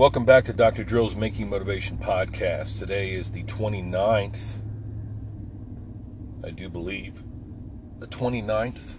Welcome 0.00 0.24
back 0.24 0.46
to 0.46 0.54
Dr. 0.54 0.82
Drill's 0.82 1.14
Making 1.14 1.50
Motivation 1.50 1.98
podcast. 1.98 2.78
Today 2.78 3.12
is 3.12 3.30
the 3.30 3.44
29th, 3.44 4.62
I 6.42 6.48
do 6.48 6.70
believe, 6.70 7.22
the 7.98 8.06
29th 8.06 8.98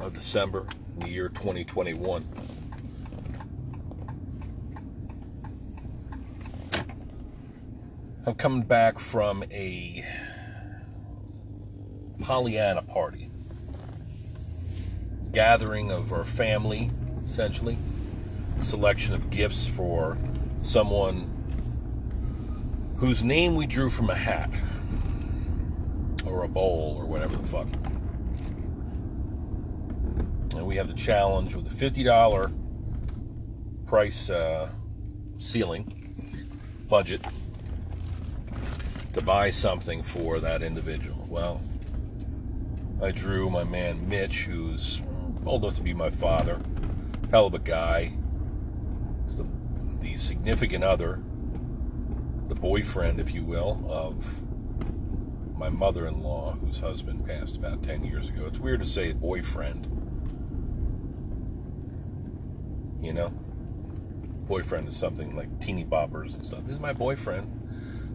of 0.00 0.12
December 0.12 0.66
in 0.94 1.06
the 1.06 1.08
year 1.08 1.28
2021. 1.28 2.28
I'm 8.26 8.34
coming 8.34 8.62
back 8.62 8.98
from 8.98 9.44
a 9.52 10.04
Pollyanna 12.22 12.82
party, 12.82 13.30
gathering 15.30 15.92
of 15.92 16.12
our 16.12 16.24
family, 16.24 16.90
essentially 17.24 17.78
selection 18.60 19.14
of 19.14 19.30
gifts 19.30 19.66
for 19.66 20.18
someone 20.60 21.32
whose 22.96 23.22
name 23.22 23.54
we 23.54 23.66
drew 23.66 23.90
from 23.90 24.10
a 24.10 24.14
hat 24.14 24.50
or 26.24 26.44
a 26.44 26.48
bowl 26.48 26.96
or 26.98 27.06
whatever 27.06 27.36
the 27.36 27.46
fuck. 27.46 27.68
And 30.52 30.66
we 30.66 30.76
have 30.76 30.88
the 30.88 30.94
challenge 30.94 31.54
with 31.54 31.66
a 31.66 31.90
$50 31.90 32.52
price 33.86 34.30
uh, 34.30 34.68
ceiling 35.38 35.92
budget 36.88 37.24
to 39.12 39.22
buy 39.22 39.50
something 39.50 40.02
for 40.02 40.40
that 40.40 40.62
individual. 40.62 41.26
Well, 41.28 41.60
I 43.02 43.10
drew 43.10 43.50
my 43.50 43.64
man 43.64 44.08
Mitch, 44.08 44.44
who's 44.44 45.00
old 45.44 45.62
enough 45.64 45.76
to 45.76 45.82
be 45.82 45.94
my 45.94 46.10
father, 46.10 46.60
hell 47.30 47.46
of 47.46 47.54
a 47.54 47.58
guy, 47.58 48.12
the, 48.12 48.25
significant 50.16 50.84
other, 50.84 51.20
the 52.48 52.54
boyfriend, 52.54 53.20
if 53.20 53.34
you 53.34 53.44
will, 53.44 53.84
of 53.88 54.42
my 55.56 55.68
mother 55.68 56.06
in 56.06 56.22
law, 56.22 56.52
whose 56.52 56.78
husband 56.78 57.26
passed 57.26 57.56
about 57.56 57.82
10 57.82 58.04
years 58.04 58.28
ago. 58.28 58.46
It's 58.46 58.58
weird 58.58 58.80
to 58.80 58.86
say 58.86 59.12
boyfriend. 59.12 59.86
You 63.00 63.12
know? 63.12 63.28
Boyfriend 64.46 64.88
is 64.88 64.96
something 64.96 65.34
like 65.34 65.60
teeny 65.60 65.84
boppers 65.84 66.34
and 66.34 66.46
stuff. 66.46 66.62
This 66.62 66.72
is 66.72 66.80
my 66.80 66.92
boyfriend. 66.92 67.52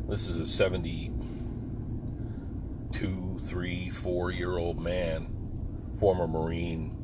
This 0.07 0.27
is 0.27 0.39
a 0.39 0.45
72, 0.45 3.39
3, 3.41 3.89
4 3.89 4.31
year 4.31 4.57
old 4.57 4.79
man, 4.79 5.27
former 5.97 6.27
Marine, 6.27 6.95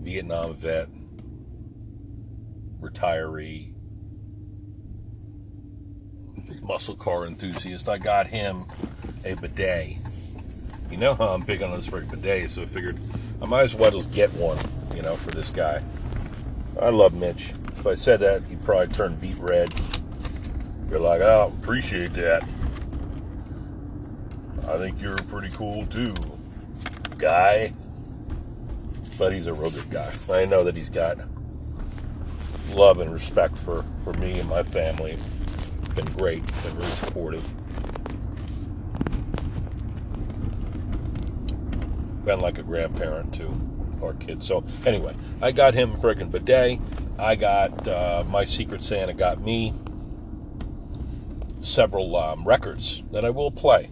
Vietnam 0.00 0.54
vet 0.54 0.88
retiree, 2.82 3.72
muscle 6.62 6.96
car 6.96 7.26
enthusiast. 7.26 7.88
I 7.88 7.98
got 7.98 8.26
him 8.26 8.66
a 9.24 9.34
bidet. 9.34 9.96
You 10.90 10.96
know 10.98 11.14
how 11.14 11.28
I'm 11.28 11.42
big 11.42 11.62
on 11.62 11.70
this 11.70 11.86
for 11.86 12.02
bidets, 12.02 12.50
so 12.50 12.62
I 12.62 12.64
figured 12.66 12.98
I 13.40 13.46
might 13.46 13.62
as 13.62 13.74
well 13.74 13.90
just 13.90 14.12
get 14.12 14.32
one, 14.34 14.58
you 14.94 15.02
know, 15.02 15.16
for 15.16 15.30
this 15.30 15.48
guy. 15.50 15.82
I 16.80 16.90
love 16.90 17.14
Mitch. 17.14 17.54
If 17.78 17.86
I 17.86 17.94
said 17.94 18.20
that, 18.20 18.42
he'd 18.44 18.62
probably 18.64 18.88
turn 18.88 19.14
beet 19.16 19.36
red. 19.38 19.72
You're 20.88 21.00
like, 21.00 21.20
oh, 21.20 21.52
appreciate 21.60 22.12
that. 22.14 22.42
I 24.68 24.78
think 24.78 25.00
you're 25.00 25.16
pretty 25.16 25.48
cool 25.50 25.86
too, 25.86 26.14
guy. 27.18 27.72
But 29.18 29.32
he's 29.34 29.46
a 29.46 29.54
real 29.54 29.70
good 29.70 29.90
guy. 29.90 30.12
I 30.30 30.44
know 30.44 30.62
that 30.64 30.76
he's 30.76 30.90
got 30.90 31.18
love 32.74 33.00
and 33.00 33.12
respect 33.12 33.56
for, 33.56 33.84
for 34.04 34.12
me 34.14 34.38
and 34.38 34.48
my 34.48 34.62
family. 34.62 35.18
Been 35.94 36.06
great, 36.06 36.44
been 36.44 36.72
very 36.72 36.84
supportive. 36.84 37.44
Been 42.24 42.40
like 42.40 42.58
a 42.58 42.62
grandparent 42.62 43.34
to 43.34 43.50
our 44.02 44.14
kids. 44.14 44.46
So 44.46 44.64
anyway, 44.86 45.14
I 45.40 45.52
got 45.52 45.74
him 45.74 45.92
a 45.92 45.96
freaking 45.98 46.30
bidet. 46.30 46.80
I 47.18 47.34
got 47.34 47.86
uh, 47.86 48.24
my 48.28 48.44
Secret 48.44 48.82
Santa 48.82 49.12
got 49.12 49.40
me 49.40 49.74
several 51.60 52.16
um, 52.16 52.44
records 52.44 53.02
that 53.12 53.24
I 53.24 53.30
will 53.30 53.50
play. 53.50 53.90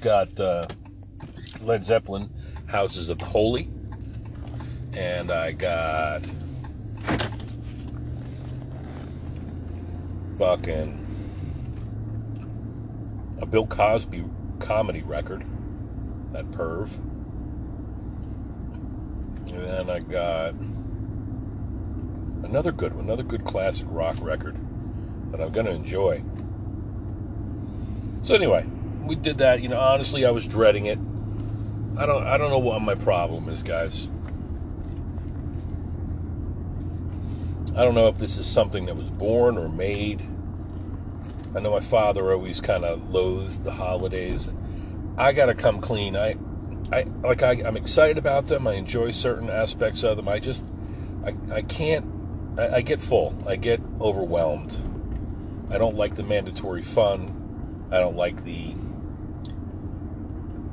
Got 0.00 0.38
uh, 0.38 0.66
Led 1.60 1.84
Zeppelin, 1.84 2.30
Houses 2.66 3.08
of 3.08 3.20
Holy 3.20 3.68
and 4.96 5.30
I 5.30 5.52
got 5.52 6.22
fucking 10.38 11.02
a 13.40 13.46
Bill 13.46 13.66
Cosby 13.66 14.24
comedy 14.58 15.02
record, 15.02 15.44
that 16.32 16.50
perv. 16.50 16.96
And 19.52 19.64
then 19.64 19.90
I 19.90 20.00
got 20.00 20.54
another 22.44 22.72
good 22.72 22.94
one, 22.94 23.04
another 23.04 23.22
good 23.22 23.44
classic 23.44 23.86
rock 23.90 24.16
record 24.20 24.56
that 25.30 25.42
I'm 25.42 25.52
going 25.52 25.66
to 25.66 25.72
enjoy. 25.72 26.22
So 28.22 28.34
anyway, 28.34 28.66
we 29.02 29.14
did 29.14 29.38
that. 29.38 29.60
You 29.60 29.68
know, 29.68 29.78
honestly, 29.78 30.24
I 30.24 30.30
was 30.30 30.46
dreading 30.46 30.86
it. 30.86 30.98
I 31.98 32.06
don't, 32.06 32.26
I 32.26 32.38
don't 32.38 32.50
know 32.50 32.58
what 32.58 32.80
my 32.80 32.94
problem 32.94 33.48
is, 33.50 33.62
guys. 33.62 34.08
I 37.76 37.84
don't 37.84 37.94
know 37.94 38.08
if 38.08 38.16
this 38.16 38.38
is 38.38 38.46
something 38.46 38.86
that 38.86 38.96
was 38.96 39.10
born 39.10 39.58
or 39.58 39.68
made. 39.68 40.22
I 41.54 41.60
know 41.60 41.72
my 41.72 41.80
father 41.80 42.32
always 42.32 42.58
kind 42.58 42.86
of 42.86 43.10
loathed 43.10 43.64
the 43.64 43.72
holidays. 43.72 44.48
I 45.18 45.32
got 45.32 45.46
to 45.46 45.54
come 45.54 45.82
clean. 45.82 46.16
I, 46.16 46.36
I 46.90 47.02
like 47.22 47.42
I, 47.42 47.50
I'm 47.50 47.76
excited 47.76 48.16
about 48.16 48.46
them. 48.46 48.66
I 48.66 48.74
enjoy 48.74 49.10
certain 49.10 49.50
aspects 49.50 50.04
of 50.04 50.16
them. 50.16 50.26
I 50.26 50.38
just, 50.38 50.64
I, 51.22 51.34
I 51.52 51.60
can't. 51.60 52.06
I, 52.58 52.76
I 52.76 52.80
get 52.80 52.98
full. 52.98 53.36
I 53.46 53.56
get 53.56 53.82
overwhelmed. 54.00 54.74
I 55.70 55.76
don't 55.76 55.96
like 55.96 56.14
the 56.14 56.22
mandatory 56.22 56.82
fun. 56.82 57.88
I 57.92 58.00
don't 58.00 58.16
like 58.16 58.44
the 58.44 58.74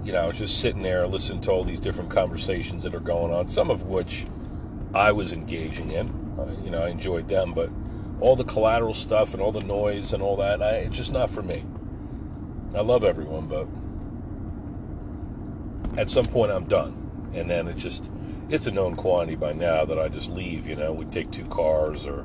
you 0.06 0.12
know, 0.12 0.32
just 0.32 0.60
sitting 0.60 0.84
there 0.84 1.06
listening 1.08 1.42
to 1.42 1.52
all 1.52 1.64
these 1.64 1.80
different 1.80 2.12
conversations 2.12 2.84
that 2.84 2.94
are 2.94 3.00
going 3.00 3.34
on, 3.34 3.48
some 3.48 3.70
of 3.70 3.84
which 3.84 4.26
I 4.94 5.12
was 5.12 5.32
engaging 5.32 5.92
in. 5.92 6.23
Uh, 6.38 6.52
you 6.64 6.72
know, 6.72 6.84
I 6.84 6.90
enjoyed 6.90 7.28
them, 7.28 7.54
but 7.54 7.70
all 8.20 8.36
the 8.36 8.44
collateral 8.44 8.94
stuff 8.94 9.34
and 9.34 9.42
all 9.42 9.52
the 9.52 9.62
noise 9.66 10.14
and 10.14 10.24
all 10.24 10.38
that, 10.38 10.62
I, 10.62 10.78
it's 10.78 10.96
just 10.96 11.12
not 11.12 11.30
for 11.30 11.42
me. 11.42 11.66
I 12.76 12.82
love 12.82 13.04
everyone, 13.04 13.48
but 13.48 13.68
at 16.00 16.10
some 16.10 16.26
point 16.26 16.52
I'm 16.52 16.66
done. 16.66 17.32
And 17.34 17.50
then 17.50 17.68
it 17.68 17.78
just, 17.78 18.10
it's 18.50 18.68
a 18.68 18.72
known 18.72 18.96
quantity 18.96 19.36
by 19.36 19.54
now 19.54 19.86
that 19.86 20.00
I 20.00 20.10
just 20.10 20.30
leave, 20.30 20.68
you 20.68 20.76
know. 20.76 20.92
We 20.92 21.06
take 21.06 21.32
two 21.32 21.46
cars 21.46 22.06
or 22.06 22.24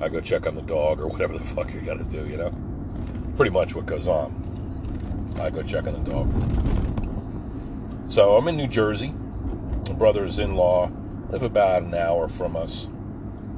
I 0.00 0.08
go 0.08 0.20
check 0.20 0.46
on 0.46 0.54
the 0.54 0.62
dog 0.62 1.00
or 1.00 1.06
whatever 1.08 1.36
the 1.36 1.44
fuck 1.44 1.72
you 1.72 1.80
gotta 1.80 2.04
do, 2.04 2.26
you 2.28 2.36
know. 2.36 2.54
Pretty 3.36 3.50
much 3.50 3.74
what 3.74 3.86
goes 3.86 4.06
on. 4.06 4.44
I 5.40 5.50
go 5.50 5.62
check 5.62 5.86
on 5.86 6.04
the 6.04 6.10
dog. 6.10 6.28
So 8.10 8.36
I'm 8.36 8.48
in 8.48 8.56
New 8.56 8.68
Jersey. 8.68 9.14
My 9.86 9.94
brother's 9.94 10.38
in 10.38 10.56
law 10.56 10.90
live 11.30 11.42
about 11.42 11.82
an 11.82 11.94
hour 11.94 12.26
from 12.28 12.56
us 12.56 12.88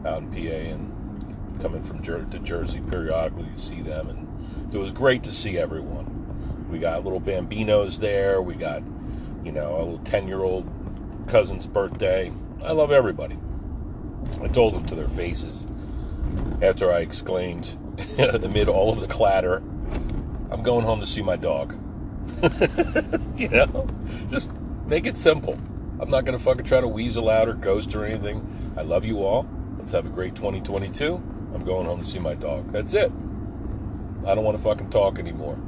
out 0.05 0.23
in 0.23 0.31
PA 0.31 0.39
and 0.39 1.61
coming 1.61 1.83
from 1.83 2.03
Jer- 2.03 2.25
to 2.31 2.39
Jersey 2.39 2.81
periodically 2.81 3.49
to 3.55 3.59
see 3.59 3.83
them. 3.83 4.09
And 4.09 4.75
it 4.75 4.79
was 4.79 4.93
great 4.93 5.23
to 5.25 5.33
see 5.33 5.59
everyone. 5.59 6.69
We 6.71 6.79
got 6.79 7.05
little 7.05 7.21
bambinos 7.21 7.99
there. 7.99 8.41
We 8.41 8.55
got, 8.55 8.83
you 9.45 9.53
know, 9.53 9.77
a 9.77 9.79
little 9.79 9.99
10 9.99 10.29
year 10.29 10.43
old 10.43 10.69
cousin's 11.27 11.67
birthday. 11.67 12.33
I 12.65 12.73
love 12.73 12.93
everybody. 12.93 13.39
I 14.43 14.49
told 14.49 14.75
them 14.75 14.87
to 14.87 14.95
their 14.95 15.09
faces 15.09 15.67
after 16.63 16.93
I 16.93 17.01
exclaimed 17.01 17.77
amid 18.19 18.69
all 18.69 18.93
of 18.93 19.01
the 19.01 19.07
clatter, 19.07 19.57
I'm 20.51 20.63
going 20.63 20.85
home 20.85 21.01
to 21.01 21.07
see 21.07 21.23
my 21.23 21.37
dog. 21.37 21.75
you 23.37 23.49
know, 23.49 23.87
just 24.31 24.53
make 24.87 25.07
it 25.07 25.17
simple. 25.17 25.59
I'm 26.01 26.11
not 26.11 26.25
going 26.25 26.37
to 26.37 26.43
fucking 26.43 26.65
try 26.65 26.81
to 26.81 26.89
weasel 26.89 27.29
out 27.29 27.49
or 27.49 27.55
ghost 27.55 27.95
or 27.95 28.05
anything. 28.05 28.75
I 28.77 28.83
love 28.83 29.05
you 29.05 29.23
all. 29.23 29.47
Let's 29.81 29.93
have 29.93 30.05
a 30.05 30.11
great 30.11 30.35
2022. 30.35 31.15
I'm 31.55 31.65
going 31.65 31.87
home 31.87 32.01
to 32.01 32.05
see 32.05 32.19
my 32.19 32.35
dog. 32.35 32.71
That's 32.71 32.93
it. 32.93 33.11
I 34.27 34.35
don't 34.35 34.45
want 34.45 34.59
to 34.59 34.63
fucking 34.63 34.91
talk 34.91 35.19
anymore. 35.19 35.59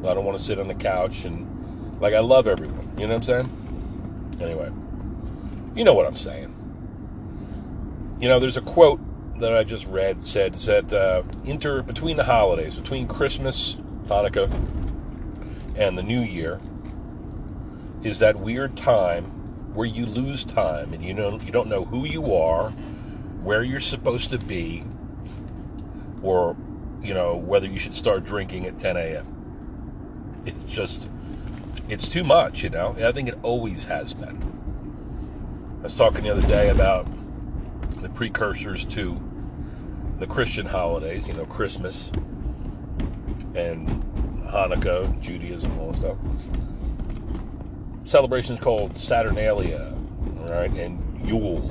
I 0.00 0.14
don't 0.14 0.24
want 0.24 0.38
to 0.38 0.42
sit 0.42 0.58
on 0.58 0.68
the 0.68 0.74
couch 0.74 1.26
and 1.26 2.00
like 2.00 2.14
I 2.14 2.20
love 2.20 2.48
everyone. 2.48 2.94
You 2.96 3.06
know 3.06 3.18
what 3.18 3.28
I'm 3.28 3.44
saying? 3.44 4.38
Anyway, 4.40 4.70
you 5.74 5.84
know 5.84 5.92
what 5.92 6.06
I'm 6.06 6.16
saying. 6.16 6.54
You 8.20 8.28
know, 8.28 8.40
there's 8.40 8.56
a 8.56 8.62
quote 8.62 9.00
that 9.38 9.54
I 9.54 9.64
just 9.64 9.86
read 9.86 10.24
said 10.24 10.56
said 10.56 10.90
uh, 10.94 11.22
inter 11.44 11.82
between 11.82 12.16
the 12.16 12.24
holidays, 12.24 12.76
between 12.76 13.06
Christmas, 13.06 13.76
Hanukkah, 14.06 14.50
and 15.76 15.98
the 15.98 16.02
New 16.02 16.22
Year, 16.22 16.58
is 18.02 18.18
that 18.20 18.36
weird 18.36 18.78
time 18.78 19.26
where 19.74 19.86
you 19.86 20.06
lose 20.06 20.46
time 20.46 20.94
and 20.94 21.04
you 21.04 21.12
know 21.12 21.38
you 21.40 21.52
don't 21.52 21.68
know 21.68 21.84
who 21.84 22.06
you 22.06 22.34
are, 22.34 22.72
where 23.42 23.62
you're 23.62 23.80
supposed 23.80 24.30
to 24.30 24.38
be, 24.38 24.84
or 26.22 26.56
you 27.02 27.14
know 27.14 27.36
whether 27.36 27.66
you 27.66 27.78
should 27.78 27.94
start 27.94 28.24
drinking 28.24 28.66
at 28.66 28.78
10 28.78 28.96
a.m. 28.96 30.42
It's 30.44 30.64
just 30.64 31.08
it's 31.88 32.08
too 32.08 32.24
much, 32.24 32.62
you 32.62 32.70
know. 32.70 32.96
I 33.02 33.12
think 33.12 33.28
it 33.28 33.38
always 33.42 33.84
has 33.86 34.14
been. 34.14 34.40
I 35.80 35.82
was 35.84 35.94
talking 35.94 36.22
the 36.22 36.30
other 36.30 36.46
day 36.46 36.68
about 36.70 37.08
the 38.02 38.08
precursors 38.10 38.84
to 38.86 39.20
the 40.18 40.26
Christian 40.26 40.66
holidays, 40.66 41.26
you 41.26 41.34
know, 41.34 41.46
Christmas 41.46 42.10
and 43.54 43.88
Hanukkah, 44.44 45.20
Judaism, 45.20 45.78
all 45.80 45.92
that 45.92 45.98
stuff. 45.98 46.16
Celebrations 48.04 48.60
called 48.60 48.98
Saturnalia, 48.98 49.94
right? 50.48 50.70
And 50.72 51.26
Yule. 51.26 51.70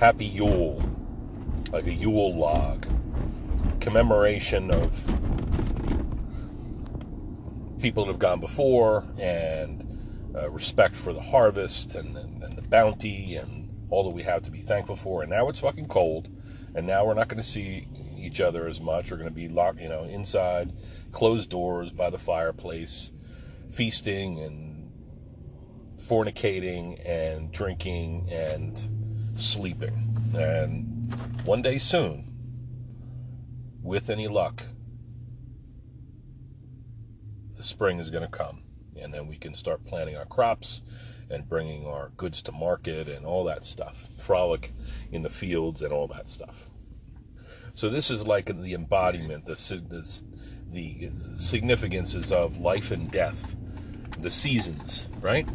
Happy 0.00 0.24
Yule. 0.24 0.82
Like 1.72 1.86
a 1.86 1.92
Yule 1.92 2.34
log. 2.34 2.86
Commemoration 3.80 4.70
of 4.70 5.06
people 7.82 8.06
that 8.06 8.12
have 8.12 8.18
gone 8.18 8.40
before 8.40 9.04
and 9.18 10.32
uh, 10.34 10.48
respect 10.48 10.96
for 10.96 11.12
the 11.12 11.20
harvest 11.20 11.96
and, 11.96 12.16
and, 12.16 12.42
and 12.42 12.56
the 12.56 12.62
bounty 12.62 13.36
and 13.36 13.68
all 13.90 14.08
that 14.08 14.14
we 14.14 14.22
have 14.22 14.40
to 14.40 14.50
be 14.50 14.60
thankful 14.60 14.96
for. 14.96 15.20
And 15.20 15.30
now 15.30 15.50
it's 15.50 15.60
fucking 15.60 15.88
cold 15.88 16.30
and 16.74 16.86
now 16.86 17.04
we're 17.04 17.12
not 17.12 17.28
going 17.28 17.42
to 17.42 17.46
see 17.46 17.86
each 18.16 18.40
other 18.40 18.66
as 18.66 18.80
much. 18.80 19.10
We're 19.10 19.18
going 19.18 19.28
to 19.28 19.34
be 19.34 19.48
locked, 19.48 19.82
you 19.82 19.90
know, 19.90 20.04
inside, 20.04 20.72
closed 21.12 21.50
doors 21.50 21.92
by 21.92 22.08
the 22.08 22.16
fireplace, 22.16 23.12
feasting 23.70 24.40
and 24.40 24.92
fornicating 26.00 27.06
and 27.06 27.52
drinking 27.52 28.30
and 28.30 28.99
sleeping. 29.36 30.16
And 30.36 31.12
one 31.44 31.62
day 31.62 31.78
soon, 31.78 32.30
with 33.82 34.10
any 34.10 34.28
luck, 34.28 34.64
the 37.56 37.62
spring 37.62 37.98
is 37.98 38.10
going 38.10 38.22
to 38.22 38.28
come. 38.28 38.62
And 38.96 39.14
then 39.14 39.26
we 39.26 39.36
can 39.36 39.54
start 39.54 39.86
planting 39.86 40.16
our 40.16 40.26
crops 40.26 40.82
and 41.30 41.48
bringing 41.48 41.86
our 41.86 42.10
goods 42.16 42.42
to 42.42 42.52
market 42.52 43.08
and 43.08 43.24
all 43.24 43.44
that 43.44 43.64
stuff. 43.64 44.08
Frolic 44.18 44.72
in 45.10 45.22
the 45.22 45.30
fields 45.30 45.80
and 45.80 45.92
all 45.92 46.08
that 46.08 46.28
stuff. 46.28 46.70
So 47.72 47.88
this 47.88 48.10
is 48.10 48.26
like 48.26 48.46
the 48.46 48.74
embodiment, 48.74 49.46
the, 49.46 49.54
the, 49.88 50.22
the 50.72 51.38
significances 51.38 52.32
of 52.32 52.60
life 52.60 52.90
and 52.90 53.10
death, 53.10 53.56
the 54.18 54.30
seasons, 54.30 55.08
right? 55.20 55.48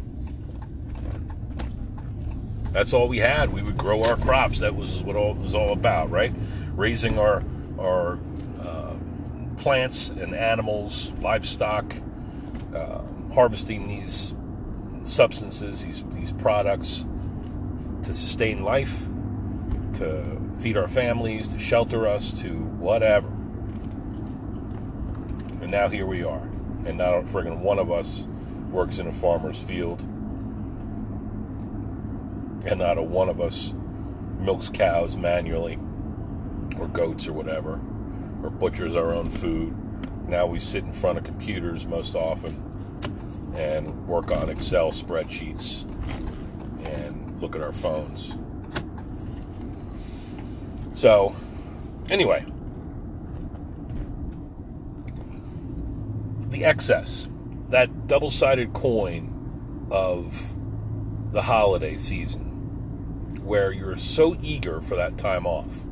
That's 2.76 2.92
all 2.92 3.08
we 3.08 3.16
had. 3.16 3.54
We 3.54 3.62
would 3.62 3.78
grow 3.78 4.04
our 4.04 4.16
crops. 4.16 4.58
That 4.58 4.76
was 4.76 5.02
what 5.02 5.16
all 5.16 5.32
was 5.32 5.54
all 5.54 5.72
about, 5.72 6.10
right? 6.10 6.30
Raising 6.74 7.18
our 7.18 7.42
our 7.78 8.18
uh, 8.60 8.92
plants 9.56 10.10
and 10.10 10.34
animals, 10.34 11.10
livestock, 11.22 11.94
uh, 12.74 13.00
harvesting 13.32 13.88
these 13.88 14.34
substances, 15.04 15.82
these 15.82 16.04
these 16.08 16.32
products 16.32 17.06
to 18.02 18.12
sustain 18.12 18.62
life, 18.62 19.06
to 19.94 20.38
feed 20.58 20.76
our 20.76 20.86
families, 20.86 21.48
to 21.48 21.58
shelter 21.58 22.06
us, 22.06 22.30
to 22.42 22.50
whatever. 22.56 23.28
And 25.62 25.70
now 25.70 25.88
here 25.88 26.04
we 26.04 26.24
are. 26.24 26.46
And 26.84 26.98
not 26.98 27.14
a 27.14 27.22
friggin' 27.22 27.60
one 27.60 27.78
of 27.78 27.90
us 27.90 28.28
works 28.70 28.98
in 28.98 29.06
a 29.06 29.12
farmer's 29.12 29.62
field. 29.62 30.06
And 32.66 32.80
not 32.80 32.98
a 32.98 33.02
one 33.02 33.28
of 33.28 33.40
us 33.40 33.74
milks 34.38 34.68
cows 34.68 35.16
manually, 35.16 35.78
or 36.78 36.88
goats 36.88 37.28
or 37.28 37.32
whatever, 37.32 37.80
or 38.42 38.50
butchers 38.50 38.96
our 38.96 39.14
own 39.14 39.30
food. 39.30 39.74
Now 40.28 40.46
we 40.46 40.58
sit 40.58 40.84
in 40.84 40.92
front 40.92 41.18
of 41.18 41.24
computers 41.24 41.86
most 41.86 42.14
often 42.14 42.62
and 43.56 44.06
work 44.06 44.30
on 44.30 44.50
Excel 44.50 44.90
spreadsheets 44.90 45.84
and 46.84 47.40
look 47.40 47.56
at 47.56 47.62
our 47.62 47.72
phones. 47.72 48.36
So, 50.92 51.36
anyway, 52.10 52.44
the 56.48 56.64
excess, 56.64 57.28
that 57.68 58.06
double 58.06 58.30
sided 58.30 58.72
coin 58.72 59.86
of 59.90 60.54
the 61.32 61.42
holiday 61.42 61.96
season, 61.96 62.45
where 63.46 63.70
you're 63.70 63.96
so 63.96 64.36
eager 64.42 64.80
for 64.80 64.96
that 64.96 65.16
time 65.16 65.46
off. 65.46 65.84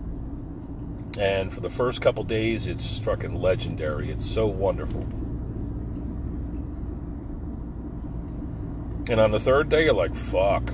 And 1.19 1.53
for 1.53 1.61
the 1.61 1.71
first 1.71 2.01
couple 2.01 2.25
days, 2.25 2.67
it's 2.67 2.99
fucking 2.99 3.41
legendary. 3.41 4.11
It's 4.11 4.27
so 4.27 4.47
wonderful. 4.47 5.03
And 9.09 9.21
on 9.21 9.31
the 9.31 9.39
third 9.39 9.69
day, 9.69 9.85
you're 9.85 9.95
like, 9.95 10.17
fuck. 10.17 10.69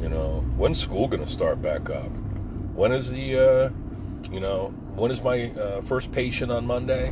You 0.00 0.08
know, 0.08 0.44
when's 0.56 0.80
school 0.80 1.08
going 1.08 1.24
to 1.24 1.30
start 1.30 1.60
back 1.60 1.90
up? 1.90 2.10
When 2.74 2.92
is 2.92 3.10
the, 3.10 3.38
uh, 3.38 3.70
you 4.30 4.40
know, 4.40 4.68
when 4.94 5.10
is 5.10 5.22
my 5.22 5.50
uh, 5.50 5.82
first 5.82 6.12
patient 6.12 6.50
on 6.50 6.66
Monday? 6.66 7.10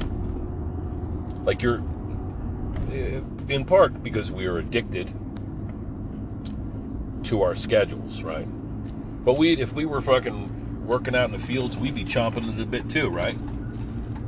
Like 1.42 1.60
you're, 1.60 1.82
uh, 2.88 3.20
in 3.48 3.64
part 3.66 4.02
because 4.02 4.30
we 4.30 4.46
are 4.46 4.56
addicted 4.56 5.12
to 7.24 7.42
our 7.42 7.54
schedules, 7.54 8.22
right? 8.22 8.46
But 9.24 9.38
we, 9.38 9.52
if 9.56 9.72
we 9.72 9.86
were 9.86 10.00
fucking 10.00 10.86
working 10.86 11.14
out 11.14 11.26
in 11.26 11.32
the 11.32 11.38
fields, 11.38 11.76
we'd 11.76 11.94
be 11.94 12.04
chomping 12.04 12.48
at 12.48 12.56
the 12.56 12.66
bit 12.66 12.88
too, 12.88 13.08
right? 13.08 13.36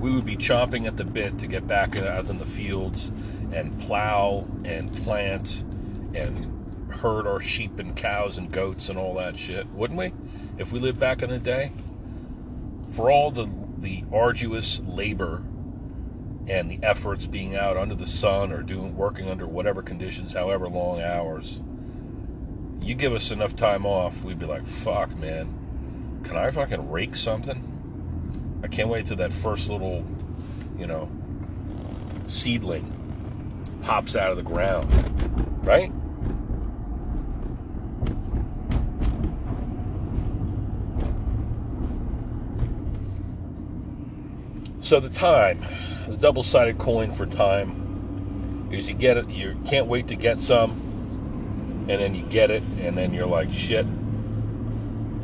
We 0.00 0.14
would 0.14 0.24
be 0.24 0.36
chomping 0.36 0.86
at 0.86 0.96
the 0.96 1.04
bit 1.04 1.38
to 1.38 1.46
get 1.46 1.66
back 1.66 1.96
out 1.96 2.28
in 2.28 2.38
the 2.38 2.46
fields 2.46 3.12
and 3.52 3.78
plow 3.80 4.46
and 4.64 4.94
plant 5.04 5.64
and 6.14 6.90
herd 6.90 7.26
our 7.26 7.40
sheep 7.40 7.78
and 7.78 7.94
cows 7.94 8.38
and 8.38 8.50
goats 8.50 8.88
and 8.88 8.98
all 8.98 9.14
that 9.14 9.36
shit, 9.36 9.66
wouldn't 9.68 9.98
we? 9.98 10.12
If 10.58 10.72
we 10.72 10.80
lived 10.80 10.98
back 10.98 11.22
in 11.22 11.30
the 11.30 11.38
day, 11.38 11.72
for 12.90 13.10
all 13.10 13.30
the 13.30 13.48
the 13.78 14.04
arduous 14.12 14.80
labor 14.80 15.42
and 16.48 16.70
the 16.70 16.78
efforts 16.82 17.26
being 17.26 17.54
out 17.54 17.76
under 17.76 17.94
the 17.94 18.06
sun 18.06 18.50
or 18.52 18.62
doing 18.62 18.96
working 18.96 19.28
under 19.28 19.46
whatever 19.46 19.82
conditions, 19.82 20.32
however 20.32 20.68
long 20.68 21.00
hours, 21.00 21.60
you 22.86 22.94
give 22.94 23.12
us 23.12 23.32
enough 23.32 23.56
time 23.56 23.84
off, 23.84 24.22
we'd 24.22 24.38
be 24.38 24.46
like, 24.46 24.64
fuck, 24.64 25.14
man, 25.16 26.20
can 26.22 26.36
I 26.36 26.52
fucking 26.52 26.88
rake 26.88 27.16
something? 27.16 28.60
I 28.62 28.68
can't 28.68 28.88
wait 28.88 29.06
till 29.06 29.16
that 29.16 29.32
first 29.32 29.68
little, 29.68 30.04
you 30.78 30.86
know, 30.86 31.10
seedling 32.28 32.92
pops 33.82 34.14
out 34.14 34.30
of 34.30 34.36
the 34.36 34.44
ground, 34.44 34.86
right? 35.66 35.90
So 44.78 45.00
the 45.00 45.08
time, 45.08 45.60
the 46.06 46.16
double-sided 46.16 46.78
coin 46.78 47.10
for 47.10 47.26
time, 47.26 48.68
is 48.70 48.88
you 48.88 48.94
get 48.94 49.16
it, 49.16 49.28
you 49.28 49.58
can't 49.66 49.88
wait 49.88 50.06
to 50.08 50.14
get 50.14 50.38
some, 50.38 50.85
and 51.88 52.00
then 52.00 52.14
you 52.14 52.24
get 52.24 52.50
it, 52.50 52.62
and 52.78 52.96
then 52.96 53.12
you're 53.12 53.26
like, 53.26 53.52
shit, 53.52 53.86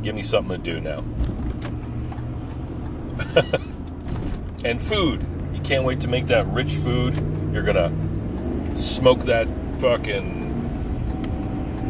give 0.01 0.15
me 0.15 0.23
something 0.23 0.61
to 0.61 0.71
do 0.71 0.79
now. 0.81 1.03
and 4.65 4.81
food, 4.81 5.25
you 5.53 5.59
can't 5.61 5.83
wait 5.83 6.01
to 6.01 6.07
make 6.07 6.27
that 6.27 6.47
rich 6.47 6.75
food. 6.75 7.15
You're 7.51 7.63
gonna 7.63 7.91
smoke 8.77 9.21
that 9.23 9.47
fucking 9.79 10.41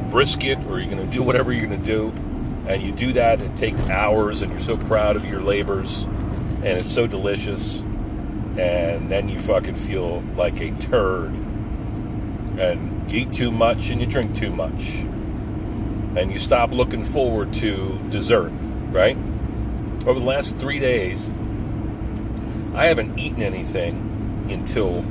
brisket, 0.10 0.60
or 0.68 0.80
you're 0.80 0.90
gonna 0.90 1.06
do 1.08 1.24
whatever 1.24 1.52
you're 1.54 1.68
gonna 1.68 1.78
do, 1.78 2.14
and 2.68 2.82
you 2.82 2.92
do 2.92 3.14
that. 3.14 3.42
It 3.42 3.56
takes 3.56 3.82
hours, 3.90 4.42
and 4.42 4.52
you're 4.52 4.60
so 4.60 4.78
proud 4.78 5.16
of 5.16 5.26
your 5.26 5.42
labors 5.42 6.06
and 6.64 6.82
it's 6.82 6.92
so 6.92 7.06
delicious. 7.06 7.82
And 8.58 9.12
then 9.12 9.28
you 9.28 9.38
fucking 9.38 9.76
feel 9.76 10.22
like 10.38 10.62
a 10.62 10.72
turd. 10.72 11.34
And 12.58 12.93
eat 13.12 13.34
too 13.34 13.52
much 13.52 13.90
and 13.90 14.00
you 14.00 14.08
drink 14.08 14.34
too 14.36 14.52
much. 14.52 15.00
And 16.16 16.32
you 16.32 16.38
stop 16.38 16.72
looking 16.72 17.04
forward 17.04 17.54
to 17.54 18.00
dessert, 18.10 18.52
right? 18.92 19.18
Over 20.06 20.20
the 20.20 20.26
last 20.26 20.58
three 20.58 20.80
days, 20.80 21.30
I 22.76 22.88
haven't 22.88 23.18
eaten 23.18 23.42
anything 23.42 24.48
until 24.50 25.04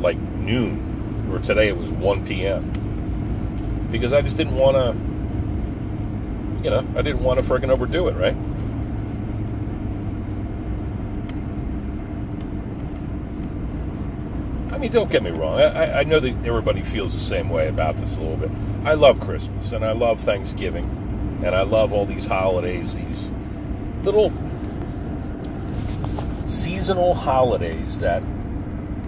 like 0.00 0.18
noon, 0.18 1.28
or 1.30 1.38
today 1.38 1.68
it 1.68 1.76
was 1.76 1.92
1 1.92 2.26
p.m. 2.26 3.88
Because 3.90 4.12
I 4.12 4.22
just 4.22 4.36
didn't 4.36 4.56
want 4.56 4.76
to, 4.76 4.94
you 6.64 6.70
know, 6.70 6.86
I 6.96 7.02
didn't 7.02 7.22
want 7.22 7.38
to 7.38 7.44
freaking 7.44 7.70
overdo 7.70 8.08
it, 8.08 8.16
right? 8.16 8.36
Mean, 14.80 14.90
don't 14.90 15.10
get 15.10 15.22
me 15.22 15.30
wrong. 15.30 15.60
I, 15.60 16.00
I 16.00 16.04
know 16.04 16.20
that 16.20 16.34
everybody 16.46 16.80
feels 16.80 17.12
the 17.12 17.20
same 17.20 17.50
way 17.50 17.68
about 17.68 17.96
this 17.96 18.16
a 18.16 18.20
little 18.20 18.36
bit. 18.36 18.50
I 18.84 18.94
love 18.94 19.20
Christmas 19.20 19.72
and 19.72 19.84
I 19.84 19.92
love 19.92 20.20
Thanksgiving 20.20 21.40
and 21.44 21.54
I 21.54 21.62
love 21.62 21.92
all 21.92 22.06
these 22.06 22.26
holidays, 22.26 22.96
these 22.96 23.32
little 24.02 24.32
seasonal 26.46 27.14
holidays 27.14 27.98
that 27.98 28.22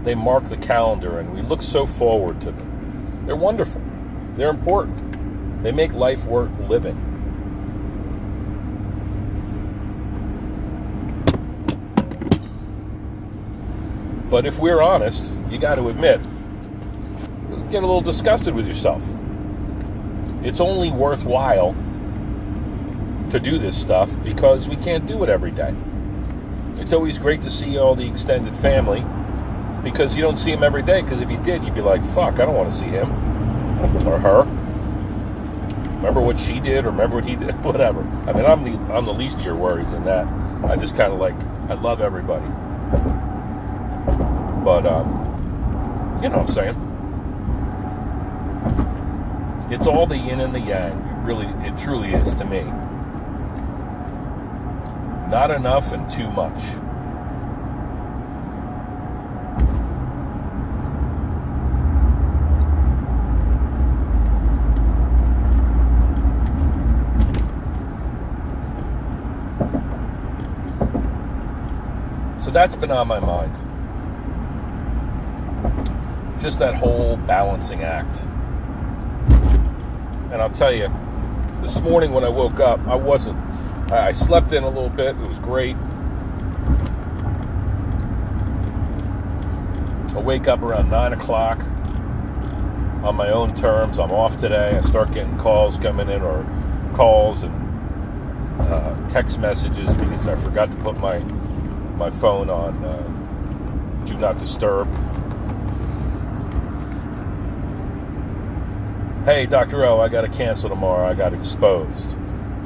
they 0.05 0.15
mark 0.15 0.45
the 0.51 0.59
calendar 0.59 1.19
and 1.19 1.35
we 1.35 1.41
look 1.41 1.63
so 1.63 1.87
forward 1.87 2.41
to 2.43 2.51
them. 2.51 3.25
They're 3.27 3.35
wonderful. 3.35 3.81
They're 4.37 4.51
important. 4.51 5.63
They 5.63 5.73
make 5.73 5.95
life 5.95 6.27
worth 6.27 6.59
living. 6.69 7.12
But 14.33 14.47
if 14.47 14.59
we're 14.59 14.81
honest, 14.81 15.37
you 15.51 15.59
got 15.59 15.75
to 15.75 15.91
admit, 15.91 16.23
get 17.71 17.83
a 17.83 17.87
little 17.87 18.01
disgusted 18.01 18.55
with 18.55 18.67
yourself. 18.67 19.03
It's 20.43 20.59
only 20.59 20.91
worthwhile 20.91 21.75
to 23.29 23.39
do 23.39 23.59
this 23.59 23.79
stuff 23.79 24.11
because 24.25 24.71
we 24.71 24.77
can't 24.77 25.05
do 25.05 25.23
it 25.23 25.29
every 25.29 25.51
day. 25.51 25.75
It's 26.77 26.95
always 26.95 27.19
great 27.19 27.43
to 27.43 27.51
see 27.51 27.77
all 27.77 27.95
the 27.95 28.09
extended 28.09 28.57
family 28.57 29.05
because 29.85 30.17
you 30.17 30.23
don't 30.23 30.39
see 30.39 30.51
them 30.51 30.65
every 30.65 30.83
day. 30.83 31.03
Because 31.03 31.21
if 31.21 31.31
you 31.31 31.37
did, 31.37 31.63
you'd 31.63 31.75
be 31.75 31.83
like, 31.83 32.03
fuck, 32.03 32.37
I 32.37 32.47
don't 32.47 32.55
want 32.55 32.73
to 32.73 32.79
see 32.79 32.87
him 32.87 33.11
or 34.09 34.19
her. 34.19 34.45
Remember 35.97 36.23
what 36.23 36.41
she 36.41 36.59
did 36.59 36.87
or 36.87 36.91
remember 36.91 37.17
what 37.17 37.27
he 37.27 37.37
did? 37.37 37.53
Whatever. 37.65 38.01
I 38.27 38.33
mean, 38.33 38.47
I'm 38.47 38.65
the, 38.65 38.95
I'm 38.95 39.05
the 39.05 39.13
least 39.13 39.41
of 39.41 39.45
your 39.45 39.57
worries 39.57 39.93
in 39.93 40.05
that. 40.05 40.27
I 40.65 40.77
just 40.77 40.97
kind 40.97 41.13
of 41.13 41.21
like, 41.21 41.39
I 41.69 41.75
love 41.75 42.01
everybody. 42.01 42.47
But, 44.65 44.87
um, 44.87 45.09
you 46.23 46.29
know 46.29 46.39
what 46.39 46.49
I'm 46.49 46.55
saying? 46.55 46.77
It's 49.73 49.89
all 49.89 50.07
the 50.07 50.17
yin 50.17 50.39
and 50.39 50.55
the 50.55 50.61
yang. 50.61 50.97
It 50.99 51.25
really, 51.25 51.47
it 51.67 51.77
truly 51.77 52.13
is 52.13 52.33
to 52.35 52.45
me. 52.45 52.63
Not 55.29 55.51
enough 55.51 55.93
and 55.93 56.09
too 56.09 56.31
much. 56.31 56.63
So 72.45 72.53
that's 72.53 72.77
been 72.77 72.93
on 72.93 73.09
my 73.09 73.19
mind 73.19 73.57
just 76.43 76.59
that 76.59 76.75
whole 76.75 77.17
balancing 77.19 77.85
act. 77.85 78.25
And 80.33 80.43
I'll 80.43 80.51
tell 80.51 80.73
you, 80.73 80.93
this 81.61 81.81
morning 81.81 82.13
when 82.13 82.25
I 82.25 82.29
woke 82.29 82.59
up, 82.59 82.81
I 82.89 82.97
wasn't. 82.97 83.39
I 83.93 84.11
slept 84.11 84.53
in 84.53 84.65
a 84.65 84.69
little 84.69 84.89
bit. 84.89 85.15
It 85.15 85.29
was 85.29 85.39
great. 85.39 85.77
I 90.17 90.19
wake 90.19 90.49
up 90.49 90.63
around 90.63 90.91
9 90.91 91.13
o'clock 91.13 91.61
on 93.05 93.15
my 93.15 93.31
own 93.31 93.55
terms. 93.55 93.99
I'm 93.99 94.11
off 94.11 94.37
today. 94.37 94.77
I 94.77 94.81
start 94.81 95.13
getting 95.13 95.39
calls 95.39 95.79
coming 95.79 96.09
in 96.09 96.23
or 96.23 96.45
calls 96.95 97.45
and 97.45 98.61
uh, 98.61 99.09
text 99.09 99.39
messages 99.39 99.95
because 99.95 100.27
I 100.27 100.35
forgot 100.37 100.71
to 100.73 100.77
put 100.79 100.99
my 100.99 101.19
my 101.97 102.11
phone 102.11 102.51
on 102.51 102.85
uh, 102.85 104.05
do 104.07 104.19
not 104.19 104.39
disturb. 104.39 104.89
Hey, 109.25 109.47
Dr. 109.47 109.85
O, 109.85 110.01
I 110.01 110.09
got 110.09 110.23
to 110.23 110.29
cancel 110.29 110.69
tomorrow. 110.69 111.09
I 111.09 111.15
got 111.15 111.33
exposed. 111.33 112.17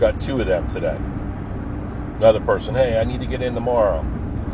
Got 0.00 0.18
two 0.18 0.40
of 0.40 0.46
them 0.46 0.66
today. 0.68 0.96
Another 2.16 2.40
person, 2.40 2.74
hey, 2.74 2.98
I 2.98 3.04
need 3.04 3.20
to 3.20 3.26
get 3.26 3.42
in 3.42 3.52
tomorrow. 3.52 4.02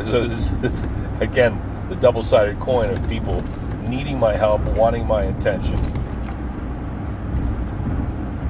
So 0.05 0.27
this, 0.29 0.49
this 0.49 0.83
again, 1.21 1.63
the 1.91 1.95
double-sided 1.95 2.59
coin 2.59 2.91
of 2.91 3.09
people 3.09 3.41
needing 3.83 4.19
my 4.19 4.33
help, 4.33 4.63
wanting 4.63 5.07
my 5.07 5.23
attention. 5.23 5.81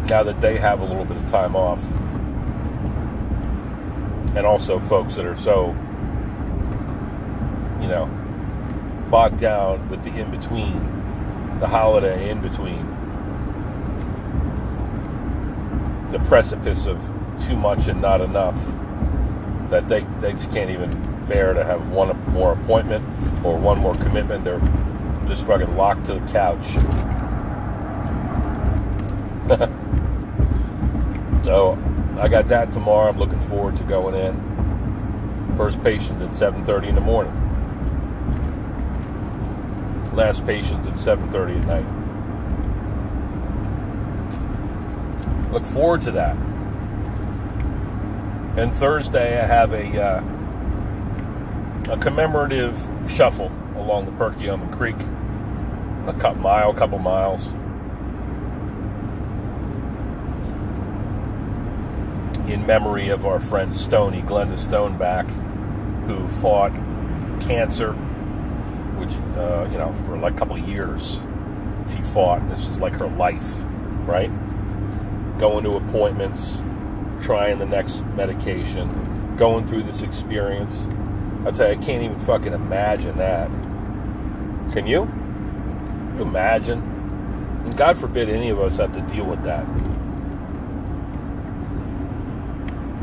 Now 0.07 0.23
that 0.23 0.41
they 0.41 0.57
have 0.57 0.81
a 0.81 0.87
little 0.87 1.05
bit 1.05 1.19
of 1.19 1.27
time 1.27 1.55
off. 1.55 1.85
And 4.35 4.47
also 4.47 4.79
folks 4.79 5.17
that 5.17 5.27
are 5.27 5.37
so, 5.37 5.77
you 7.83 7.89
know, 7.89 8.07
bogged 9.11 9.41
down 9.41 9.91
with 9.91 10.05
the 10.05 10.11
in-between, 10.11 11.61
the 11.61 11.67
holiday 11.67 12.31
in-between 12.31 12.92
the 16.13 16.21
precipice 16.21 16.87
of 16.87 16.99
too 17.47 17.57
much 17.57 17.89
and 17.89 18.01
not 18.01 18.21
enough 18.21 18.57
that 19.71 19.89
they, 19.89 20.03
they 20.21 20.33
just 20.33 20.53
can't 20.53 20.71
even 20.71 20.91
bear 21.27 21.55
to 21.55 21.65
have 21.65 21.89
one 21.89 22.17
more 22.33 22.53
appointment 22.53 23.05
or 23.45 23.57
one 23.57 23.79
more 23.79 23.95
commitment. 23.95 24.45
They're 24.45 24.61
just 25.27 25.47
fucking 25.47 25.77
locked 25.77 26.05
to 26.07 26.15
the 26.15 26.33
couch. 26.33 26.67
so 31.45 31.79
I 32.21 32.29
got 32.29 32.49
that 32.49 32.71
tomorrow. 32.71 33.09
I'm 33.09 33.19
looking 33.19 33.41
forward 33.41 33.77
to 33.79 33.85
going 33.85 34.15
in. 34.15 35.57
First 35.57 35.83
patient's 35.83 36.23
at 36.23 36.31
7:30 36.31 36.89
in 36.89 36.95
the 36.95 37.01
morning. 37.01 37.33
Last 40.15 40.45
patient's 40.45 40.89
at 40.89 40.95
7:30 40.95 41.61
at 41.61 41.67
night. 41.67 42.02
Look 45.53 45.67
forward 45.67 46.01
to 46.03 46.11
that. 46.13 46.35
And 48.57 48.75
Thursday, 48.75 49.39
I 49.39 49.47
have 49.47 49.73
a 49.73 50.03
uh, 50.03 50.23
a 51.93 51.99
commemorative 51.99 52.81
shuffle 53.07 53.53
along 53.77 54.07
the 54.07 54.13
Perkiomen 54.13 54.73
Creek, 54.73 54.97
a 56.07 56.19
couple 56.19 56.41
mile, 56.41 56.73
couple 56.73 56.99
miles. 56.99 57.49
In 62.51 62.67
memory 62.67 63.09
of 63.09 63.27
our 63.27 63.39
friend 63.39 63.75
Stony, 63.75 64.23
Glenda 64.23 64.57
Stoneback, 64.57 65.29
who 66.07 66.27
fought 66.27 66.73
cancer, 67.41 67.93
which, 68.99 69.17
uh, 69.37 69.69
you 69.71 69.79
know, 69.79 69.93
for 70.07 70.17
like 70.17 70.35
a 70.35 70.37
couple 70.37 70.57
years, 70.59 71.21
she 71.95 72.03
fought. 72.03 72.49
This 72.49 72.69
is 72.69 72.81
like 72.81 72.95
her 72.95 73.09
life, 73.09 73.63
right? 74.07 74.31
Going 75.43 75.65
to 75.65 75.73
appointments, 75.73 76.63
trying 77.21 77.59
the 77.59 77.67
next 77.67 78.07
medication, 78.15 79.35
going 79.37 79.67
through 79.67 79.83
this 79.83 80.03
experience. 80.03 80.87
I 81.45 81.51
tell 81.51 81.67
you, 81.67 81.81
I 81.81 81.85
can't 81.85 82.01
even 82.05 82.21
fucking 82.21 82.53
imagine 82.53 83.17
that. 83.17 83.51
Can 84.73 84.87
you? 84.87 85.07
Can 85.07 86.15
you 86.17 86.23
imagine? 86.23 86.79
And 87.65 87.77
God 87.77 87.99
forbid 87.99 88.29
any 88.29 88.51
of 88.51 88.61
us 88.61 88.77
have 88.77 88.93
to 88.93 89.01
deal 89.01 89.27
with 89.27 89.43
that. 89.43 89.67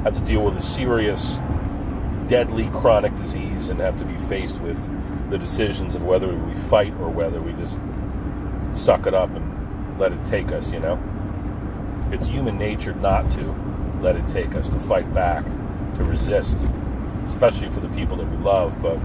Have 0.04 0.14
to 0.14 0.22
deal 0.22 0.42
with 0.46 0.56
a 0.56 0.62
serious, 0.62 1.42
deadly 2.28 2.70
chronic 2.70 3.14
disease 3.18 3.68
and 3.68 3.82
have 3.82 3.98
to 3.98 4.06
be 4.06 4.16
faced 4.16 4.62
with 4.62 4.80
the 5.30 5.38
decisions 5.38 5.94
of 5.94 6.04
whether 6.04 6.34
we 6.34 6.56
fight 6.56 6.94
or 7.02 7.10
whether 7.10 7.42
we 7.42 7.52
just 7.52 7.82
suck 8.72 9.08
it 9.08 9.14
up 9.14 9.36
and 9.36 10.00
let 10.00 10.14
it 10.14 10.24
take 10.24 10.54
us, 10.54 10.72
you 10.72 10.80
know? 10.80 10.98
It's 12.12 12.26
human 12.26 12.58
nature 12.58 12.94
not 12.96 13.30
to 13.32 13.56
let 14.02 14.16
it 14.16 14.28
take 14.28 14.56
us, 14.56 14.68
to 14.70 14.80
fight 14.80 15.14
back, 15.14 15.46
to 15.46 16.04
resist, 16.04 16.66
especially 17.28 17.70
for 17.70 17.82
the 17.82 17.90
people 17.90 18.18
that 18.18 18.30
we 18.30 18.38
love. 18.38 18.82
But 18.82 18.98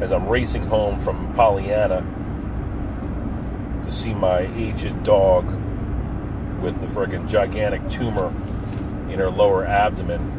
as 0.00 0.12
I'm 0.12 0.26
racing 0.28 0.64
home 0.64 0.98
from 0.98 1.32
Pollyanna 1.34 2.04
to 3.84 3.90
see 3.90 4.14
my 4.14 4.48
aged 4.54 5.02
dog 5.02 5.44
with 6.62 6.80
the 6.80 6.86
friggin' 6.86 7.28
gigantic 7.28 7.86
tumor 7.88 8.32
in 9.10 9.18
her 9.18 9.30
lower 9.30 9.66
abdomen 9.66 10.30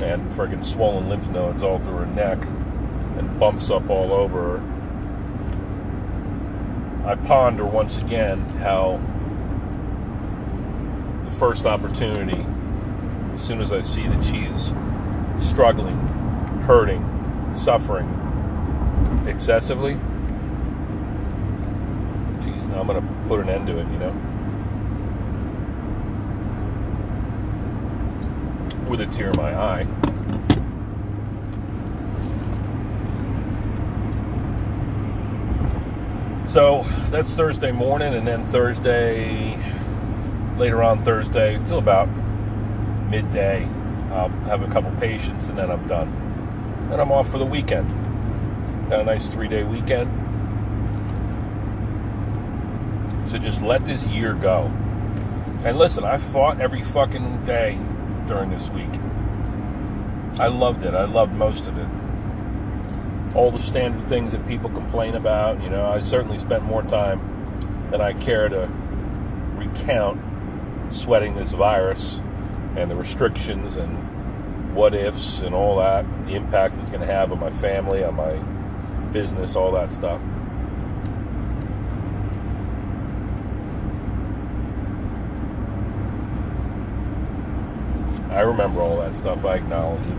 and 0.00 0.30
friggin' 0.32 0.62
swollen 0.62 1.08
lymph 1.08 1.28
nodes 1.30 1.62
all 1.62 1.78
through 1.78 1.96
her 1.96 2.06
neck 2.06 2.38
and 3.16 3.40
bumps 3.40 3.70
up 3.70 3.90
all 3.90 4.12
over 4.12 4.58
her, 4.58 4.62
I 7.06 7.16
ponder 7.16 7.64
once 7.64 7.98
again 7.98 8.40
how 8.60 9.00
first 11.42 11.66
opportunity, 11.66 12.46
as 13.34 13.42
soon 13.42 13.60
as 13.60 13.72
I 13.72 13.80
see 13.80 14.06
that 14.06 14.22
she's 14.24 14.72
struggling, 15.44 15.98
hurting, 16.68 17.04
suffering 17.52 18.06
excessively, 19.26 19.94
geez, 22.44 22.62
I'm 22.62 22.86
going 22.86 23.02
to 23.02 23.08
put 23.26 23.40
an 23.40 23.48
end 23.48 23.66
to 23.66 23.76
it, 23.76 23.88
you 23.88 23.98
know? 23.98 24.12
With 28.88 29.00
a 29.00 29.06
tear 29.06 29.30
in 29.30 29.36
my 29.36 29.52
eye. 29.52 29.86
So 36.46 36.84
that's 37.10 37.34
Thursday 37.34 37.72
morning, 37.72 38.14
and 38.14 38.24
then 38.24 38.44
Thursday, 38.44 39.58
later 40.56 40.82
on 40.82 41.04
Thursday, 41.04 41.54
until 41.54 41.78
about 41.78 42.08
midday, 43.10 43.68
I'll 44.10 44.28
have 44.46 44.62
a 44.62 44.68
couple 44.68 44.90
patients, 44.92 45.48
and 45.48 45.58
then 45.58 45.70
I'm 45.70 45.86
done. 45.86 46.08
And 46.90 47.00
I'm 47.00 47.10
off 47.10 47.30
for 47.30 47.38
the 47.38 47.46
weekend. 47.46 47.88
Got 48.90 49.00
a 49.00 49.04
nice 49.04 49.26
three 49.26 49.48
day 49.48 49.64
weekend. 49.64 50.10
So 53.28 53.38
just 53.38 53.62
let 53.62 53.84
this 53.86 54.06
year 54.08 54.34
go. 54.34 54.70
And 55.64 55.78
listen, 55.78 56.04
I 56.04 56.18
fought 56.18 56.60
every 56.60 56.82
fucking 56.82 57.44
day 57.46 57.78
during 58.26 58.50
this 58.50 58.68
week. 58.68 58.90
I 60.38 60.48
loved 60.48 60.84
it. 60.84 60.94
I 60.94 61.04
loved 61.04 61.32
most 61.34 61.66
of 61.66 61.78
it. 61.78 63.34
All 63.34 63.50
the 63.50 63.58
standard 63.58 64.06
things 64.08 64.32
that 64.32 64.46
people 64.46 64.68
complain 64.68 65.14
about, 65.14 65.62
you 65.62 65.70
know, 65.70 65.86
I 65.86 66.00
certainly 66.00 66.36
spent 66.36 66.64
more 66.64 66.82
time 66.82 67.88
than 67.90 68.00
I 68.02 68.12
care 68.12 68.48
to 68.48 68.68
recount 69.54 70.20
sweating 70.92 71.34
this 71.34 71.52
virus 71.52 72.20
and 72.76 72.90
the 72.90 72.96
restrictions 72.96 73.76
and 73.76 74.74
what 74.74 74.94
ifs 74.94 75.40
and 75.40 75.54
all 75.54 75.76
that, 75.76 76.04
the 76.26 76.34
impact 76.34 76.76
it's 76.78 76.88
going 76.88 77.00
to 77.00 77.06
have 77.06 77.32
on 77.32 77.38
my 77.38 77.50
family, 77.50 78.02
on 78.02 78.14
my 78.14 78.34
business, 79.12 79.54
all 79.56 79.72
that 79.72 79.92
stuff. 79.92 80.20
I 88.30 88.40
remember 88.40 88.80
all 88.80 88.96
that 89.00 89.14
stuff. 89.14 89.44
I 89.44 89.56
acknowledge 89.56 90.06
it. 90.06 90.16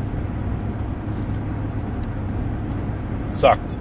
Sucked. 3.33 3.77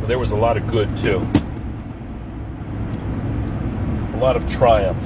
But 0.00 0.08
there 0.08 0.18
was 0.18 0.32
a 0.32 0.36
lot 0.36 0.56
of 0.56 0.66
good 0.66 0.96
too. 0.98 1.24
Lot 4.22 4.36
of 4.36 4.48
triumph 4.48 5.02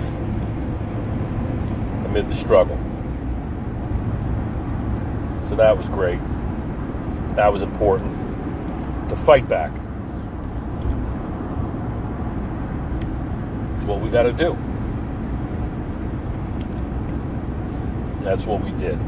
amid 2.04 2.28
the 2.28 2.35
struggle. 2.35 2.76
So 5.46 5.56
that 5.56 5.78
was 5.78 5.88
great. 5.88 6.20
That 7.35 7.50
was 7.50 7.62
important 7.62 8.14
to 9.08 9.16
fight 9.16 9.49
back. 9.49 9.73
what 13.87 14.00
we 14.00 14.11
got 14.11 14.25
to 14.25 14.32
do. 14.32 14.54
That's 18.23 18.44
what 18.44 18.61
we 18.62 18.73
did. 18.73 18.99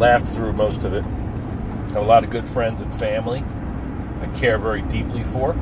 Laughed 0.00 0.26
through 0.26 0.54
most 0.54 0.84
of 0.84 0.94
it. 0.94 1.04
Have 1.04 1.96
a 1.96 2.00
lot 2.00 2.24
of 2.24 2.30
good 2.30 2.46
friends 2.46 2.80
and 2.80 2.92
family 2.94 3.44
I 4.22 4.26
care 4.38 4.58
very 4.58 4.82
deeply 4.82 5.22
for. 5.22 5.54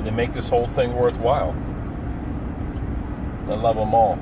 And 0.00 0.06
they 0.06 0.12
make 0.12 0.32
this 0.32 0.48
whole 0.48 0.66
thing 0.66 0.96
worthwhile. 0.96 1.54
I 3.48 3.54
love 3.54 3.76
them 3.76 3.94
all. 3.94 4.18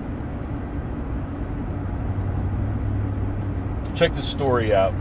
Check 3.94 4.12
this 4.12 4.26
story 4.26 4.74
out. 4.74 4.92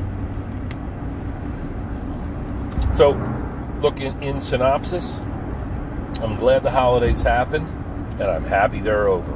So, 2.93 3.13
look, 3.81 3.99
in, 3.99 4.21
in 4.21 4.39
synopsis, 4.39 5.21
I'm 6.21 6.35
glad 6.35 6.61
the 6.61 6.69
holidays 6.69 7.23
happened, 7.23 7.67
and 8.19 8.29
I'm 8.29 8.43
happy 8.43 8.79
they're 8.79 9.07
over. 9.07 9.33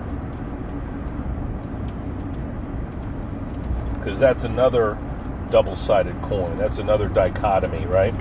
Because 3.98 4.20
that's 4.20 4.44
another 4.44 4.96
double 5.50 5.76
sided 5.76 6.22
coin. 6.22 6.60
That's 6.60 6.78
another 6.78 7.08
dichotomy, 7.10 7.88
right? 7.88 8.14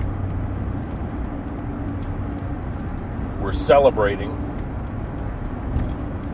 We're 3.41 3.53
celebrating. 3.53 4.31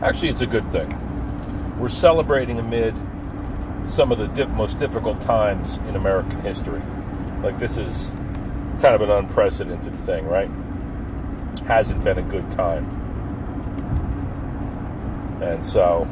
Actually, 0.02 0.28
it's 0.28 0.42
a 0.42 0.46
good 0.46 0.68
thing. 0.70 0.94
We're 1.78 1.88
celebrating 1.88 2.58
amid 2.58 2.94
some 3.86 4.12
of 4.12 4.18
the 4.18 4.26
dip, 4.26 4.50
most 4.50 4.78
difficult 4.78 5.18
times 5.18 5.78
in 5.88 5.96
American 5.96 6.42
history. 6.42 6.82
Like, 7.42 7.58
this 7.58 7.78
is 7.78 8.10
kind 8.82 8.94
of 8.94 9.00
an 9.00 9.10
unprecedented 9.10 9.94
thing, 9.94 10.26
right? 10.26 10.50
Hasn't 11.66 12.04
been 12.04 12.18
a 12.18 12.22
good 12.22 12.50
time. 12.50 12.84
And 15.40 15.64
so 15.64 16.06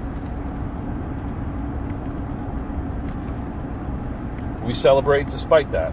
we 4.63 4.73
celebrate 4.73 5.29
despite 5.29 5.71
that. 5.73 5.93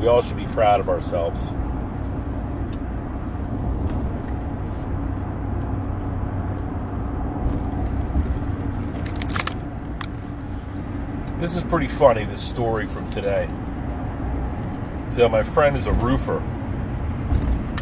We 0.00 0.08
all 0.08 0.20
should 0.20 0.36
be 0.36 0.46
proud 0.46 0.80
of 0.80 0.88
ourselves. 0.88 1.52
This 11.42 11.56
is 11.56 11.64
pretty 11.64 11.88
funny, 11.88 12.24
this 12.24 12.40
story 12.40 12.86
from 12.86 13.10
today. 13.10 13.48
So 15.10 15.28
my 15.28 15.42
friend 15.42 15.76
is 15.76 15.86
a 15.86 15.92
roofer. 15.92 16.40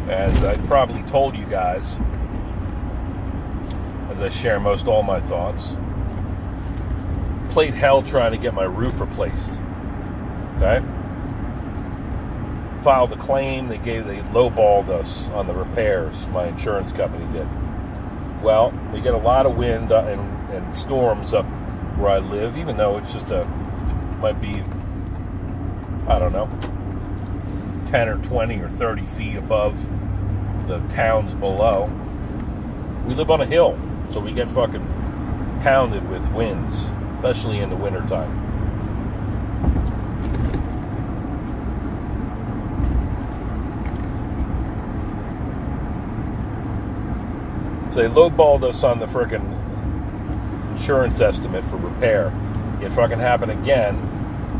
As 0.09 0.43
I 0.43 0.57
probably 0.65 1.03
told 1.03 1.37
you 1.37 1.45
guys, 1.45 1.99
as 4.09 4.19
I 4.19 4.29
share 4.29 4.59
most 4.59 4.87
all 4.87 5.03
my 5.03 5.19
thoughts, 5.19 5.77
played 7.51 7.75
hell 7.75 8.01
trying 8.01 8.31
to 8.31 8.39
get 8.39 8.55
my 8.55 8.63
roof 8.63 8.99
replaced. 8.99 9.51
Okay? 10.57 10.83
Filed 12.81 13.13
a 13.13 13.17
claim. 13.17 13.67
They 13.67 13.77
gave 13.77 14.07
they 14.07 14.21
lowballed 14.33 14.89
us 14.89 15.29
on 15.29 15.45
the 15.45 15.53
repairs. 15.53 16.25
My 16.29 16.47
insurance 16.47 16.91
company 16.91 17.31
did. 17.31 17.47
Well, 18.41 18.73
we 18.91 19.01
get 19.01 19.13
a 19.13 19.19
lot 19.19 19.45
of 19.45 19.55
wind 19.55 19.91
uh, 19.91 19.99
and, 20.05 20.49
and 20.49 20.75
storms 20.75 21.31
up 21.31 21.45
where 22.01 22.11
I 22.11 22.17
live, 22.17 22.57
even 22.57 22.77
though 22.77 22.97
it's 22.97 23.13
just 23.13 23.29
a 23.29 23.45
might 24.19 24.41
be 24.41 24.63
I 26.07 26.17
don't 26.17 26.33
know 26.33 26.49
10 27.87 28.09
or 28.09 28.17
20 28.17 28.59
or 28.59 28.69
30 28.69 29.05
feet 29.05 29.35
above 29.35 29.87
the 30.67 30.79
towns 30.87 31.35
below. 31.35 31.91
We 33.05 33.13
live 33.13 33.29
on 33.29 33.41
a 33.41 33.45
hill, 33.45 33.77
so 34.11 34.19
we 34.19 34.31
get 34.31 34.49
fucking 34.49 34.87
pounded 35.61 36.09
with 36.09 36.27
winds, 36.31 36.91
especially 37.17 37.59
in 37.59 37.69
the 37.69 37.75
wintertime. 37.75 38.49
So 47.91 48.01
they 48.01 48.09
lowballed 48.09 48.63
us 48.63 48.83
on 48.83 48.99
the 48.99 49.05
frickin' 49.05 49.60
insurance 50.71 51.19
estimate 51.19 51.63
for 51.65 51.77
repair. 51.77 52.33
It 52.81 52.91
fucking 52.91 53.19
happened 53.19 53.51
again, 53.51 53.95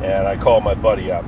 and 0.03 0.27
I 0.27 0.37
called 0.37 0.63
my 0.63 0.75
buddy 0.75 1.11
up. 1.11 1.25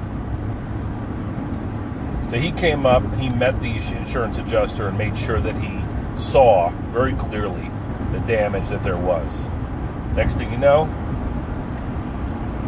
So 2.30 2.40
he 2.40 2.52
came 2.52 2.86
up, 2.86 3.04
he 3.16 3.30
met 3.30 3.60
the 3.60 3.76
insurance 3.76 4.38
adjuster 4.38 4.88
and 4.88 4.98
made 4.98 5.18
sure 5.18 5.40
that 5.40 5.56
he 5.56 5.82
saw 6.16 6.70
very 6.92 7.14
clearly 7.14 7.70
the 8.12 8.20
damage 8.22 8.70
that 8.70 8.84
there 8.84 8.98
was. 8.98 9.48
Next 10.16 10.36
thing 10.36 10.52
you 10.52 10.58
know, 10.58 10.86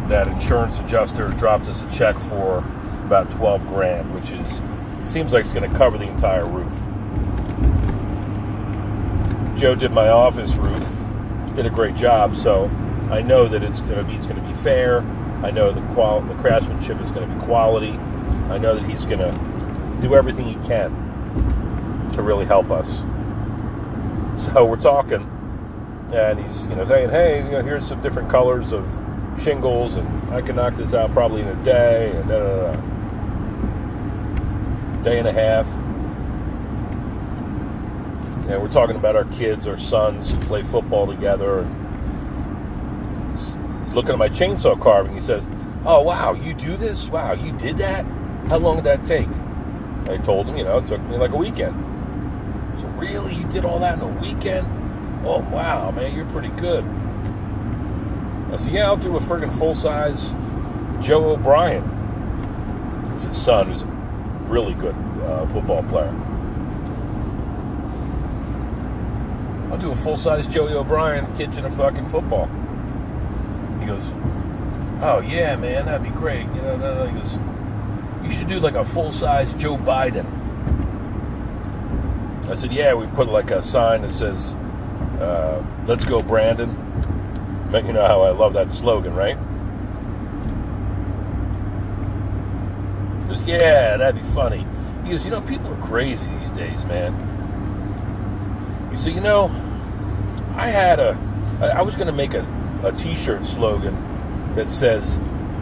that 0.08 0.28
insurance 0.28 0.78
adjuster 0.78 1.28
dropped 1.30 1.66
us 1.66 1.82
a 1.82 1.90
check 1.90 2.18
for 2.18 2.58
about 3.04 3.30
12 3.30 3.66
grand, 3.66 4.14
which 4.14 4.32
is, 4.32 4.62
seems 5.04 5.32
like 5.32 5.44
it's 5.44 5.52
going 5.52 5.68
to 5.68 5.76
cover 5.76 5.98
the 5.98 6.08
entire 6.08 6.46
roof. 6.46 6.72
Joe 9.58 9.74
did 9.74 9.90
my 9.90 10.08
office 10.08 10.54
roof, 10.54 10.95
did 11.56 11.66
a 11.66 11.70
great 11.70 11.96
job, 11.96 12.36
so 12.36 12.70
I 13.10 13.22
know 13.22 13.48
that 13.48 13.62
it's 13.62 13.80
going 13.80 13.96
to 13.96 14.04
be, 14.04 14.12
it's 14.14 14.26
going 14.26 14.40
to 14.40 14.46
be 14.46 14.52
fair. 14.52 15.00
I 15.42 15.50
know 15.50 15.72
the 15.72 15.80
qual 15.94 16.20
the 16.20 16.34
craftsmanship 16.34 17.00
is 17.00 17.10
going 17.10 17.28
to 17.28 17.34
be 17.34 17.40
quality. 17.44 17.92
I 18.50 18.58
know 18.58 18.74
that 18.74 18.84
he's 18.84 19.04
going 19.06 19.20
to 19.20 19.32
do 20.02 20.14
everything 20.14 20.44
he 20.44 20.56
can 20.66 20.92
to 22.12 22.22
really 22.22 22.44
help 22.44 22.70
us. 22.70 23.00
So 24.52 24.66
we're 24.66 24.76
talking, 24.76 25.22
and 26.12 26.38
he's 26.38 26.66
you 26.68 26.76
know 26.76 26.84
saying, 26.84 27.08
"Hey, 27.08 27.42
you 27.44 27.52
know, 27.52 27.62
here's 27.62 27.86
some 27.86 28.02
different 28.02 28.28
colors 28.28 28.72
of 28.72 29.00
shingles, 29.40 29.94
and 29.94 30.34
I 30.34 30.42
can 30.42 30.56
knock 30.56 30.76
this 30.76 30.92
out 30.92 31.12
probably 31.12 31.40
in 31.40 31.48
a 31.48 31.64
day, 31.64 32.12
and 32.12 32.28
da, 32.28 32.38
da, 32.38 32.72
da. 32.72 32.80
day 35.02 35.18
and 35.18 35.26
a 35.26 35.32
half." 35.32 35.66
And 38.48 38.62
we're 38.62 38.68
talking 38.68 38.96
about 38.96 39.16
our 39.16 39.24
kids, 39.24 39.66
our 39.66 39.76
sons 39.76 40.30
who 40.30 40.38
play 40.42 40.62
football 40.62 41.06
together, 41.06 41.60
and 41.60 41.84
looking 43.94 44.12
at 44.12 44.18
my 44.18 44.28
chainsaw 44.28 44.80
carving. 44.80 45.14
He 45.14 45.20
says, 45.20 45.48
"Oh 45.84 46.02
wow, 46.02 46.32
you 46.34 46.54
do 46.54 46.76
this? 46.76 47.08
Wow, 47.08 47.32
you 47.32 47.52
did 47.52 47.78
that? 47.78 48.04
How 48.48 48.58
long 48.58 48.76
did 48.76 48.84
that 48.84 49.04
take?" 49.04 49.28
I 50.08 50.18
told 50.18 50.46
him, 50.46 50.56
you 50.56 50.62
know, 50.62 50.78
it 50.78 50.86
took 50.86 51.00
me 51.08 51.16
like 51.16 51.32
a 51.32 51.36
weekend. 51.36 51.74
So 52.78 52.86
really, 52.88 53.34
you 53.34 53.44
did 53.48 53.64
all 53.64 53.80
that 53.80 53.98
in 53.98 54.02
a 54.02 54.20
weekend? 54.20 54.68
Oh 55.26 55.40
wow, 55.50 55.90
man, 55.90 56.14
you're 56.14 56.26
pretty 56.26 56.50
good. 56.50 56.84
I 58.52 58.56
said, 58.56 58.72
yeah, 58.72 58.86
I'll 58.86 58.96
do 58.96 59.16
a 59.16 59.20
friggin' 59.20 59.50
full 59.58 59.74
size 59.74 60.30
Joe 61.04 61.32
O'Brien. 61.32 61.82
It's 63.12 63.24
his 63.24 63.36
son, 63.36 63.66
who's 63.66 63.82
a 63.82 63.86
really 64.46 64.74
good 64.74 64.94
uh, 65.24 65.46
football 65.46 65.82
player. 65.84 66.14
I'll 69.76 69.82
do 69.82 69.90
a 69.90 69.94
full 69.94 70.16
size 70.16 70.46
Joey 70.46 70.72
O'Brien 70.72 71.26
kitchen 71.34 71.66
of 71.66 71.76
fucking 71.76 72.08
football. 72.08 72.46
He 73.78 73.84
goes, 73.84 74.10
Oh 75.02 75.20
yeah, 75.22 75.54
man, 75.56 75.84
that'd 75.84 76.02
be 76.02 76.08
great. 76.18 76.46
You 76.46 76.62
know, 76.62 77.06
he 77.06 77.12
goes, 77.12 77.38
You 78.24 78.30
should 78.30 78.48
do 78.48 78.58
like 78.58 78.74
a 78.74 78.86
full 78.86 79.12
size 79.12 79.52
Joe 79.52 79.76
Biden. 79.76 80.24
I 82.48 82.54
said, 82.54 82.72
Yeah, 82.72 82.94
we 82.94 83.06
put 83.08 83.28
like 83.28 83.50
a 83.50 83.60
sign 83.60 84.00
that 84.00 84.12
says, 84.12 84.54
uh, 85.20 85.62
Let's 85.86 86.06
go, 86.06 86.22
Brandon. 86.22 86.74
But 87.70 87.84
you 87.84 87.92
know 87.92 88.06
how 88.06 88.22
I 88.22 88.30
love 88.30 88.54
that 88.54 88.70
slogan, 88.70 89.14
right? 89.14 89.36
He 93.24 93.28
goes, 93.28 93.42
Yeah, 93.46 93.98
that'd 93.98 94.22
be 94.22 94.26
funny. 94.30 94.66
He 95.04 95.10
goes, 95.10 95.26
You 95.26 95.32
know, 95.32 95.42
people 95.42 95.70
are 95.70 95.86
crazy 95.86 96.34
these 96.38 96.50
days, 96.52 96.86
man. 96.86 97.12
He 98.90 98.96
said, 98.96 99.12
You 99.12 99.20
know, 99.20 99.64
I 100.56 100.68
had 100.68 100.98
a, 100.98 101.12
I 101.60 101.82
was 101.82 101.96
going 101.96 102.06
to 102.06 102.14
make 102.14 102.32
a, 102.32 102.44
a 102.82 102.90
t 102.92 103.14
shirt 103.14 103.44
slogan 103.44 103.94
that 104.54 104.70
says, 104.70 105.20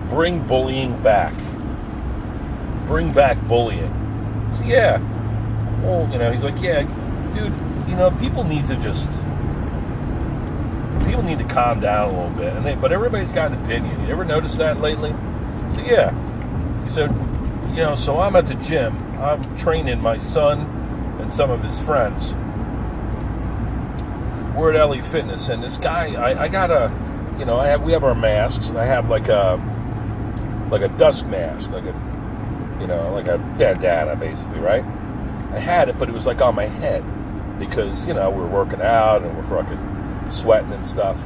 Bring 0.08 0.46
bullying 0.46 1.02
back. 1.02 1.34
Bring 2.86 3.12
back 3.12 3.40
bullying. 3.48 3.90
So, 4.52 4.62
yeah. 4.62 4.98
Well, 5.82 6.08
you 6.12 6.18
know, 6.18 6.30
he's 6.30 6.44
like, 6.44 6.60
Yeah, 6.62 6.82
dude, 7.32 7.52
you 7.88 7.96
know, 7.96 8.12
people 8.20 8.44
need 8.44 8.66
to 8.66 8.76
just, 8.76 9.08
people 11.04 11.24
need 11.24 11.38
to 11.38 11.46
calm 11.48 11.80
down 11.80 12.10
a 12.10 12.12
little 12.12 12.36
bit. 12.36 12.54
And 12.54 12.64
they, 12.64 12.76
but 12.76 12.92
everybody's 12.92 13.32
got 13.32 13.50
an 13.50 13.64
opinion. 13.64 14.00
You 14.06 14.12
ever 14.12 14.24
notice 14.24 14.56
that 14.58 14.80
lately? 14.80 15.10
So, 15.74 15.80
yeah. 15.80 16.82
He 16.84 16.88
said, 16.88 17.10
You 17.70 17.82
know, 17.82 17.94
so 17.96 18.20
I'm 18.20 18.36
at 18.36 18.46
the 18.46 18.54
gym. 18.54 18.96
I'm 19.18 19.56
training 19.56 20.00
my 20.00 20.18
son 20.18 20.60
and 21.20 21.32
some 21.32 21.50
of 21.50 21.64
his 21.64 21.80
friends 21.80 22.34
we're 24.54 24.72
at 24.72 24.88
LA 24.88 25.00
Fitness, 25.00 25.48
and 25.48 25.62
this 25.62 25.76
guy, 25.76 26.14
I, 26.14 26.44
I 26.44 26.48
got 26.48 26.70
a, 26.70 26.92
you 27.38 27.44
know, 27.44 27.58
I 27.58 27.66
have 27.68 27.82
we 27.82 27.92
have 27.92 28.04
our 28.04 28.14
masks, 28.14 28.68
and 28.68 28.78
I 28.78 28.84
have 28.84 29.08
like 29.08 29.28
a, 29.28 29.60
like 30.70 30.82
a 30.82 30.88
dusk 30.88 31.26
mask, 31.26 31.70
like 31.70 31.84
a, 31.84 32.78
you 32.80 32.86
know, 32.86 33.12
like 33.12 33.28
a 33.28 33.38
bandana, 33.58 34.16
basically, 34.16 34.60
right? 34.60 34.84
I 35.52 35.58
had 35.58 35.88
it, 35.88 35.98
but 35.98 36.08
it 36.08 36.12
was 36.12 36.26
like 36.26 36.40
on 36.40 36.54
my 36.54 36.66
head 36.66 37.04
because 37.58 38.06
you 38.08 38.14
know 38.14 38.30
we 38.30 38.42
are 38.42 38.48
working 38.48 38.82
out 38.82 39.22
and 39.22 39.36
we're 39.36 39.44
fucking 39.44 40.30
sweating 40.30 40.72
and 40.72 40.86
stuff. 40.86 41.22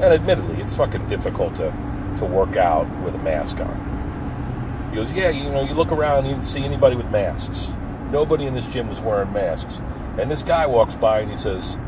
And 0.00 0.04
admittedly, 0.04 0.60
it's 0.60 0.76
fucking 0.76 1.06
difficult 1.06 1.54
to 1.56 1.72
to 2.18 2.24
work 2.24 2.56
out 2.56 2.88
with 3.02 3.14
a 3.14 3.18
mask 3.18 3.58
on. 3.60 4.88
He 4.90 4.96
goes, 4.96 5.10
yeah, 5.12 5.30
you 5.30 5.50
know, 5.50 5.62
you 5.64 5.72
look 5.72 5.90
around, 5.90 6.26
you 6.26 6.32
didn't 6.32 6.46
see 6.46 6.62
anybody 6.62 6.96
with 6.96 7.10
masks. 7.10 7.72
Nobody 8.10 8.46
in 8.46 8.52
this 8.52 8.66
gym 8.66 8.88
was 8.88 9.00
wearing 9.00 9.32
masks. 9.32 9.80
And 10.18 10.30
this 10.30 10.42
guy 10.42 10.66
walks 10.66 10.94
by 10.94 11.20
and 11.20 11.30
he 11.30 11.36
says, 11.36 11.78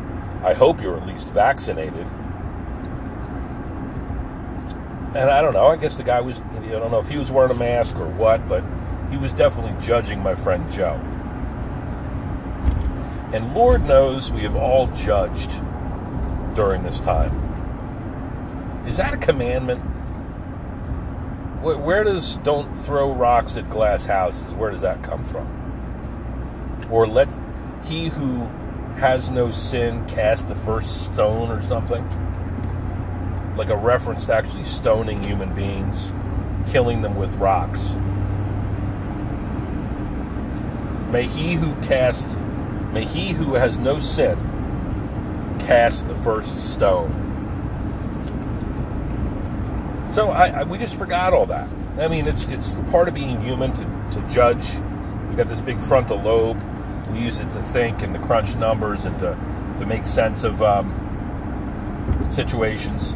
I 0.43 0.53
hope 0.53 0.81
you're 0.81 0.97
at 0.97 1.07
least 1.07 1.31
vaccinated. 1.33 2.07
And 5.15 5.29
I 5.29 5.41
don't 5.41 5.53
know. 5.53 5.67
I 5.67 5.77
guess 5.77 5.95
the 5.95 6.03
guy 6.03 6.19
was, 6.19 6.39
I 6.39 6.59
don't 6.67 6.91
know 6.91 6.99
if 6.99 7.07
he 7.07 7.17
was 7.17 7.31
wearing 7.31 7.51
a 7.51 7.55
mask 7.55 7.95
or 7.97 8.07
what, 8.07 8.47
but 8.49 8.63
he 9.09 9.17
was 9.17 9.31
definitely 9.31 9.73
judging 9.81 10.21
my 10.21 10.35
friend 10.35 10.69
Joe. 10.69 10.99
And 13.33 13.53
Lord 13.53 13.85
knows 13.85 14.31
we 14.31 14.41
have 14.41 14.55
all 14.55 14.87
judged 14.87 15.61
during 16.53 16.83
this 16.83 16.99
time. 16.99 17.33
Is 18.85 18.97
that 18.97 19.13
a 19.13 19.17
commandment? 19.17 19.79
Where 21.61 22.03
does 22.03 22.37
don't 22.37 22.73
throw 22.73 23.11
rocks 23.11 23.57
at 23.57 23.69
glass 23.69 24.05
houses? 24.05 24.53
Where 24.53 24.69
does 24.69 24.81
that 24.81 25.01
come 25.01 25.23
from? 25.23 25.47
Or 26.91 27.07
let 27.07 27.29
he 27.85 28.09
who 28.09 28.47
has 28.97 29.29
no 29.29 29.51
sin 29.51 30.05
cast 30.07 30.47
the 30.47 30.55
first 30.55 31.05
stone 31.05 31.51
or 31.51 31.61
something. 31.61 32.03
Like 33.57 33.69
a 33.69 33.75
reference 33.77 34.25
to 34.25 34.33
actually 34.33 34.63
stoning 34.63 35.21
human 35.21 35.53
beings, 35.53 36.13
killing 36.67 37.01
them 37.01 37.15
with 37.15 37.35
rocks. 37.35 37.95
May 41.11 41.23
he 41.27 41.53
who 41.55 41.75
cast, 41.81 42.39
may 42.91 43.05
he 43.05 43.33
who 43.33 43.53
has 43.55 43.77
no 43.77 43.99
sin 43.99 44.37
cast 45.59 46.07
the 46.07 46.15
first 46.15 46.73
stone. 46.73 47.21
So 50.13 50.29
I, 50.29 50.61
I, 50.61 50.63
we 50.63 50.77
just 50.77 50.97
forgot 50.97 51.33
all 51.33 51.45
that. 51.47 51.67
I 51.97 52.07
mean, 52.07 52.27
it's 52.27 52.45
it's 52.47 52.79
part 52.91 53.07
of 53.07 53.13
being 53.13 53.41
human 53.41 53.73
to, 53.73 53.83
to 54.13 54.29
judge. 54.29 54.75
We 55.29 55.35
got 55.35 55.47
this 55.47 55.61
big 55.61 55.79
frontal 55.79 56.17
lobe 56.17 56.61
we 57.15 57.21
use 57.21 57.39
it 57.39 57.49
to 57.51 57.61
think 57.61 58.01
and 58.01 58.13
to 58.13 58.19
crunch 58.19 58.55
numbers 58.55 59.05
and 59.05 59.17
to, 59.19 59.37
to 59.77 59.85
make 59.85 60.03
sense 60.03 60.43
of 60.43 60.61
um, 60.61 60.91
situations 62.29 63.15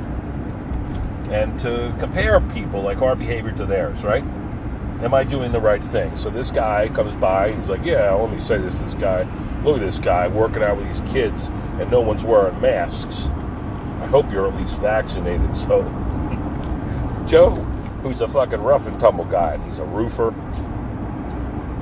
and 1.32 1.58
to 1.60 1.94
compare 2.00 2.40
people 2.40 2.82
like 2.82 3.02
our 3.02 3.16
behavior 3.16 3.52
to 3.52 3.66
theirs, 3.66 4.04
right? 4.04 4.24
Am 5.02 5.14
I 5.14 5.24
doing 5.24 5.52
the 5.52 5.60
right 5.60 5.84
thing? 5.84 6.16
So 6.18 6.30
this 6.30 6.50
guy 6.50 6.90
comes 6.90 7.16
by, 7.16 7.54
he's 7.54 7.70
like, 7.70 7.86
Yeah, 7.86 8.12
let 8.14 8.32
me 8.32 8.40
say 8.40 8.58
this 8.58 8.76
to 8.80 8.84
this 8.84 8.94
guy. 8.96 9.28
Look 9.64 9.78
at 9.78 9.82
this 9.82 10.00
guy 10.00 10.28
working 10.28 10.64
out 10.64 10.78
with 10.78 10.88
these 10.88 11.12
kids 11.12 11.48
and 11.80 11.90
no 11.92 12.02
one's 12.02 12.24
wearing 12.24 12.60
masks. 12.62 13.28
I 14.02 14.08
hope 14.08 14.32
you're 14.32 14.48
at 14.48 14.60
least 14.60 14.78
vaccinated. 14.80 15.50
So, 15.56 15.84
Joe, 17.28 17.56
who's 18.02 18.22
a 18.22 18.28
fucking 18.28 18.62
rough 18.62 18.88
and 18.88 19.00
tumble 19.00 19.26
guy, 19.26 19.58
he's 19.66 19.78
a 19.78 19.86
roofer, 19.86 20.34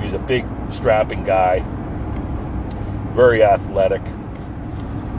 he's 0.01 0.13
a 0.13 0.19
big, 0.19 0.45
strapping 0.67 1.23
guy 1.23 1.63
very 3.17 3.41
athletic. 3.41 4.03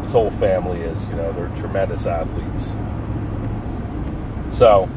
His 0.02 0.12
whole 0.12 0.30
family 0.30 0.82
is, 0.82 1.08
you 1.08 1.16
know, 1.16 1.32
they're 1.32 1.48
tremendous 1.56 2.06
athletes. 2.06 2.76
So, 4.56 4.88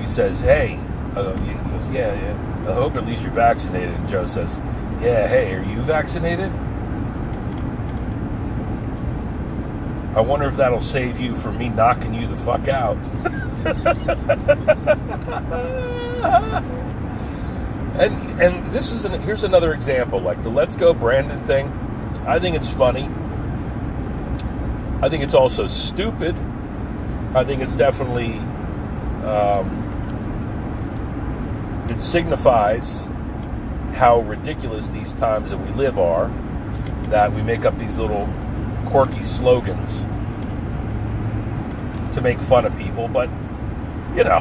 he 0.00 0.06
says, 0.06 0.40
"Hey," 0.40 0.80
uh, 1.14 1.36
he 1.42 1.54
goes, 1.70 1.88
"Yeah, 1.92 2.12
yeah. 2.12 2.68
I 2.68 2.74
hope 2.74 2.96
at 2.96 3.06
least 3.06 3.22
you're 3.22 3.30
vaccinated." 3.30 3.94
And 3.94 4.08
Joe 4.08 4.24
says, 4.24 4.60
"Yeah, 5.00 5.28
hey, 5.28 5.54
are 5.54 5.62
you 5.62 5.82
vaccinated?" 5.82 6.50
I 10.16 10.20
wonder 10.20 10.46
if 10.46 10.56
that'll 10.56 10.80
save 10.80 11.20
you 11.20 11.36
from 11.36 11.58
me 11.58 11.68
knocking 11.68 12.12
you 12.12 12.26
the 12.26 12.36
fuck 12.38 12.66
out. 12.66 12.98
and 17.94 18.42
and 18.42 18.72
this 18.72 18.92
is 18.92 19.04
an, 19.04 19.20
here's 19.22 19.44
another 19.44 19.72
example 19.72 20.20
like 20.20 20.42
the 20.42 20.48
let's 20.48 20.76
go 20.76 20.92
brandon 20.92 21.40
thing. 21.46 21.68
I 22.26 22.38
think 22.38 22.56
it's 22.56 22.68
funny. 22.68 23.08
I 25.00 25.08
think 25.08 25.22
it's 25.22 25.34
also 25.34 25.66
stupid. 25.66 26.36
I 27.34 27.44
think 27.44 27.62
it's 27.62 27.74
definitely 27.74 28.38
um, 29.24 29.84
it 31.90 32.00
signifies 32.00 33.08
how 33.94 34.20
ridiculous 34.20 34.88
these 34.88 35.12
times 35.12 35.50
that 35.50 35.58
we 35.58 35.70
live 35.70 35.98
are 35.98 36.28
that 37.04 37.32
we 37.32 37.42
make 37.42 37.64
up 37.64 37.76
these 37.76 37.98
little 37.98 38.28
quirky 38.86 39.22
slogans 39.22 40.02
to 42.14 42.20
make 42.20 42.38
fun 42.40 42.64
of 42.64 42.76
people 42.76 43.08
but 43.08 43.28
you 44.16 44.22
know, 44.22 44.40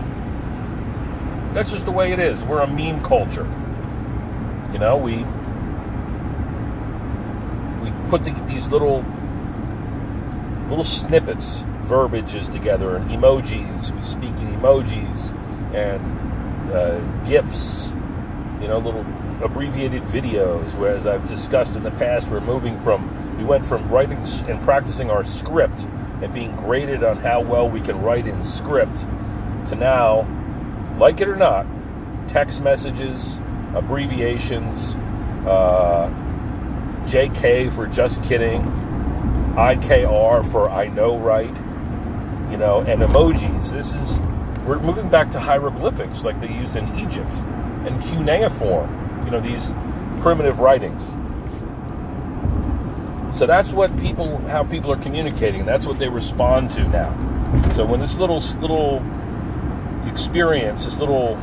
that's 1.53 1.71
just 1.71 1.85
the 1.85 1.91
way 1.91 2.11
it 2.11 2.19
is. 2.19 2.43
We're 2.43 2.61
a 2.61 2.67
meme 2.67 3.01
culture. 3.01 3.47
You 4.71 4.79
know, 4.79 4.97
we 4.97 5.17
we 7.81 7.91
put 8.09 8.23
the, 8.23 8.31
these 8.47 8.67
little 8.67 9.03
little 10.69 10.83
snippets, 10.83 11.65
verbiages 11.81 12.49
together, 12.49 12.95
and 12.95 13.09
emojis. 13.09 13.95
We 13.95 14.01
speak 14.03 14.35
in 14.37 14.47
emojis 14.59 15.33
and 15.73 16.71
uh, 16.71 16.99
gifs. 17.23 17.93
You 18.61 18.67
know, 18.67 18.77
little 18.77 19.05
abbreviated 19.43 20.03
videos. 20.03 20.75
Whereas 20.77 21.07
I've 21.07 21.27
discussed 21.27 21.75
in 21.75 21.83
the 21.83 21.91
past, 21.91 22.29
we're 22.29 22.41
moving 22.41 22.79
from 22.79 23.37
we 23.37 23.43
went 23.43 23.65
from 23.65 23.89
writing 23.89 24.19
and 24.47 24.61
practicing 24.61 25.09
our 25.09 25.23
script 25.23 25.87
and 26.21 26.33
being 26.33 26.55
graded 26.55 27.03
on 27.03 27.17
how 27.17 27.41
well 27.41 27.67
we 27.67 27.81
can 27.81 28.01
write 28.01 28.27
in 28.27 28.43
script 28.43 29.05
to 29.67 29.75
now, 29.75 30.27
like 30.97 31.21
it 31.21 31.27
or 31.27 31.35
not, 31.35 31.65
text 32.27 32.61
messages, 32.61 33.39
abbreviations, 33.73 34.95
uh, 35.45 36.11
JK 37.05 37.73
for 37.73 37.87
just 37.87 38.23
kidding, 38.23 38.61
IKR 39.55 40.49
for 40.51 40.69
I 40.69 40.87
know 40.87 41.17
right, 41.17 41.55
you 42.51 42.57
know, 42.57 42.83
and 42.87 43.01
emojis. 43.01 43.71
This 43.71 43.93
is, 43.93 44.19
we're 44.65 44.79
moving 44.79 45.09
back 45.09 45.29
to 45.31 45.39
hieroglyphics 45.39 46.23
like 46.23 46.39
they 46.39 46.51
used 46.51 46.75
in 46.75 46.87
Egypt 46.97 47.35
and 47.85 48.01
cuneiform, 48.03 49.25
you 49.25 49.31
know, 49.31 49.39
these 49.39 49.75
primitive 50.21 50.59
writings. 50.59 51.03
So 53.37 53.45
that's 53.45 53.73
what 53.73 53.95
people, 53.97 54.37
how 54.47 54.63
people 54.63 54.91
are 54.91 54.97
communicating. 54.97 55.65
That's 55.65 55.85
what 55.85 55.99
they 55.99 56.07
respond 56.07 56.69
to 56.71 56.87
now. 56.87 57.11
So 57.73 57.85
when 57.85 57.99
this 57.99 58.17
little 58.17 58.39
little 58.59 59.03
experience, 60.07 60.85
this 60.85 60.99
little 60.99 61.37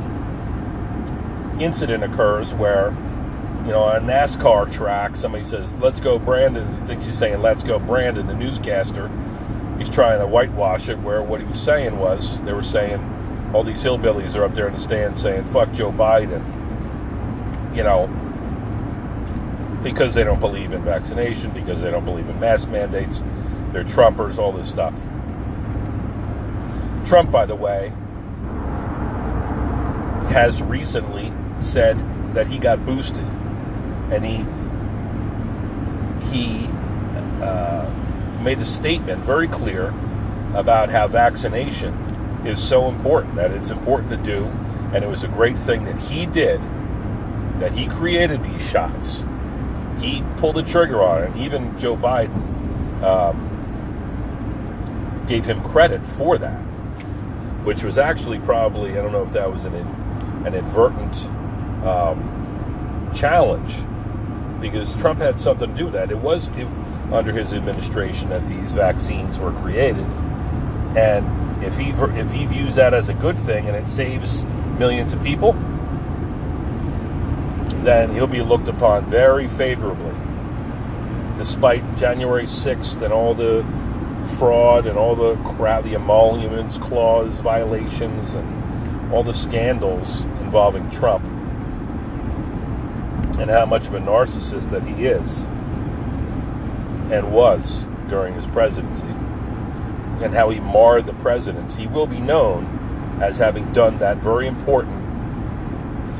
incident 1.58 2.02
occurs 2.04 2.54
where, 2.54 2.94
you 3.64 3.72
know, 3.72 3.80
on 3.80 3.96
a 3.96 4.00
NASCAR 4.00 4.70
track, 4.72 5.16
somebody 5.16 5.44
says, 5.44 5.74
"Let's 5.80 6.00
go, 6.00 6.18
Brandon." 6.18 6.80
He 6.80 6.86
thinks 6.86 7.06
he's 7.06 7.18
saying, 7.18 7.42
"Let's 7.42 7.62
go, 7.62 7.78
Brandon." 7.78 8.26
The 8.26 8.34
newscaster, 8.34 9.10
he's 9.78 9.90
trying 9.90 10.20
to 10.20 10.26
whitewash 10.26 10.88
it. 10.88 10.98
Where 11.00 11.22
what 11.22 11.40
he 11.40 11.46
was 11.46 11.60
saying 11.60 11.98
was, 11.98 12.40
they 12.42 12.52
were 12.52 12.62
saying, 12.62 13.00
all 13.52 13.64
these 13.64 13.82
hillbillies 13.82 14.36
are 14.36 14.44
up 14.44 14.54
there 14.54 14.68
in 14.68 14.74
the 14.74 14.80
stands 14.80 15.20
saying, 15.20 15.44
"Fuck 15.44 15.72
Joe 15.72 15.92
Biden." 15.92 16.42
You 17.74 17.82
know, 17.82 18.08
because 19.82 20.14
they 20.14 20.24
don't 20.24 20.40
believe 20.40 20.72
in 20.72 20.82
vaccination, 20.82 21.50
because 21.50 21.82
they 21.82 21.90
don't 21.90 22.04
believe 22.04 22.28
in 22.28 22.38
mask 22.40 22.68
mandates. 22.68 23.22
They're 23.72 23.84
Trumpers, 23.84 24.38
all 24.38 24.52
this 24.52 24.68
stuff. 24.68 24.94
Trump, 27.04 27.30
by 27.30 27.44
the 27.46 27.54
way, 27.54 27.92
has 30.30 30.62
recently 30.62 31.32
said 31.60 31.98
that 32.34 32.46
he 32.46 32.58
got 32.58 32.84
boosted, 32.84 33.24
and 34.12 34.24
he 34.24 34.46
he 36.30 36.68
uh, 37.42 37.90
made 38.40 38.58
a 38.58 38.64
statement 38.64 39.24
very 39.24 39.48
clear 39.48 39.92
about 40.54 40.88
how 40.88 41.08
vaccination 41.08 41.92
is 42.44 42.62
so 42.62 42.88
important 42.88 43.34
that 43.34 43.50
it's 43.50 43.70
important 43.70 44.10
to 44.10 44.16
do, 44.16 44.46
and 44.94 45.04
it 45.04 45.08
was 45.08 45.24
a 45.24 45.28
great 45.28 45.58
thing 45.58 45.84
that 45.84 45.98
he 45.98 46.26
did, 46.26 46.60
that 47.58 47.72
he 47.72 47.86
created 47.88 48.42
these 48.42 48.70
shots. 48.70 49.24
He 50.00 50.22
pulled 50.36 50.56
the 50.56 50.62
trigger 50.62 51.02
on 51.02 51.24
it. 51.24 51.36
Even 51.36 51.76
Joe 51.78 51.96
Biden 51.96 53.02
um, 53.02 53.48
gave 55.26 55.44
him 55.44 55.60
credit 55.60 56.04
for 56.06 56.38
that, 56.38 56.58
which 57.64 57.82
was 57.82 57.98
actually 57.98 58.38
probably, 58.38 58.92
I 58.92 59.02
don't 59.02 59.12
know 59.12 59.24
if 59.24 59.32
that 59.32 59.52
was 59.52 59.66
an, 59.66 59.74
an 60.44 60.54
advertent 60.54 61.26
um, 61.84 63.10
challenge 63.14 63.74
because 64.60 64.94
Trump 64.96 65.20
had 65.20 65.40
something 65.40 65.70
to 65.70 65.76
do 65.76 65.84
with 65.86 65.94
that. 65.94 66.10
It 66.10 66.18
was 66.18 66.48
it, 66.48 66.66
under 67.12 67.32
his 67.32 67.52
administration 67.52 68.28
that 68.28 68.46
these 68.46 68.72
vaccines 68.72 69.38
were 69.38 69.52
created. 69.52 70.06
And 70.96 71.64
if 71.64 71.76
he, 71.78 71.90
if 71.90 72.32
he 72.32 72.46
views 72.46 72.74
that 72.76 72.94
as 72.94 73.08
a 73.08 73.14
good 73.14 73.38
thing 73.38 73.66
and 73.66 73.76
it 73.76 73.88
saves 73.88 74.44
millions 74.78 75.12
of 75.12 75.22
people, 75.22 75.52
then 77.84 78.12
he'll 78.12 78.26
be 78.26 78.42
looked 78.42 78.68
upon 78.68 79.06
very 79.06 79.48
favorably. 79.48 80.14
Despite 81.36 81.96
January 81.96 82.44
6th 82.44 83.00
and 83.00 83.12
all 83.12 83.34
the 83.34 83.64
fraud 84.38 84.86
and 84.86 84.98
all 84.98 85.16
the 85.16 85.36
crap, 85.36 85.84
the 85.84 85.94
emoluments 85.94 86.76
clause 86.76 87.40
violations 87.40 88.34
and 88.34 89.12
all 89.12 89.22
the 89.22 89.32
scandals 89.32 90.26
involving 90.50 90.90
Trump 90.90 91.24
and 93.38 93.48
how 93.48 93.64
much 93.64 93.86
of 93.86 93.94
a 93.94 94.00
narcissist 94.00 94.68
that 94.70 94.82
he 94.82 95.06
is 95.06 95.42
and 97.12 97.32
was 97.32 97.86
during 98.08 98.34
his 98.34 98.48
presidency 98.48 99.06
and 99.06 100.34
how 100.34 100.50
he 100.50 100.58
marred 100.58 101.06
the 101.06 101.12
presidency, 101.14 101.82
he 101.82 101.86
will 101.86 102.08
be 102.08 102.18
known 102.18 103.18
as 103.22 103.38
having 103.38 103.72
done 103.72 103.96
that 104.00 104.16
very 104.16 104.48
important 104.48 104.96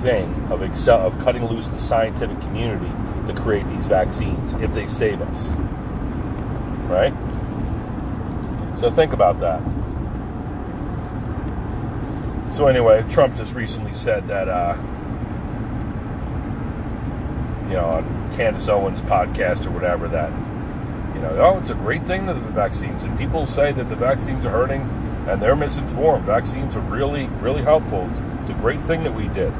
thing 0.01 0.33
of 0.49 0.62
excel 0.62 1.05
of 1.05 1.19
cutting 1.19 1.49
loose 1.49 1.66
the 1.66 1.77
scientific 1.77 2.40
community 2.40 2.93
to 3.27 3.35
create 3.35 3.66
these 3.66 3.87
vaccines 3.87 4.53
if 4.62 4.73
they 4.73 4.87
save 4.87 5.21
us. 5.23 5.51
Right? 6.87 7.12
So 8.79 8.93
think 8.93 9.12
about 9.12 9.40
that. 9.40 9.61
So 12.52 12.66
anyway, 12.66 13.04
Trump 13.08 13.36
just 13.36 13.54
recently 13.54 13.92
said 13.92 14.26
that 14.28 14.48
uh, 14.48 14.76
you 17.68 17.76
know, 17.76 17.84
on 17.84 18.32
Candace 18.32 18.68
Owens' 18.68 19.02
podcast 19.02 19.66
or 19.66 19.70
whatever 19.70 20.08
that 20.08 20.30
you 21.14 21.20
know, 21.20 21.36
oh, 21.38 21.58
it's 21.58 21.70
a 21.70 21.74
great 21.74 22.04
thing 22.04 22.26
that 22.26 22.34
the 22.34 22.40
vaccines 22.40 23.02
and 23.02 23.16
people 23.18 23.46
say 23.46 23.72
that 23.72 23.88
the 23.88 23.96
vaccines 23.96 24.44
are 24.44 24.50
hurting 24.50 24.82
and 25.28 25.40
they're 25.40 25.56
misinformed. 25.56 26.24
Vaccines 26.24 26.76
are 26.76 26.80
really, 26.80 27.26
really 27.40 27.62
helpful. 27.62 28.08
It's, 28.10 28.20
it's 28.40 28.50
a 28.50 28.54
great 28.54 28.80
thing 28.80 29.04
that 29.04 29.14
we 29.14 29.28
did. 29.28 29.52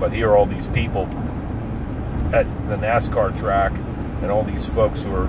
But 0.00 0.12
here 0.12 0.30
are 0.30 0.36
all 0.36 0.46
these 0.46 0.68
people 0.68 1.04
at 2.32 2.46
the 2.68 2.76
NASCAR 2.76 3.38
track 3.38 3.72
and 4.22 4.30
all 4.30 4.42
these 4.42 4.66
folks 4.66 5.02
who 5.02 5.14
are 5.14 5.28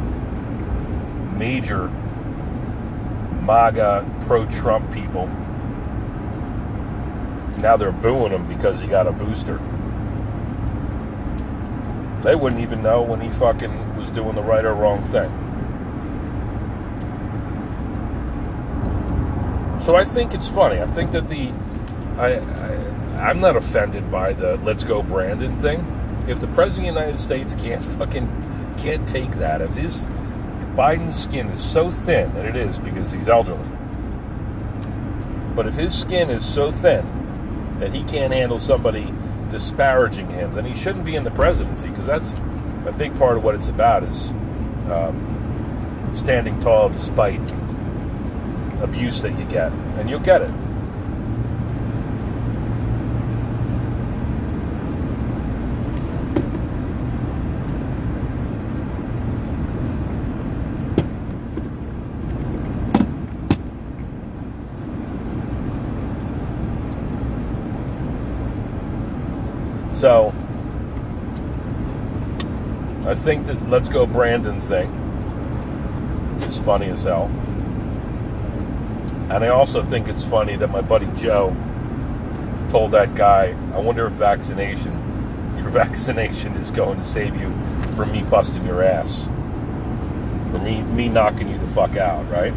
major 1.38 1.90
MAGA 3.44 4.24
pro 4.26 4.46
Trump 4.48 4.92
people. 4.94 5.30
Now 7.62 7.76
they're 7.76 7.92
booing 7.92 8.32
him 8.32 8.48
because 8.48 8.80
he 8.80 8.88
got 8.88 9.06
a 9.08 9.12
booster. 9.12 9.58
They 12.22 12.36
wouldn't 12.36 12.62
even 12.62 12.82
know 12.82 13.02
when 13.02 13.20
he 13.20 13.30
fucking 13.30 13.98
was 13.98 14.10
doing 14.12 14.36
the 14.36 14.42
right 14.42 14.64
or 14.64 14.74
wrong 14.74 15.04
thing. 15.04 15.30
So 19.80 19.96
I 19.96 20.06
think 20.06 20.34
it's 20.34 20.48
funny. 20.48 20.82
I 20.82 20.86
think 20.86 21.12
that 21.12 21.28
the 21.28 21.52
I, 22.18 22.36
I 22.36 23.30
I'm 23.30 23.42
not 23.42 23.56
offended 23.56 24.10
by 24.10 24.34
the 24.34 24.58
"Let's 24.58 24.84
go 24.84 25.02
Brandon" 25.02 25.58
thing. 25.60 25.86
If 26.28 26.40
the 26.40 26.48
president 26.48 26.90
of 26.90 26.96
the 26.96 27.00
United 27.02 27.20
States 27.20 27.56
can't 27.56 27.84
fucking 27.84 28.76
can't 28.78 29.08
take 29.08 29.32
that, 29.34 29.62
if 29.62 29.76
his 29.76 30.06
Biden's 30.76 31.22
skin 31.22 31.48
is 31.48 31.62
so 31.62 31.92
thin, 31.92 32.32
and 32.38 32.48
it 32.48 32.56
is 32.56 32.80
because 32.80 33.12
he's 33.12 33.28
elderly, 33.28 33.68
but 35.56 35.68
if 35.68 35.76
his 35.76 35.98
skin 35.98 36.30
is 36.30 36.46
so 36.46 36.72
thin 36.72 37.19
that 37.80 37.94
he 37.94 38.04
can't 38.04 38.34
handle 38.34 38.60
somebody 38.60 39.14
disparaging 39.50 40.30
him, 40.30 40.54
then 40.54 40.66
he 40.66 40.74
shouldn't 40.74 41.06
be 41.06 41.16
in 41.16 41.24
the 41.24 41.32
presidency 41.32 41.90
because 41.90 42.06
that's 42.06 42.34
a 42.86 42.94
big 42.98 43.16
part 43.16 43.38
of 43.38 43.44
what 43.44 43.56
it's 43.56 43.68
about 43.68 44.04
is 44.04 44.32
um, 44.92 46.12
standing 46.14 46.60
tall 46.60 46.90
despite 46.90 47.40
abuse 48.82 49.22
that 49.22 49.38
you 49.38 49.46
get, 49.46 49.72
and 49.72 50.10
you'll 50.10 50.20
get 50.20 50.42
it. 50.42 50.52
So 70.00 70.30
I 73.06 73.14
think 73.16 73.48
that 73.48 73.68
Let's 73.68 73.90
Go 73.90 74.06
Brandon 74.06 74.62
thing 74.62 74.90
is 76.44 76.58
funny 76.58 76.86
as 76.86 77.04
hell. 77.04 77.26
And 79.30 79.44
I 79.44 79.50
also 79.50 79.84
think 79.84 80.08
it's 80.08 80.24
funny 80.24 80.56
that 80.56 80.70
my 80.70 80.80
buddy 80.80 81.10
Joe 81.18 81.54
told 82.70 82.92
that 82.92 83.14
guy, 83.14 83.54
I 83.74 83.80
wonder 83.80 84.08
if 84.08 84.14
vaccination, 84.14 84.94
your 85.58 85.70
vaccination 85.70 86.54
is 86.54 86.72
going 86.72 87.00
to 87.00 87.04
save 87.04 87.36
you 87.36 87.50
from 87.98 88.14
me 88.14 88.22
busting 88.22 88.66
your 88.66 88.82
ass. 88.82 89.26
For 90.54 90.60
me, 90.60 90.82
me 90.82 91.10
knocking 91.10 91.50
you 91.50 91.58
the 91.58 91.68
fuck 91.68 91.98
out, 91.98 92.26
right? 92.30 92.54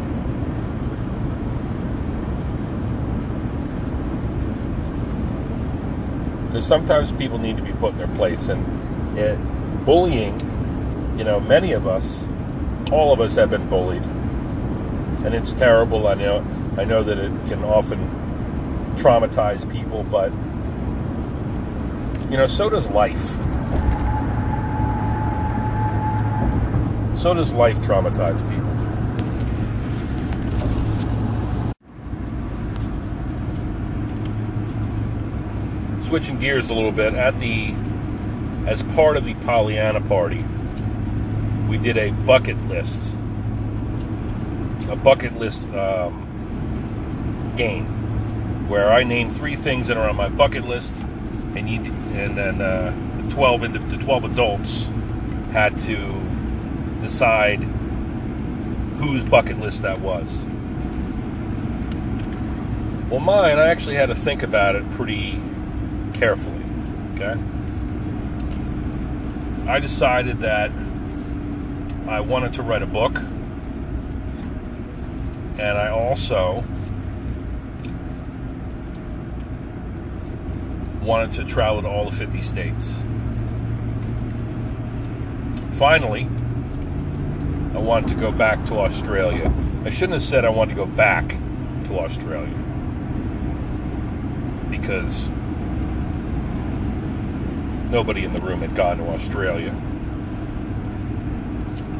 Because 6.53 6.67
sometimes 6.67 7.11
people 7.11 7.39
need 7.39 7.57
to 7.57 7.63
be 7.63 7.71
put 7.71 7.93
in 7.93 7.97
their 7.97 8.07
place, 8.09 8.47
and 8.47 9.17
it, 9.17 9.35
bullying, 9.85 10.39
you 11.17 11.23
know, 11.23 11.39
many 11.39 11.71
of 11.71 11.87
us, 11.87 12.27
all 12.91 13.11
of 13.11 13.19
us 13.19 13.37
have 13.37 13.49
been 13.49 13.67
bullied, 13.71 14.03
and 15.25 15.33
it's 15.33 15.51
terrible. 15.51 16.07
I 16.07 16.13
know, 16.13 16.45
I 16.77 16.83
know 16.83 17.01
that 17.01 17.17
it 17.17 17.31
can 17.47 17.63
often 17.63 17.97
traumatize 18.97 19.67
people, 19.73 20.03
but 20.03 20.31
you 22.29 22.37
know, 22.37 22.45
so 22.45 22.69
does 22.69 22.87
life. 22.91 23.31
So 27.17 27.33
does 27.33 27.51
life 27.51 27.79
traumatize 27.79 28.47
people. 28.47 28.62
Switching 36.13 36.37
gears 36.37 36.69
a 36.69 36.75
little 36.75 36.91
bit, 36.91 37.15
at 37.15 37.39
the 37.39 37.73
as 38.67 38.83
part 38.83 39.17
of 39.17 39.25
the 39.25 39.33
Pollyanna 39.45 39.99
party, 39.99 40.45
we 41.67 41.79
did 41.79 41.97
a 41.97 42.11
bucket 42.11 42.55
list, 42.67 43.15
a 44.89 44.95
bucket 44.95 45.33
list 45.37 45.63
um, 45.69 47.51
game, 47.55 47.87
where 48.69 48.91
I 48.91 49.03
named 49.03 49.35
three 49.35 49.55
things 49.55 49.87
that 49.87 49.97
are 49.97 50.07
on 50.07 50.15
my 50.15 50.29
bucket 50.29 50.65
list, 50.65 50.93
and 51.55 51.67
you, 51.67 51.79
and 52.13 52.37
then 52.37 52.61
uh, 52.61 52.93
the 53.23 53.31
twelve 53.31 53.63
into 53.63 53.79
the 53.79 53.97
twelve 53.97 54.23
adults 54.23 54.87
had 55.51 55.75
to 55.79 56.21
decide 57.01 57.57
whose 58.97 59.23
bucket 59.23 59.59
list 59.59 59.81
that 59.81 59.99
was. 59.99 60.43
Well, 63.09 63.19
mine, 63.19 63.57
I 63.57 63.69
actually 63.69 63.95
had 63.95 64.09
to 64.09 64.15
think 64.15 64.43
about 64.43 64.75
it 64.75 64.87
pretty 64.91 65.41
carefully. 66.23 66.63
Okay? 67.15 67.37
I 69.69 69.79
decided 69.81 70.39
that 70.39 70.71
I 72.07 72.21
wanted 72.21 72.53
to 72.53 72.63
write 72.63 72.81
a 72.81 72.85
book, 72.85 73.17
and 75.57 75.77
I 75.77 75.89
also 75.89 76.63
wanted 81.01 81.33
to 81.33 81.43
travel 81.43 81.81
to 81.81 81.89
all 81.89 82.09
the 82.09 82.15
50 82.15 82.39
states. 82.39 82.99
Finally, 85.73 86.29
I 87.73 87.79
wanted 87.79 88.07
to 88.07 88.15
go 88.15 88.31
back 88.31 88.63
to 88.67 88.75
Australia. 88.75 89.51
I 89.83 89.89
shouldn't 89.89 90.13
have 90.13 90.21
said 90.21 90.45
I 90.45 90.49
wanted 90.49 90.69
to 90.69 90.77
go 90.77 90.85
back 90.85 91.27
to 91.87 91.99
Australia 91.99 92.57
because 94.71 95.27
nobody 97.93 98.23
in 98.25 98.33
the 98.33 98.41
room 98.41 98.61
had 98.61 98.75
gone 98.75 98.97
to 98.97 99.07
Australia 99.09 99.69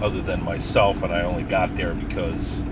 other 0.01 0.23
than 0.23 0.43
myself, 0.43 1.03
and 1.03 1.13
I 1.13 1.21
only 1.21 1.43
got 1.43 1.75
there 1.75 1.93
because 1.93 2.65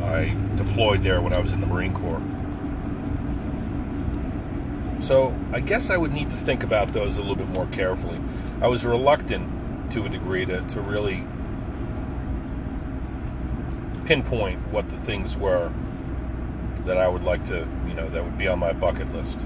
I 0.00 0.36
deployed 0.54 1.02
there 1.02 1.20
when 1.20 1.32
I 1.32 1.40
was 1.40 1.52
in 1.52 1.60
the 1.60 1.66
Marine 1.66 1.92
Corps. 1.92 2.22
So 5.02 5.34
I 5.52 5.58
guess 5.58 5.90
I 5.90 5.96
would 5.96 6.12
need 6.12 6.30
to 6.30 6.36
think 6.36 6.62
about 6.62 6.92
those 6.92 7.18
a 7.18 7.20
little 7.20 7.36
bit 7.36 7.48
more 7.48 7.66
carefully. 7.66 8.20
I 8.62 8.68
was 8.68 8.86
reluctant 8.86 9.90
to 9.92 10.06
a 10.06 10.08
degree 10.08 10.46
to, 10.46 10.60
to 10.60 10.80
really 10.80 11.24
pinpoint 14.04 14.60
what 14.68 14.88
the 14.88 14.98
things 14.98 15.36
were 15.36 15.72
that 16.84 16.96
I 16.96 17.08
would 17.08 17.24
like 17.24 17.44
to, 17.46 17.66
you 17.88 17.94
know, 17.94 18.08
that 18.08 18.22
would 18.22 18.38
be 18.38 18.46
on 18.46 18.60
my 18.60 18.72
bucket 18.72 19.12
list. 19.12 19.38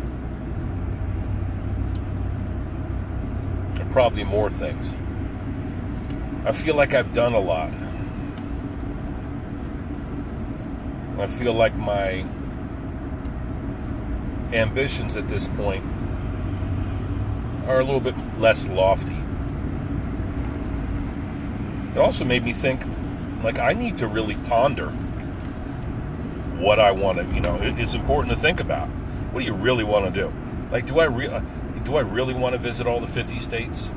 Probably 3.93 4.25
more 4.25 4.51
things. 4.51 4.95
I 6.47 6.53
feel 6.53 6.75
like 6.75 6.95
I've 6.95 7.13
done 7.13 7.35
a 7.35 7.39
lot. 7.39 7.71
I 11.19 11.27
feel 11.27 11.53
like 11.53 11.77
my 11.77 12.25
ambitions 14.53 15.17
at 15.17 15.29
this 15.29 15.47
point 15.49 15.85
are 17.67 17.81
a 17.81 17.85
little 17.85 18.01
bit 18.01 18.15
less 18.39 18.67
lofty. 18.69 19.17
It 21.95 21.99
also 21.99 22.25
made 22.25 22.45
me 22.45 22.55
think 22.55 22.83
like 23.45 23.59
I 23.59 23.75
need 23.75 23.99
to 23.99 24.07
really 24.07 24.37
ponder 24.47 24.89
what 26.59 26.79
I 26.79 26.93
want 26.93 27.19
to, 27.19 27.35
you 27.35 27.41
know, 27.41 27.59
it's 27.61 27.95
important 27.95 28.35
to 28.35 28.41
think 28.41 28.59
about. 28.59 28.89
What 29.33 29.41
do 29.41 29.47
you 29.47 29.55
really 29.55 29.85
want 29.85 30.13
to 30.13 30.21
do? 30.21 30.33
Like 30.71 30.87
do 30.87 30.99
I 30.99 31.05
re- 31.05 31.29
uh, 31.29 31.43
do 31.85 31.97
I 31.97 32.01
really 32.01 32.35
want 32.35 32.53
to 32.55 32.59
visit 32.59 32.87
all 32.87 33.01
the 33.01 33.07
50 33.07 33.39
states? 33.39 33.91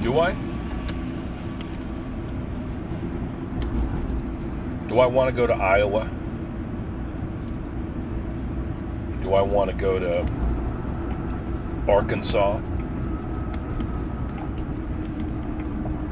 Do 0.00 0.18
I? 0.18 0.32
Do 4.88 4.98
I 4.98 5.06
want 5.06 5.28
to 5.28 5.36
go 5.36 5.46
to 5.46 5.52
Iowa? 5.52 6.10
Do 9.22 9.34
I 9.34 9.42
want 9.42 9.70
to 9.70 9.76
go 9.76 9.98
to 9.98 10.26
Arkansas? 11.86 12.60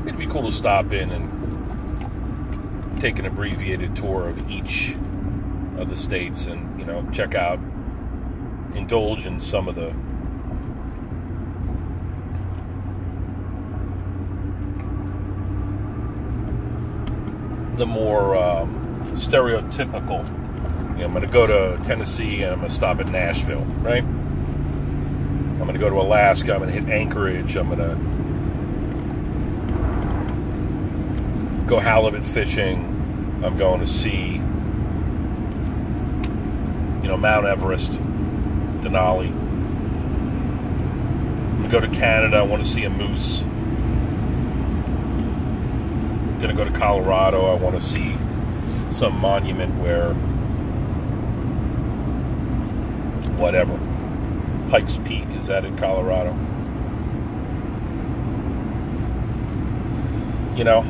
It'd 0.06 0.18
be 0.18 0.26
cool 0.26 0.42
to 0.42 0.52
stop 0.52 0.92
in 0.92 1.10
and 1.10 3.00
take 3.00 3.18
an 3.18 3.26
abbreviated 3.26 3.96
tour 3.96 4.28
of 4.28 4.50
each 4.50 4.96
of 5.78 5.88
the 5.88 5.96
states 5.96 6.46
and, 6.46 6.78
you 6.78 6.84
know, 6.84 7.08
check 7.12 7.34
out, 7.34 7.58
indulge 8.74 9.26
in 9.26 9.40
some 9.40 9.68
of 9.68 9.74
the 9.74 9.94
the 17.78 17.86
more 17.86 18.36
um, 18.36 19.04
stereotypical. 19.14 20.26
You 20.92 20.98
know, 20.98 21.04
I'm 21.04 21.12
going 21.12 21.24
to 21.24 21.32
go 21.32 21.46
to 21.46 21.80
Tennessee 21.84 22.42
and 22.42 22.52
I'm 22.52 22.58
going 22.58 22.70
to 22.70 22.74
stop 22.74 22.98
at 22.98 23.08
Nashville, 23.10 23.64
right? 23.82 24.02
I'm 24.02 25.58
going 25.58 25.74
to 25.74 25.78
go 25.78 25.88
to 25.88 26.00
Alaska. 26.00 26.54
I'm 26.54 26.58
going 26.60 26.72
to 26.72 26.80
hit 26.80 26.90
Anchorage. 26.90 27.56
I'm 27.56 27.68
going 27.68 27.78
to 27.78 27.94
go 31.68 31.78
halibut 31.78 32.26
fishing. 32.26 32.96
I'm 33.44 33.56
going 33.56 33.78
to 33.80 33.86
see, 33.86 34.42
you 37.08 37.14
know, 37.14 37.20
Mount 37.20 37.46
Everest, 37.46 37.92
Denali. 38.82 39.30
I'm 41.56 41.62
to 41.62 41.70
go 41.70 41.80
to 41.80 41.88
Canada. 41.88 42.36
I 42.36 42.42
want 42.42 42.62
to 42.62 42.68
see 42.68 42.84
a 42.84 42.90
moose 42.90 43.40
I'm 46.38 46.48
to 46.48 46.52
go 46.54 46.64
to 46.64 46.70
Colorado. 46.78 47.46
I 47.50 47.54
want 47.54 47.76
to 47.76 47.80
see 47.80 48.14
some 48.90 49.18
monument 49.18 49.74
where 49.80 50.12
whatever. 53.38 53.80
Pikes 54.68 54.98
Peak 55.06 55.34
is 55.34 55.46
that 55.46 55.64
in 55.64 55.78
Colorado? 55.78 56.32
You 60.58 60.64
know, 60.64 60.82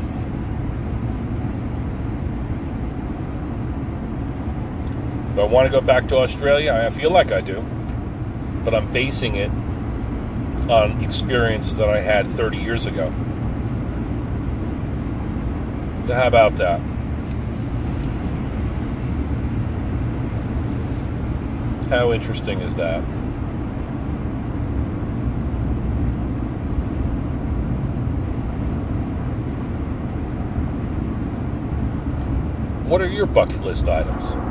do 5.38 5.44
I 5.44 5.46
want 5.46 5.66
to 5.66 5.70
go 5.70 5.80
back 5.80 6.08
to 6.08 6.16
Australia? 6.16 6.72
I 6.72 6.90
feel 6.90 7.12
like 7.12 7.30
I 7.30 7.40
do, 7.40 7.60
but 8.64 8.74
I'm 8.74 8.92
basing 8.92 9.36
it 9.36 9.50
on 10.68 11.00
experiences 11.04 11.76
that 11.76 11.88
I 11.88 12.00
had 12.00 12.26
30 12.26 12.56
years 12.56 12.86
ago. 12.86 13.08
So 16.08 16.14
how 16.14 16.26
about 16.26 16.56
that? 16.56 16.80
How 21.88 22.12
interesting 22.12 22.60
is 22.60 22.74
that? 22.74 22.98
What 32.88 33.00
are 33.00 33.08
your 33.08 33.26
bucket 33.26 33.60
list 33.60 33.88
items? 33.88 34.47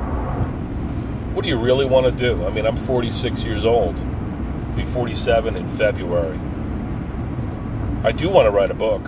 What 1.38 1.44
do 1.44 1.50
you 1.50 1.60
really 1.60 1.86
want 1.86 2.08
to 2.08 2.12
do? 2.12 2.44
I 2.48 2.50
mean, 2.50 2.66
I'm 2.66 2.76
46 2.76 3.44
years 3.44 3.64
old. 3.64 3.96
I'll 3.96 4.76
be 4.76 4.86
47 4.86 5.56
in 5.56 5.70
February. 5.70 6.40
I 8.04 8.12
do 8.12 8.28
want 8.28 8.48
to 8.48 8.50
write 8.50 8.72
a 8.72 8.74
book. 8.74 9.06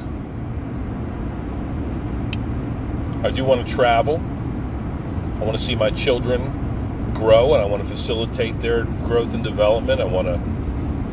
I 3.26 3.32
do 3.32 3.44
want 3.44 3.68
to 3.68 3.74
travel. 3.74 4.18
I 4.18 5.39
want 5.39 5.58
to 5.58 5.63
see 5.63 5.74
my 5.74 5.89
children 5.89 7.13
grow 7.15 7.56
and 7.56 7.63
I 7.63 7.65
want 7.65 7.82
to 7.82 7.89
facilitate 7.89 8.60
their 8.60 8.84
growth 8.84 9.34
and 9.34 9.44
development. 9.44 10.00
I 10.00 10.04
want 10.04 10.28
to 10.28 10.38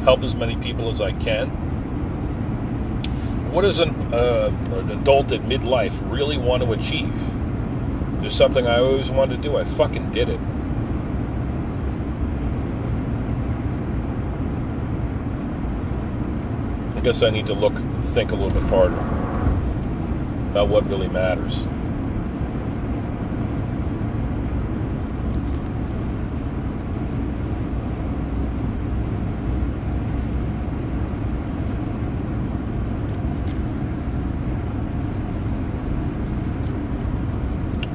help 0.05 0.23
as 0.23 0.35
many 0.35 0.57
people 0.57 0.91
as 0.91 1.01
I 1.01 1.13
can. 1.13 1.49
What 3.53 3.63
does 3.63 3.79
an, 3.79 3.95
uh, 4.13 4.53
an 4.73 4.91
adult 4.91 5.33
at 5.33 5.41
midlife 5.41 5.95
really 6.13 6.37
want 6.37 6.63
to 6.63 6.73
achieve? 6.73 7.19
There's 8.21 8.35
something 8.35 8.67
I 8.67 8.81
always 8.81 9.11
wanted 9.11 9.37
to 9.37 9.49
do. 9.49 9.57
I 9.57 9.65
fucking 9.65 10.11
did 10.11 10.29
it. 10.29 10.41
Guess 17.07 17.23
I 17.23 17.31
need 17.31 17.47
to 17.47 17.55
look, 17.55 17.73
think 18.03 18.33
a 18.33 18.35
little 18.35 18.51
bit 18.51 18.69
harder 18.69 18.99
about 20.51 20.67
what 20.67 20.85
really 20.89 21.07
matters. 21.07 21.63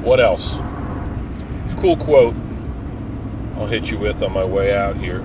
What 0.02 0.20
else? 0.20 0.58
Cool 1.76 1.98
quote 1.98 2.34
I'll 3.56 3.66
hit 3.66 3.90
you 3.90 3.98
with 3.98 4.22
on 4.22 4.32
my 4.32 4.44
way 4.44 4.74
out 4.74 4.96
here. 4.96 5.22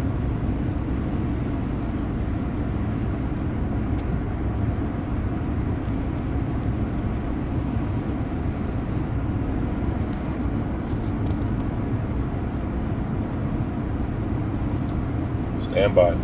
And 15.78 15.94
bye. 15.94 16.18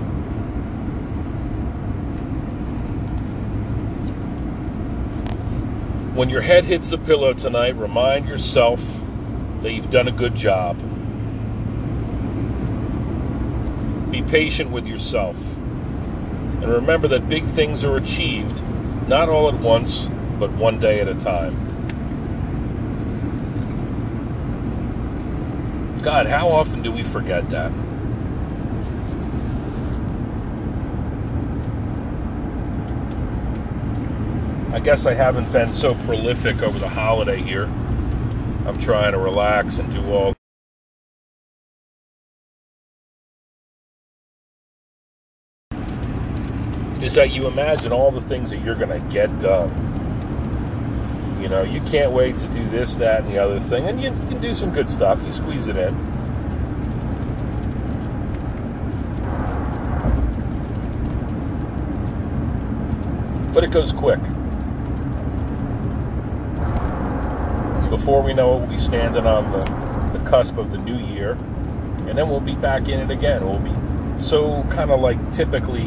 When 6.24 6.30
your 6.30 6.40
head 6.40 6.64
hits 6.64 6.88
the 6.88 6.98
pillow 6.98 7.34
tonight, 7.34 7.76
remind 7.76 8.30
yourself 8.30 8.80
that 9.62 9.74
you've 9.74 9.90
done 9.90 10.08
a 10.08 10.12
good 10.14 10.34
job. 10.34 10.78
Be 14.10 14.22
patient 14.22 14.72
with 14.72 14.88
yourself. 14.88 15.36
And 15.58 16.66
remember 16.66 17.10
that 17.10 17.28
big 17.28 17.44
things 17.44 17.84
are 17.84 17.98
achieved 17.98 18.64
not 19.10 19.28
all 19.28 19.50
at 19.50 19.60
once, 19.60 20.10
but 20.40 20.50
one 20.54 20.80
day 20.80 21.02
at 21.02 21.10
a 21.10 21.16
time. 21.16 21.58
God, 26.04 26.28
how 26.28 26.48
often 26.48 26.82
do 26.82 26.94
we 26.94 27.04
forget 27.04 27.50
that? 27.50 27.74
I 34.74 34.80
guess 34.80 35.06
I 35.06 35.14
haven't 35.14 35.54
been 35.54 35.72
so 35.72 35.94
prolific 35.94 36.64
over 36.64 36.80
the 36.80 36.90
holiday 36.90 37.40
here. 37.40 37.66
I'm 38.66 38.76
trying 38.80 39.12
to 39.12 39.20
relax 39.20 39.78
and 39.78 39.94
do 39.94 40.04
all 40.12 40.34
is 47.04 47.14
that 47.14 47.32
you 47.32 47.46
imagine 47.46 47.94
all 47.94 48.10
the 48.10 48.22
things 48.22 48.50
that 48.50 48.62
you're 48.62 48.74
going 48.74 49.00
to 49.00 49.08
get 49.10 49.28
done. 49.40 49.70
You 51.40 51.50
know, 51.50 51.62
you 51.62 51.82
can't 51.82 52.12
wait 52.12 52.38
to 52.38 52.48
do 52.48 52.68
this, 52.70 52.96
that, 52.96 53.26
and 53.26 53.32
the 53.32 53.38
other 53.38 53.60
thing, 53.60 53.88
and 53.88 54.02
you 54.02 54.10
can 54.10 54.42
do 54.42 54.56
some 54.56 54.72
good 54.72 54.90
stuff. 54.90 55.22
You 55.24 55.34
squeeze 55.34 55.68
it 55.68 55.78
in. 55.78 55.96
But 63.54 63.64
it 63.64 63.70
goes 63.70 63.92
quick. 63.92 64.20
Before 67.94 68.24
we 68.24 68.34
know 68.34 68.56
it, 68.56 68.60
we'll 68.62 68.70
be 68.70 68.80
standing 68.80 69.28
on 69.28 69.52
the, 69.52 70.18
the 70.18 70.26
cusp 70.28 70.58
of 70.58 70.72
the 70.72 70.80
new 70.80 70.98
year, 70.98 71.34
and 72.08 72.18
then 72.18 72.28
we'll 72.28 72.40
be 72.40 72.56
back 72.56 72.90
in 72.90 73.00
it 73.00 73.12
again. 73.12 73.46
We'll 73.46 73.60
be 73.60 74.18
so 74.20 74.64
kind 74.72 74.90
of 74.90 75.00
like 75.00 75.32
typically 75.32 75.86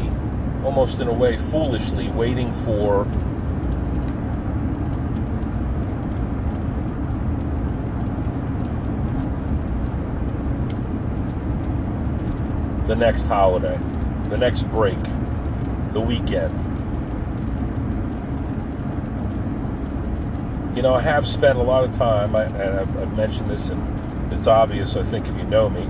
almost 0.63 1.01
in 1.01 1.09
a 1.09 1.13
way 1.13 1.35
foolishly 1.35 2.07
waiting 2.07 2.53
for 2.53 3.03
the 12.87 12.95
next 12.95 13.27
holiday, 13.27 13.77
the 14.29 14.37
next 14.37 14.63
break, 14.71 14.97
the 15.91 15.99
weekend. 15.99 16.66
You 20.77 20.83
know, 20.83 20.93
I 20.93 21.01
have 21.01 21.25
spent 21.25 21.57
a 21.57 21.63
lot 21.63 21.83
of 21.83 21.91
time, 21.91 22.35
I, 22.35 22.43
and 22.43 22.79
I've, 22.79 22.97
I've 22.97 23.17
mentioned 23.17 23.49
this, 23.49 23.69
and 23.69 24.31
it's 24.31 24.45
obvious, 24.45 24.95
I 24.95 25.01
think, 25.01 25.27
if 25.27 25.35
you 25.35 25.43
know 25.45 25.71
me. 25.71 25.81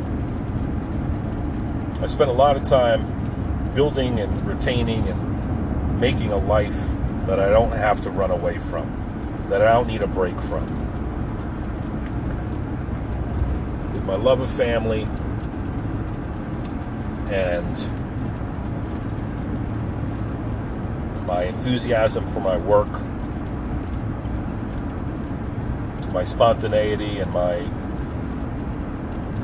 I 2.01 2.07
spent 2.07 2.29
a 2.29 2.33
lot 2.33 2.55
of 2.55 2.63
time 2.63 3.73
building 3.75 4.17
and 4.17 4.47
retaining 4.47 5.05
and 5.09 5.99
making 5.99 6.31
a 6.31 6.37
life 6.37 6.79
that 7.25 7.37
I 7.37 7.49
don't 7.49 7.73
have 7.73 7.99
to 8.03 8.09
run 8.09 8.31
away 8.31 8.59
from, 8.59 9.45
that 9.49 9.61
I 9.61 9.73
don't 9.73 9.87
need 9.87 10.03
a 10.03 10.07
break 10.07 10.39
from. 10.39 10.65
With 13.91 14.05
my 14.05 14.15
love 14.15 14.39
of 14.39 14.49
family 14.49 15.03
and 17.29 17.77
my 21.27 21.43
enthusiasm 21.43 22.25
for 22.25 22.39
my 22.39 22.55
work, 22.55 22.87
my 26.17 26.23
spontaneity 26.23 27.19
and 27.19 27.31
my 27.31 27.57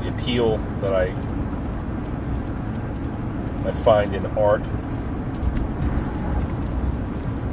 the 0.02 0.08
appeal 0.08 0.56
that 0.80 0.92
I 0.92 1.04
I 3.64 3.70
find 3.84 4.12
in 4.12 4.26
art, 4.36 4.66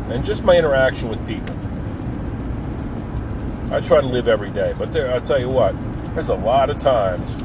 and 0.10 0.26
just 0.26 0.44
my 0.44 0.58
interaction 0.58 1.08
with 1.08 1.20
people. 1.28 1.56
I 3.72 3.80
try 3.80 4.02
to 4.02 4.08
live 4.08 4.28
every 4.28 4.50
day, 4.50 4.74
but 4.76 4.92
there, 4.92 5.14
I'll 5.14 5.22
tell 5.22 5.40
you 5.40 5.50
what, 5.50 5.76
there's 6.16 6.30
a 6.30 6.36
lot 6.36 6.72
of 6.72 6.80
times 6.80 7.36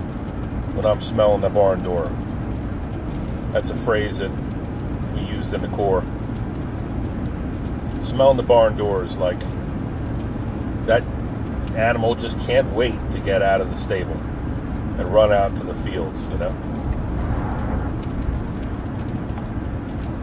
when 0.76 0.86
I'm 0.86 1.02
smelling 1.02 1.42
the 1.42 1.50
barn 1.50 1.82
door. 1.82 2.10
That's 3.52 3.68
a 3.68 3.76
phrase 3.76 4.20
that 4.20 4.30
we 5.14 5.20
used 5.26 5.52
in 5.52 5.60
the 5.60 5.68
Corps. 5.68 6.04
Smelling 8.00 8.38
the 8.38 8.42
barn 8.42 8.78
door 8.78 9.04
is 9.04 9.18
like 9.18 9.42
animal 11.76 12.14
just 12.14 12.38
can't 12.40 12.72
wait 12.72 12.98
to 13.10 13.18
get 13.18 13.42
out 13.42 13.60
of 13.60 13.68
the 13.70 13.76
stable 13.76 14.16
and 14.98 15.12
run 15.12 15.30
out 15.32 15.54
to 15.56 15.64
the 15.64 15.74
fields, 15.74 16.28
you 16.28 16.38
know? 16.38 16.54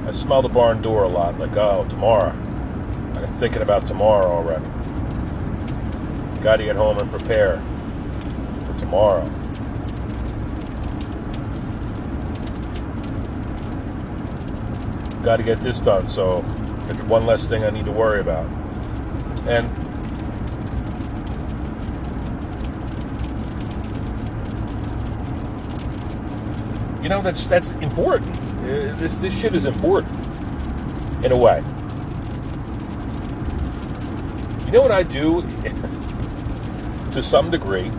I 0.08 0.12
smell 0.12 0.42
the 0.42 0.50
barn 0.50 0.82
door 0.82 1.04
a 1.04 1.08
lot, 1.08 1.40
like, 1.40 1.56
oh, 1.56 1.86
tomorrow. 1.90 2.32
I'm 3.16 3.34
thinking 3.40 3.62
about 3.62 3.86
tomorrow 3.86 4.28
already. 4.28 4.66
Got 6.42 6.58
to 6.58 6.64
get 6.66 6.76
home 6.76 6.98
and 6.98 7.10
prepare 7.10 7.60
for 8.66 8.78
tomorrow. 8.80 9.26
Got 15.24 15.38
to 15.38 15.44
get 15.44 15.60
this 15.60 15.80
done, 15.80 16.08
so 16.08 16.42
there's 16.88 17.02
one 17.04 17.26
less 17.26 17.48
thing 17.48 17.64
I 17.64 17.70
need 17.70 17.86
to 17.86 17.92
worry 17.92 18.20
about. 18.20 18.46
And 19.48 19.70
you 27.04 27.10
know 27.10 27.22
that's 27.22 27.46
that's 27.48 27.72
important 27.72 28.32
uh, 28.64 28.96
this 28.96 29.18
this 29.18 29.38
shit 29.38 29.54
is 29.54 29.66
important 29.66 30.14
in 31.26 31.34
a 31.34 31.38
way. 31.38 31.62
You 34.66 34.72
know 34.72 34.82
what 34.82 34.92
I 34.92 35.04
do 35.04 35.42
to 37.12 37.22
some 37.22 37.52
degree. 37.52 37.92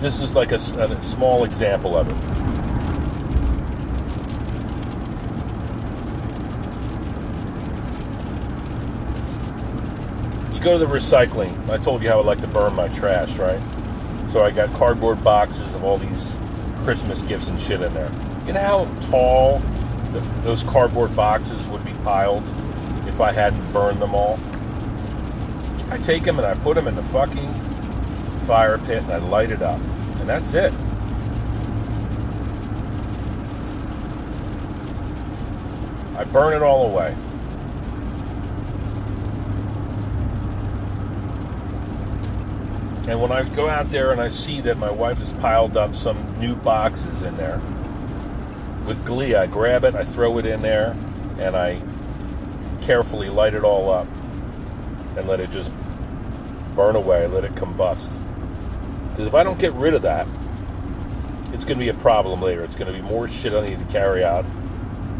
This 0.00 0.20
is 0.20 0.34
like 0.34 0.50
a, 0.50 0.56
a 0.56 1.02
small 1.02 1.44
example 1.44 1.96
of 1.96 2.08
it. 2.08 2.14
You 10.54 10.60
go 10.60 10.76
to 10.76 10.84
the 10.84 10.92
recycling. 10.92 11.70
I 11.70 11.78
told 11.78 12.02
you 12.02 12.10
how 12.10 12.20
I 12.20 12.24
like 12.24 12.40
to 12.40 12.48
burn 12.48 12.74
my 12.74 12.88
trash, 12.88 13.38
right? 13.38 13.60
So 14.30 14.42
I 14.42 14.50
got 14.50 14.68
cardboard 14.74 15.22
boxes 15.22 15.76
of 15.76 15.84
all 15.84 15.96
these 15.98 16.34
Christmas 16.88 17.20
gifts 17.20 17.48
and 17.48 17.60
shit 17.60 17.82
in 17.82 17.92
there. 17.92 18.10
You 18.46 18.54
know 18.54 18.62
how 18.62 18.84
tall 19.10 19.58
the, 20.14 20.20
those 20.40 20.62
cardboard 20.62 21.14
boxes 21.14 21.66
would 21.66 21.84
be 21.84 21.92
piled 22.02 22.42
if 23.06 23.20
I 23.20 23.30
hadn't 23.30 23.60
burned 23.74 24.00
them 24.00 24.14
all? 24.14 24.40
I 25.90 25.98
take 25.98 26.22
them 26.22 26.38
and 26.38 26.46
I 26.46 26.54
put 26.54 26.76
them 26.76 26.88
in 26.88 26.94
the 26.94 27.02
fucking 27.02 27.52
fire 28.46 28.78
pit 28.78 29.02
and 29.02 29.12
I 29.12 29.18
light 29.18 29.50
it 29.50 29.60
up. 29.60 29.78
And 30.20 30.26
that's 30.26 30.54
it. 30.54 30.72
I 36.16 36.24
burn 36.24 36.54
it 36.54 36.62
all 36.62 36.90
away. 36.90 37.14
And 43.08 43.22
when 43.22 43.32
I 43.32 43.42
go 43.48 43.68
out 43.68 43.90
there 43.90 44.10
and 44.10 44.20
I 44.20 44.28
see 44.28 44.60
that 44.60 44.76
my 44.76 44.90
wife 44.90 45.20
has 45.20 45.32
piled 45.32 45.78
up 45.78 45.94
some 45.94 46.38
new 46.38 46.54
boxes 46.54 47.22
in 47.22 47.38
there, 47.38 47.58
with 48.86 49.02
glee, 49.06 49.34
I 49.34 49.46
grab 49.46 49.84
it, 49.84 49.94
I 49.94 50.04
throw 50.04 50.36
it 50.36 50.44
in 50.44 50.60
there, 50.60 50.94
and 51.38 51.56
I 51.56 51.80
carefully 52.82 53.30
light 53.30 53.54
it 53.54 53.64
all 53.64 53.90
up 53.90 54.06
and 55.16 55.26
let 55.26 55.40
it 55.40 55.50
just 55.50 55.70
burn 56.76 56.96
away, 56.96 57.26
let 57.26 57.44
it 57.44 57.52
combust. 57.52 58.18
Because 59.10 59.26
if 59.26 59.34
I 59.34 59.42
don't 59.42 59.58
get 59.58 59.72
rid 59.72 59.94
of 59.94 60.02
that, 60.02 60.26
it's 61.52 61.64
going 61.64 61.78
to 61.78 61.84
be 61.84 61.88
a 61.88 61.94
problem 61.94 62.42
later. 62.42 62.62
It's 62.62 62.74
going 62.74 62.92
to 62.92 62.98
be 62.98 63.02
more 63.02 63.26
shit 63.26 63.54
I 63.54 63.66
need 63.66 63.78
to 63.78 63.92
carry 63.92 64.22
out 64.22 64.44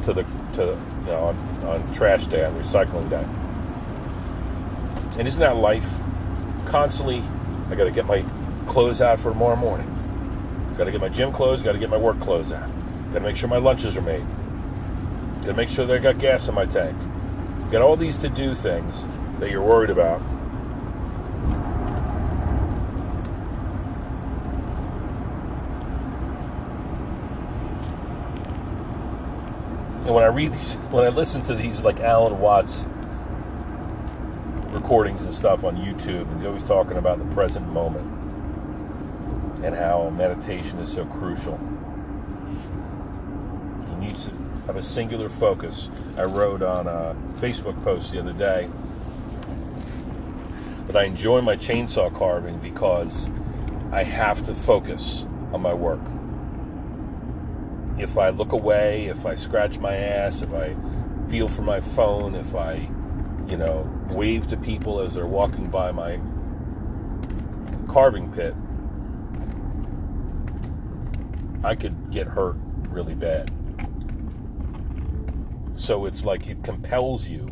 to 0.05 0.12
the 0.12 0.24
to 0.53 0.78
you 1.01 1.07
know 1.07 1.24
on, 1.24 1.36
on 1.64 1.95
trash 1.95 2.26
day, 2.26 2.45
on 2.45 2.55
recycling 2.55 3.09
day. 3.09 3.26
And 5.18 5.26
isn't 5.26 5.41
that 5.41 5.57
life? 5.57 5.91
Constantly, 6.66 7.22
I 7.71 7.75
got 7.75 7.85
to 7.85 7.91
get 7.91 8.07
my 8.07 8.25
clothes 8.66 9.01
out 9.01 9.21
for 9.21 9.31
tomorrow 9.31 9.57
morning. 9.57 9.87
Got 10.79 10.85
to 10.85 10.91
get 10.91 11.01
my 11.01 11.09
gym 11.09 11.33
clothes. 11.33 11.62
Got 11.62 11.73
to 11.73 11.79
get 11.79 11.91
my 11.91 11.97
work 11.97 12.19
clothes 12.21 12.53
out. 12.53 12.69
Got 13.12 13.14
to 13.14 13.21
make 13.21 13.37
sure 13.37 13.49
my 13.49 13.59
lunches 13.59 13.97
are 13.97 14.03
made. 14.03 14.25
Got 15.41 15.47
to 15.47 15.55
make 15.55 15.69
sure 15.69 15.85
that 15.85 15.95
I 15.95 15.99
got 15.99 16.19
gas 16.19 16.49
in 16.49 16.55
my 16.55 16.66
tank. 16.66 16.97
Got 17.71 17.83
all 17.83 17.97
these 17.97 18.16
to 18.19 18.29
do 18.29 18.55
things 18.55 19.05
that 19.39 19.51
you're 19.51 19.62
worried 19.62 19.91
about. 19.91 20.21
And 30.07 30.14
when 30.14 30.25
I 30.25 30.29
read 30.29 30.53
these, 30.53 30.75
when 30.91 31.05
I 31.05 31.09
listen 31.11 31.43
to 31.43 31.55
these 31.55 31.83
like 31.83 32.01
Alan 32.01 32.41
Watts 32.41 32.87
recordings 34.89 35.26
and 35.26 35.34
stuff 35.34 35.64
on 35.64 35.76
YouTube, 35.76 36.22
and 36.30 36.39
he's 36.39 36.47
always 36.47 36.62
talking 36.62 36.97
about 36.97 37.18
the 37.18 37.34
present 37.34 37.68
moment 37.74 38.07
and 39.62 39.74
how 39.74 40.09
meditation 40.09 40.78
is 40.78 40.91
so 40.91 41.05
crucial. 41.05 41.61
You 43.91 43.97
need 43.97 44.14
to 44.14 44.30
have 44.66 44.76
a 44.76 44.82
singular 44.82 45.28
focus. 45.28 45.91
I 46.16 46.22
wrote 46.22 46.62
on 46.62 46.86
a 46.86 47.14
Facebook 47.39 47.82
post 47.84 48.12
the 48.12 48.18
other 48.18 48.32
day 48.32 48.70
that 50.86 50.97
I 50.97 51.05
enjoy 51.05 51.43
my 51.43 51.57
chainsaw 51.57 52.11
carving 52.14 52.57
because 52.57 53.28
I 53.93 54.05
have 54.05 54.43
to 54.47 54.55
focus 54.55 55.26
on 55.53 55.61
my 55.61 55.74
work. 55.74 56.01
If 57.99 58.16
I 58.16 58.30
look 58.30 58.53
away, 58.53 59.09
if 59.09 59.26
I 59.26 59.34
scratch 59.34 59.78
my 59.80 59.95
ass, 59.95 60.41
if 60.41 60.55
I 60.55 60.74
feel 61.28 61.47
for 61.47 61.61
my 61.61 61.82
phone, 61.82 62.34
if 62.34 62.55
I, 62.55 62.89
you 63.49 63.57
know, 63.57 63.88
wave 64.11 64.46
to 64.49 64.57
people 64.57 65.01
as 65.01 65.14
they're 65.14 65.26
walking 65.26 65.68
by 65.68 65.90
my 65.90 66.20
carving 67.88 68.30
pit, 68.30 68.55
I 71.64 71.74
could 71.74 72.11
get 72.11 72.26
hurt 72.26 72.57
really 72.90 73.14
bad. 73.14 73.51
So 75.72 76.05
it's 76.05 76.24
like 76.24 76.46
it 76.46 76.62
compels 76.62 77.28
you. 77.28 77.46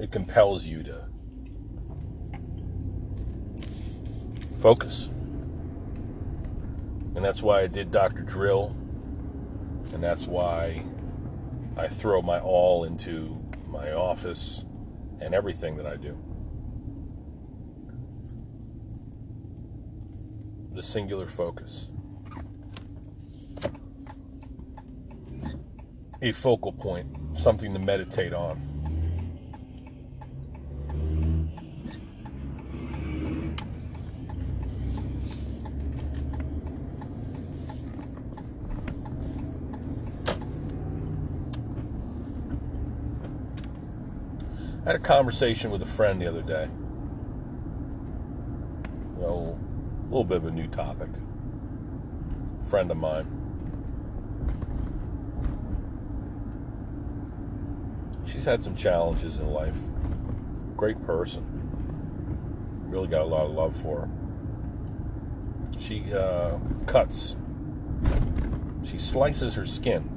It 0.00 0.10
compels 0.10 0.66
you 0.66 0.82
to 0.82 1.06
focus. 4.60 5.10
And 7.14 7.24
that's 7.24 7.42
why 7.42 7.60
I 7.60 7.66
did 7.68 7.92
Dr. 7.92 8.22
Drill. 8.22 8.74
And 9.92 10.02
that's 10.02 10.26
why 10.26 10.82
I 11.76 11.88
throw 11.88 12.22
my 12.22 12.38
all 12.38 12.84
into 12.84 13.40
my 13.68 13.92
office 13.92 14.64
and 15.20 15.34
everything 15.34 15.76
that 15.76 15.86
I 15.86 15.96
do. 15.96 16.16
The 20.72 20.82
singular 20.82 21.26
focus. 21.26 21.88
A 26.22 26.32
focal 26.32 26.72
point, 26.72 27.08
something 27.38 27.72
to 27.72 27.78
meditate 27.78 28.32
on. 28.32 28.73
I 44.84 44.88
had 44.88 44.96
a 44.96 44.98
conversation 44.98 45.70
with 45.70 45.80
a 45.80 45.86
friend 45.86 46.20
the 46.20 46.26
other 46.26 46.42
day. 46.42 46.68
Well, 49.16 49.58
a 49.58 50.04
little 50.08 50.24
bit 50.24 50.36
of 50.36 50.44
a 50.44 50.50
new 50.50 50.66
topic. 50.66 51.08
A 52.60 52.64
friend 52.66 52.90
of 52.90 52.98
mine. 52.98 53.26
She's 58.26 58.44
had 58.44 58.62
some 58.62 58.76
challenges 58.76 59.38
in 59.38 59.50
life. 59.50 59.76
Great 60.76 61.02
person. 61.06 61.46
Really 62.86 63.08
got 63.08 63.22
a 63.22 63.24
lot 63.24 63.46
of 63.46 63.52
love 63.52 63.74
for 63.74 64.00
her. 64.00 64.08
She 65.78 66.12
uh, 66.12 66.58
cuts. 66.84 67.36
She 68.86 68.98
slices 68.98 69.54
her 69.54 69.64
skin 69.64 70.13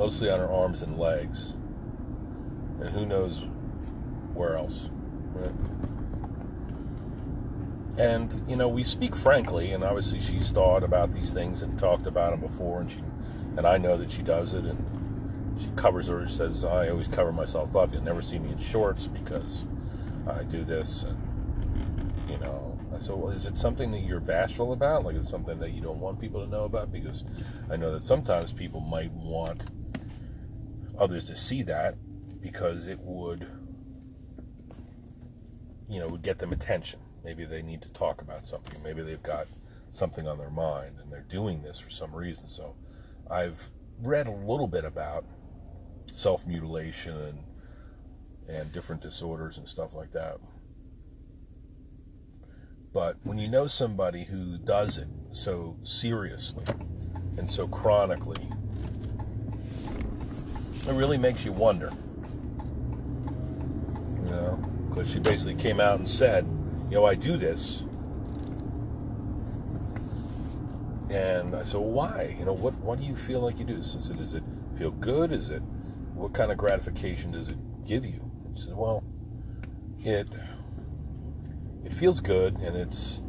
mostly 0.00 0.30
on 0.30 0.38
her 0.38 0.50
arms 0.50 0.80
and 0.80 0.98
legs, 0.98 1.52
and 2.80 2.88
who 2.88 3.04
knows 3.04 3.44
where 4.32 4.56
else. 4.56 4.88
Right? 5.34 5.52
And 7.98 8.42
you 8.48 8.56
know, 8.56 8.66
we 8.66 8.82
speak 8.82 9.14
frankly, 9.14 9.72
and 9.72 9.84
obviously 9.84 10.18
she's 10.18 10.50
thought 10.52 10.82
about 10.84 11.12
these 11.12 11.34
things 11.34 11.60
and 11.60 11.78
talked 11.78 12.06
about 12.06 12.30
them 12.30 12.40
before, 12.40 12.80
and 12.80 12.90
she, 12.90 13.00
and 13.58 13.66
I 13.66 13.76
know 13.76 13.98
that 13.98 14.10
she 14.10 14.22
does 14.22 14.54
it, 14.54 14.64
and 14.64 15.60
she 15.60 15.68
covers 15.76 16.08
her. 16.08 16.26
She 16.26 16.32
says, 16.32 16.64
"I 16.64 16.88
always 16.88 17.06
cover 17.06 17.30
myself 17.30 17.76
up. 17.76 17.92
You'll 17.92 18.02
never 18.02 18.22
see 18.22 18.38
me 18.38 18.52
in 18.52 18.58
shorts 18.58 19.06
because 19.06 19.64
I 20.26 20.44
do 20.44 20.64
this." 20.64 21.02
And 21.02 21.18
you 22.26 22.38
know, 22.38 22.78
I 22.96 23.00
said, 23.00 23.16
"Well, 23.16 23.32
is 23.32 23.44
it 23.44 23.58
something 23.58 23.90
that 23.90 24.00
you're 24.00 24.18
bashful 24.18 24.72
about? 24.72 25.04
Like, 25.04 25.16
it's 25.16 25.28
something 25.28 25.58
that 25.58 25.72
you 25.72 25.82
don't 25.82 26.00
want 26.00 26.18
people 26.18 26.42
to 26.42 26.50
know 26.50 26.64
about?" 26.64 26.90
Because 26.90 27.22
I 27.68 27.76
know 27.76 27.92
that 27.92 28.02
sometimes 28.02 28.50
people 28.50 28.80
might 28.80 29.12
want 29.12 29.62
others 31.00 31.24
to 31.24 31.34
see 31.34 31.62
that 31.62 31.96
because 32.40 32.86
it 32.86 33.00
would 33.00 33.48
you 35.88 35.98
know 35.98 36.06
would 36.06 36.22
get 36.22 36.38
them 36.38 36.52
attention. 36.52 37.00
Maybe 37.24 37.44
they 37.44 37.62
need 37.62 37.82
to 37.82 37.92
talk 37.92 38.22
about 38.22 38.46
something. 38.46 38.80
Maybe 38.82 39.02
they've 39.02 39.22
got 39.22 39.48
something 39.90 40.28
on 40.28 40.38
their 40.38 40.50
mind 40.50 40.98
and 41.02 41.10
they're 41.10 41.26
doing 41.28 41.62
this 41.62 41.80
for 41.80 41.90
some 41.90 42.14
reason. 42.14 42.48
So 42.48 42.76
i've 43.30 43.70
read 44.02 44.26
a 44.26 44.32
little 44.32 44.66
bit 44.66 44.84
about 44.84 45.24
self-mutilation 46.12 47.16
and 47.16 47.38
and 48.48 48.72
different 48.72 49.00
disorders 49.00 49.58
and 49.58 49.68
stuff 49.68 49.94
like 49.94 50.12
that. 50.12 50.36
But 52.92 53.16
when 53.22 53.38
you 53.38 53.48
know 53.48 53.68
somebody 53.68 54.24
who 54.24 54.58
does 54.58 54.98
it 54.98 55.08
so 55.32 55.76
seriously 55.84 56.64
and 57.38 57.48
so 57.48 57.68
chronically 57.68 58.48
it 60.88 60.92
really 60.92 61.18
makes 61.18 61.44
you 61.44 61.52
wonder. 61.52 61.92
You 64.16 64.30
know, 64.30 64.62
because 64.88 65.10
she 65.10 65.18
basically 65.18 65.54
came 65.54 65.80
out 65.80 65.98
and 65.98 66.08
said, 66.08 66.46
you 66.88 66.96
know, 66.96 67.04
I 67.04 67.14
do 67.14 67.36
this. 67.36 67.84
And 71.10 71.54
I 71.54 71.64
said, 71.64 71.80
well, 71.80 71.90
why? 71.90 72.36
You 72.38 72.44
know, 72.44 72.52
what, 72.52 72.74
what 72.78 73.00
do 73.00 73.04
you 73.04 73.16
feel 73.16 73.40
like 73.40 73.58
you 73.58 73.64
do? 73.64 73.82
She 73.82 74.00
said, 74.00 74.16
does 74.16 74.34
it 74.34 74.44
feel 74.76 74.90
good? 74.90 75.32
Is 75.32 75.48
it, 75.50 75.62
what 76.14 76.32
kind 76.32 76.52
of 76.52 76.58
gratification 76.58 77.32
does 77.32 77.48
it 77.48 77.58
give 77.84 78.04
you? 78.04 78.30
She 78.54 78.62
said, 78.62 78.76
well, 78.76 79.02
it, 80.02 80.28
it 81.84 81.92
feels 81.92 82.20
good 82.20 82.56
and 82.58 82.76
it's, 82.76 83.22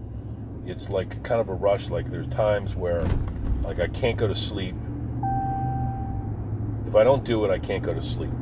it's 0.65 0.89
like 0.89 1.23
kind 1.23 1.41
of 1.41 1.49
a 1.49 1.53
rush. 1.53 1.89
Like 1.89 2.09
there's 2.09 2.27
times 2.27 2.75
where, 2.75 3.03
like 3.63 3.79
I 3.79 3.87
can't 3.87 4.17
go 4.17 4.27
to 4.27 4.35
sleep 4.35 4.75
if 6.91 6.95
I 6.97 7.05
don't 7.05 7.23
do 7.23 7.45
it, 7.45 7.51
I 7.51 7.57
can't 7.57 7.81
go 7.81 7.93
to 7.93 8.01
sleep. 8.01 8.33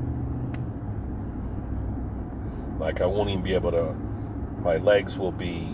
Like 2.79 2.99
I 2.99 3.05
won't 3.05 3.29
even 3.29 3.43
be 3.43 3.53
able 3.53 3.69
to. 3.69 3.93
My 4.63 4.77
legs 4.77 5.19
will 5.19 5.31
be 5.31 5.67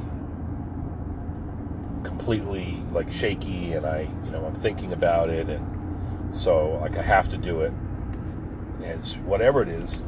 completely 2.03 2.83
like 2.89 3.09
shaky, 3.09 3.71
and 3.71 3.85
I, 3.85 4.09
you 4.25 4.31
know, 4.31 4.45
I'm 4.45 4.53
thinking 4.53 4.91
about 4.91 5.29
it, 5.29 5.47
and 5.47 6.35
so 6.35 6.71
like 6.81 6.97
I 6.97 7.01
have 7.01 7.29
to 7.29 7.37
do 7.37 7.61
it. 7.61 7.71
And 8.83 8.83
it's 8.83 9.15
whatever 9.19 9.61
it 9.61 9.69
is. 9.69 10.03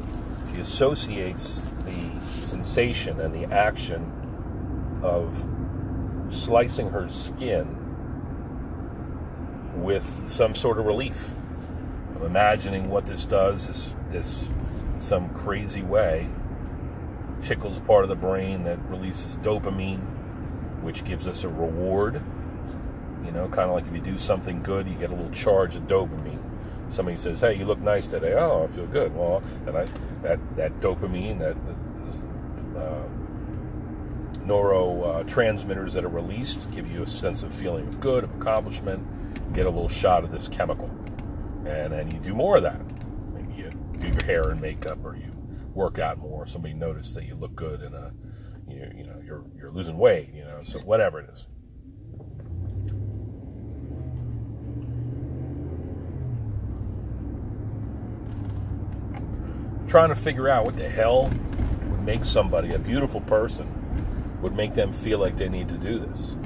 She 0.52 0.60
associates 0.60 1.62
the 1.86 2.20
sensation 2.42 3.18
and 3.18 3.34
the 3.34 3.50
action 3.50 5.00
of 5.02 5.42
slicing 6.28 6.90
her 6.90 7.08
skin 7.08 7.78
with 9.74 10.28
some 10.28 10.54
sort 10.54 10.78
of 10.78 10.84
relief. 10.84 11.34
I'm 12.18 12.26
imagining 12.26 12.90
what 12.90 13.06
this 13.06 13.24
does 13.24 13.68
is 13.68 13.94
this 14.10 14.48
some 14.98 15.28
crazy 15.30 15.82
way 15.82 16.28
tickles 17.42 17.78
part 17.78 18.02
of 18.02 18.08
the 18.08 18.16
brain 18.16 18.64
that 18.64 18.78
releases 18.88 19.36
dopamine, 19.36 20.00
which 20.82 21.04
gives 21.04 21.28
us 21.28 21.44
a 21.44 21.48
reward. 21.48 22.20
You 23.24 23.30
know, 23.30 23.46
kind 23.48 23.68
of 23.68 23.74
like 23.76 23.86
if 23.86 23.92
you 23.92 24.00
do 24.00 24.18
something 24.18 24.62
good, 24.62 24.88
you 24.88 24.94
get 24.94 25.10
a 25.10 25.14
little 25.14 25.30
charge 25.30 25.76
of 25.76 25.82
dopamine. 25.82 26.40
Somebody 26.88 27.16
says, 27.16 27.40
"Hey, 27.40 27.54
you 27.54 27.64
look 27.64 27.78
nice 27.78 28.08
today." 28.08 28.34
Oh, 28.34 28.64
I 28.64 28.66
feel 28.66 28.86
good. 28.86 29.14
Well, 29.14 29.42
and 29.66 29.76
I 29.76 29.84
that 30.22 30.40
that 30.56 30.80
dopamine, 30.80 31.38
that 31.38 31.56
uh, 32.76 33.04
neurotransmitters 34.44 35.92
that 35.92 36.04
are 36.04 36.08
released, 36.08 36.68
give 36.72 36.90
you 36.90 37.02
a 37.02 37.06
sense 37.06 37.44
of 37.44 37.52
feeling 37.54 37.86
of 37.86 38.00
good, 38.00 38.24
of 38.24 38.34
accomplishment. 38.40 39.06
Get 39.52 39.66
a 39.66 39.70
little 39.70 39.88
shot 39.88 40.24
of 40.24 40.32
this 40.32 40.48
chemical 40.48 40.90
and 41.68 41.92
then 41.92 42.10
you 42.10 42.18
do 42.18 42.34
more 42.34 42.56
of 42.56 42.62
that. 42.62 42.80
Maybe 43.32 43.54
you 43.54 43.70
do 43.98 44.08
your 44.08 44.24
hair 44.24 44.50
and 44.50 44.60
makeup, 44.60 44.98
or 45.04 45.16
you 45.16 45.32
work 45.74 45.98
out 45.98 46.18
more. 46.18 46.46
Somebody 46.46 46.74
noticed 46.74 47.14
that 47.14 47.24
you 47.24 47.34
look 47.34 47.54
good, 47.54 47.82
and 47.82 47.94
uh, 47.94 48.10
you 48.68 48.90
you 48.96 49.04
know 49.04 49.20
you're 49.24 49.44
you're 49.56 49.70
losing 49.70 49.98
weight. 49.98 50.32
You 50.32 50.44
know, 50.44 50.60
so 50.62 50.78
whatever 50.80 51.20
it 51.20 51.30
is. 51.30 51.46
Trying 59.88 60.10
to 60.10 60.14
figure 60.14 60.48
out 60.48 60.66
what 60.66 60.76
the 60.76 60.88
hell 60.88 61.30
would 61.88 62.02
make 62.04 62.24
somebody, 62.24 62.74
a 62.74 62.78
beautiful 62.78 63.22
person, 63.22 64.38
would 64.42 64.54
make 64.54 64.74
them 64.74 64.92
feel 64.92 65.18
like 65.18 65.36
they 65.38 65.48
need 65.48 65.68
to 65.70 65.78
do 65.78 65.98
this. 65.98 66.36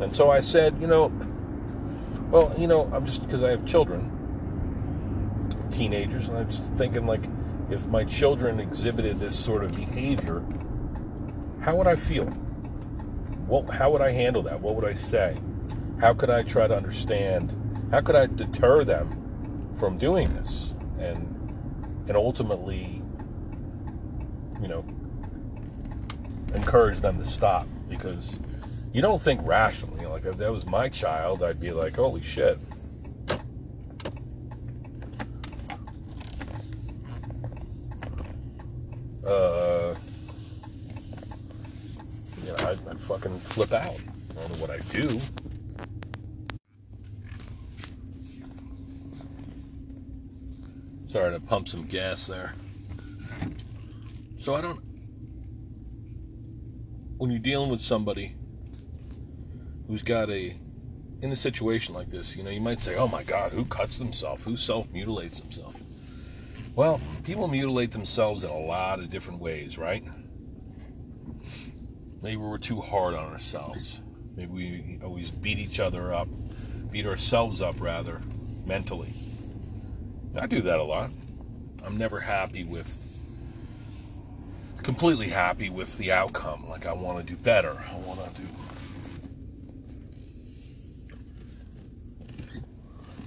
And 0.00 0.14
so 0.14 0.30
I 0.30 0.40
said, 0.40 0.80
you 0.80 0.88
know, 0.88 1.12
well, 2.30 2.54
you 2.58 2.66
know, 2.66 2.90
I'm 2.92 3.06
just 3.06 3.22
because 3.22 3.42
I 3.42 3.50
have 3.50 3.64
children, 3.66 4.10
teenagers, 5.80 6.28
and 6.28 6.36
I'm 6.36 6.50
just 6.50 6.70
thinking 6.74 7.06
like, 7.06 7.24
if 7.70 7.86
my 7.86 8.04
children 8.04 8.60
exhibited 8.60 9.18
this 9.18 9.34
sort 9.34 9.64
of 9.64 9.74
behavior, 9.74 10.44
how 11.62 11.74
would 11.76 11.86
I 11.86 11.96
feel? 11.96 12.26
What, 13.46 13.70
how 13.70 13.90
would 13.90 14.02
I 14.02 14.10
handle 14.10 14.42
that? 14.42 14.60
What 14.60 14.74
would 14.74 14.84
I 14.84 14.92
say? 14.92 15.38
How 15.98 16.12
could 16.12 16.28
I 16.28 16.42
try 16.42 16.66
to 16.66 16.76
understand? 16.76 17.56
How 17.90 18.02
could 18.02 18.14
I 18.14 18.26
deter 18.26 18.84
them 18.84 19.70
from 19.78 19.96
doing 19.96 20.34
this? 20.34 20.74
And 20.98 21.26
and 22.08 22.16
ultimately, 22.16 23.02
you 24.60 24.68
know, 24.68 24.84
encourage 26.54 27.00
them 27.00 27.16
to 27.18 27.24
stop 27.24 27.66
because 27.88 28.38
you 28.92 29.00
don't 29.00 29.22
think 29.22 29.40
rationally. 29.44 30.04
Like 30.04 30.26
if 30.26 30.36
that 30.36 30.52
was 30.52 30.66
my 30.66 30.90
child, 30.90 31.42
I'd 31.42 31.58
be 31.58 31.72
like, 31.72 31.96
holy 31.96 32.20
shit. 32.20 32.58
Uh, 39.30 39.94
you 42.42 42.48
know, 42.48 42.56
I'd, 42.58 42.78
I'd 42.88 43.00
fucking 43.00 43.39
flip 43.50 43.72
out. 43.72 43.96
I 44.30 44.34
don't 44.34 44.52
know 44.52 44.60
what 44.60 44.70
I 44.70 44.78
do. 44.90 45.20
Sorry 51.08 51.32
to 51.32 51.40
pump 51.40 51.66
some 51.66 51.86
gas 51.86 52.28
there. 52.28 52.54
So 54.36 54.54
I 54.54 54.60
don't. 54.60 54.78
When 57.18 57.30
you're 57.30 57.40
dealing 57.40 57.70
with 57.70 57.80
somebody 57.80 58.36
who's 59.88 60.02
got 60.02 60.30
a 60.30 60.56
in 61.20 61.32
a 61.32 61.36
situation 61.36 61.94
like 61.94 62.08
this, 62.08 62.36
you 62.36 62.44
know, 62.44 62.50
you 62.50 62.60
might 62.60 62.80
say, 62.80 62.94
"Oh 62.94 63.08
my 63.08 63.24
God, 63.24 63.52
who 63.52 63.64
cuts 63.64 63.98
themselves? 63.98 64.44
Who 64.44 64.56
self 64.56 64.88
mutilates 64.92 65.40
themselves?" 65.40 65.76
Well, 66.76 67.00
people 67.24 67.48
mutilate 67.48 67.90
themselves 67.90 68.44
in 68.44 68.50
a 68.50 68.58
lot 68.58 69.00
of 69.00 69.10
different 69.10 69.40
ways, 69.40 69.76
right? 69.76 70.04
Maybe 72.22 72.36
we're 72.36 72.58
too 72.58 72.80
hard 72.80 73.14
on 73.14 73.32
ourselves. 73.32 74.00
Maybe 74.36 74.52
we 74.52 75.00
always 75.02 75.30
beat 75.30 75.58
each 75.58 75.80
other 75.80 76.12
up, 76.12 76.28
beat 76.90 77.06
ourselves 77.06 77.60
up 77.60 77.80
rather, 77.80 78.20
mentally. 78.66 79.12
I 80.38 80.46
do 80.46 80.62
that 80.62 80.78
a 80.78 80.84
lot. 80.84 81.10
I'm 81.84 81.96
never 81.96 82.20
happy 82.20 82.62
with, 82.62 82.94
completely 84.82 85.28
happy 85.28 85.70
with 85.70 85.96
the 85.98 86.12
outcome. 86.12 86.68
Like, 86.68 86.86
I 86.86 86.92
want 86.92 87.26
to 87.26 87.32
do 87.32 87.36
better. 87.38 87.76
I 87.90 87.96
want 87.98 88.34
to 88.34 88.42
do 88.42 88.48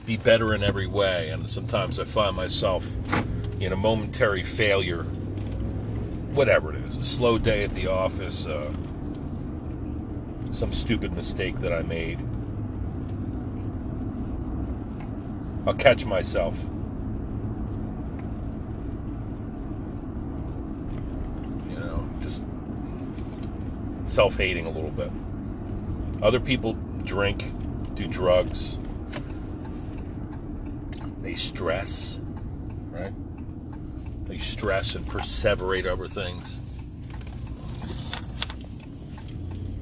be 0.05 0.17
better 0.17 0.53
in 0.53 0.63
every 0.63 0.87
way. 0.87 1.29
And 1.29 1.47
sometimes 1.49 1.99
I 1.99 2.03
find 2.03 2.35
myself 2.35 2.85
in 3.59 3.71
a 3.71 3.75
momentary 3.75 4.43
failure, 4.43 5.05
whatever 6.33 6.73
it 6.73 6.83
is, 6.83 6.97
a 6.97 7.03
slow 7.03 7.37
day 7.37 7.63
at 7.63 7.71
the 7.71 7.87
office, 7.87 8.45
uh, 8.45 8.71
some 10.51 10.71
stupid 10.71 11.13
mistake 11.13 11.59
that 11.59 11.71
I 11.71 11.81
made. 11.83 12.19
I'll 15.65 15.73
catch 15.73 16.05
myself. 16.05 16.61
You 21.69 21.79
know, 21.79 22.09
just 22.21 22.41
self 24.05 24.35
hating 24.35 24.65
a 24.65 24.69
little 24.69 24.91
bit. 24.91 25.11
Other 26.21 26.39
people 26.39 26.73
drink, 27.03 27.45
do 27.95 28.07
drugs, 28.07 28.77
they 31.21 31.35
stress, 31.35 32.19
right? 32.91 33.13
They 34.33 34.39
stress 34.39 34.95
and 34.95 35.05
perseverate 35.05 35.85
over 35.85 36.07
things. 36.07 36.57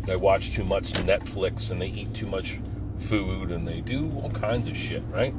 They 0.05 0.17
watch 0.17 0.51
too 0.51 0.65
much 0.65 0.91
Netflix 0.91 1.71
and 1.71 1.81
they 1.81 1.87
eat 1.87 2.13
too 2.13 2.25
much 2.25 2.59
food 2.97 3.51
and 3.51 3.65
they 3.65 3.79
do 3.79 4.11
all 4.21 4.29
kinds 4.29 4.67
of 4.67 4.75
shit, 4.75 5.03
right? 5.09 5.33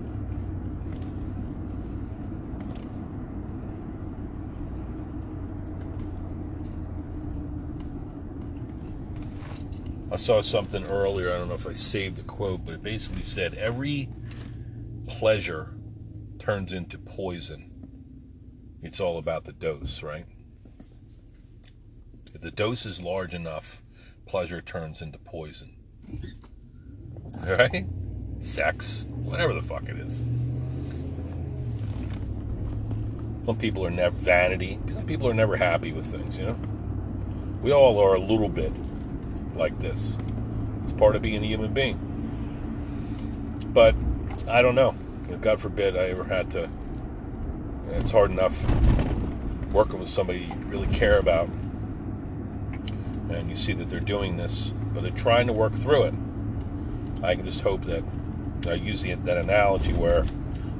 I 10.11 10.17
saw 10.17 10.41
something 10.41 10.87
earlier. 10.87 11.29
I 11.29 11.37
don't 11.37 11.49
know 11.49 11.55
if 11.55 11.67
I 11.67 11.75
saved 11.75 12.17
the 12.17 12.23
quote, 12.23 12.65
but 12.65 12.73
it 12.73 12.83
basically 12.83 13.21
said 13.21 13.53
every 13.57 14.09
pleasure 15.07 15.75
turns 16.39 16.73
into 16.73 16.97
poison. 16.97 17.72
It's 18.83 19.01
all 19.01 19.16
about 19.16 19.45
the 19.45 19.53
dose, 19.53 20.03
right? 20.03 20.26
If 22.35 22.41
the 22.41 22.51
dose 22.51 22.85
is 22.85 23.01
large 23.01 23.33
enough, 23.33 23.83
pleasure 24.26 24.61
turns 24.61 25.01
into 25.01 25.18
poison. 25.18 25.76
Right? 27.47 27.87
Sex, 28.41 29.07
whatever 29.09 29.55
the 29.55 29.62
fuck 29.62 29.85
it 29.89 29.97
is. 29.99 30.24
Some 33.45 33.57
people 33.59 33.87
are 33.87 33.91
never 33.91 34.16
vanity. 34.16 34.78
Some 34.93 35.07
people 35.07 35.28
are 35.28 35.35
never 35.35 35.57
happy 35.57 35.93
with 35.93 36.07
things, 36.07 36.37
you 36.37 36.47
know? 36.47 36.59
We 37.62 37.72
all 37.72 37.99
are 38.01 38.14
a 38.14 38.20
little 38.20 38.49
bit 38.49 38.72
like 39.55 39.78
this. 39.78 40.18
It's 40.83 40.93
part 40.93 41.14
of 41.16 41.22
being 41.22 41.43
a 41.43 41.47
human 41.47 41.72
being. 41.72 41.99
But 43.68 43.95
I 44.49 44.62
don't 44.62 44.74
know. 44.74 44.95
God 45.41 45.61
forbid 45.61 45.97
I 45.97 46.07
ever 46.07 46.24
had 46.24 46.51
to. 46.53 46.68
It's 47.95 48.11
hard 48.11 48.30
enough 48.30 48.59
working 49.70 49.99
with 49.99 50.09
somebody 50.09 50.40
you 50.40 50.55
really 50.66 50.86
care 50.88 51.18
about, 51.18 51.49
and 53.30 53.49
you 53.49 53.55
see 53.55 53.74
that 53.74 53.88
they're 53.90 54.01
doing 54.01 54.36
this, 54.36 54.72
but 54.93 55.03
they're 55.03 55.12
trying 55.12 55.47
to 55.47 55.53
work 55.53 55.74
through 55.74 56.05
it. 56.05 56.14
I 57.22 57.34
can 57.34 57.45
just 57.45 57.61
hope 57.61 57.82
that 57.82 58.03
I 58.66 58.74
use 58.74 59.03
the, 59.03 59.14
that 59.14 59.36
analogy 59.36 59.93
where 59.93 60.24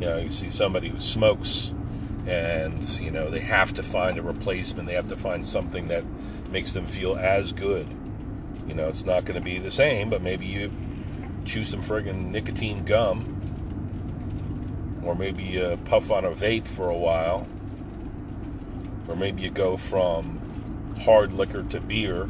you 0.01 0.07
know 0.07 0.19
you 0.19 0.31
see 0.31 0.49
somebody 0.49 0.89
who 0.89 0.99
smokes 0.99 1.73
and 2.27 2.83
you 3.01 3.11
know 3.11 3.31
they 3.31 3.41
have 3.41 3.75
to 3.75 3.83
find 3.83 4.19
a 4.19 4.23
replacement. 4.23 4.89
They 4.89 4.95
have 4.95 5.09
to 5.09 5.17
find 5.17 5.47
something 5.47 5.89
that 5.89 6.05
makes 6.51 6.73
them 6.73 6.87
feel 6.87 7.17
as 7.17 7.53
good. 7.53 7.87
You 8.67 8.75
know 8.75 8.89
it's 8.89 9.05
not 9.05 9.25
going 9.25 9.39
to 9.39 9.45
be 9.45 9.59
the 9.59 9.71
same 9.71 10.09
but 10.09 10.23
maybe 10.23 10.47
you 10.47 10.73
chew 11.45 11.65
some 11.65 11.83
friggin' 11.83 12.31
nicotine 12.31 12.85
gum 12.85 13.42
or 15.05 15.15
maybe 15.15 15.43
you 15.43 15.79
puff 15.85 16.11
on 16.11 16.25
a 16.25 16.31
vape 16.31 16.67
for 16.67 16.89
a 16.89 16.97
while, 16.97 17.47
or 19.09 19.17
maybe 19.17 19.43
you 19.43 19.51
go 19.51 19.77
from 19.77 20.41
hard 21.05 21.33
liquor 21.33 21.63
to 21.65 21.81
beer, 21.81 22.29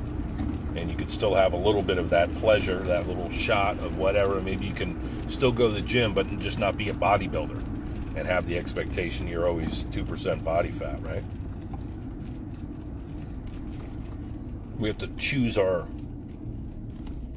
and 0.74 0.90
you 0.90 0.96
could 0.96 1.10
still 1.10 1.34
have 1.34 1.52
a 1.52 1.56
little 1.56 1.82
bit 1.82 1.98
of 1.98 2.10
that 2.10 2.34
pleasure, 2.36 2.78
that 2.80 3.06
little 3.06 3.30
shot 3.30 3.78
of 3.80 3.98
whatever. 3.98 4.40
Maybe 4.40 4.66
you 4.66 4.72
can 4.72 4.98
still 5.28 5.52
go 5.52 5.68
to 5.68 5.74
the 5.74 5.82
gym, 5.82 6.14
but 6.14 6.26
just 6.38 6.58
not 6.58 6.76
be 6.76 6.88
a 6.88 6.94
bodybuilder 6.94 7.62
and 8.16 8.26
have 8.26 8.46
the 8.46 8.56
expectation 8.58 9.26
you're 9.26 9.48
always 9.48 9.86
2% 9.86 10.44
body 10.44 10.70
fat, 10.70 11.02
right? 11.02 11.24
We 14.78 14.88
have 14.88 14.98
to 14.98 15.08
choose 15.08 15.56
our 15.58 15.86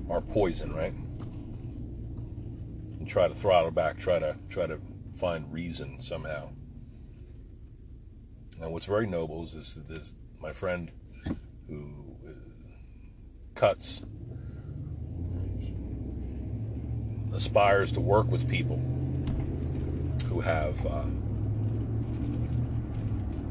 our 0.09 0.21
poison, 0.21 0.73
right? 0.73 0.93
And 2.99 3.07
try 3.07 3.27
to 3.27 3.33
throttle 3.33 3.71
back, 3.71 3.97
try 3.97 4.19
to 4.19 4.35
try 4.49 4.67
to 4.67 4.79
find 5.15 5.51
reason 5.51 5.99
somehow. 5.99 6.49
And 8.61 8.71
what's 8.71 8.85
very 8.85 9.07
noble 9.07 9.43
is 9.43 9.53
this, 9.53 9.73
this 9.75 10.13
my 10.41 10.51
friend 10.51 10.91
who 11.67 12.15
uh, 12.27 12.31
cuts 13.55 14.01
aspires 17.33 17.91
to 17.91 17.99
work 17.99 18.27
with 18.27 18.49
people 18.49 18.77
who 20.27 20.39
have 20.41 20.85
uh, 20.85 21.03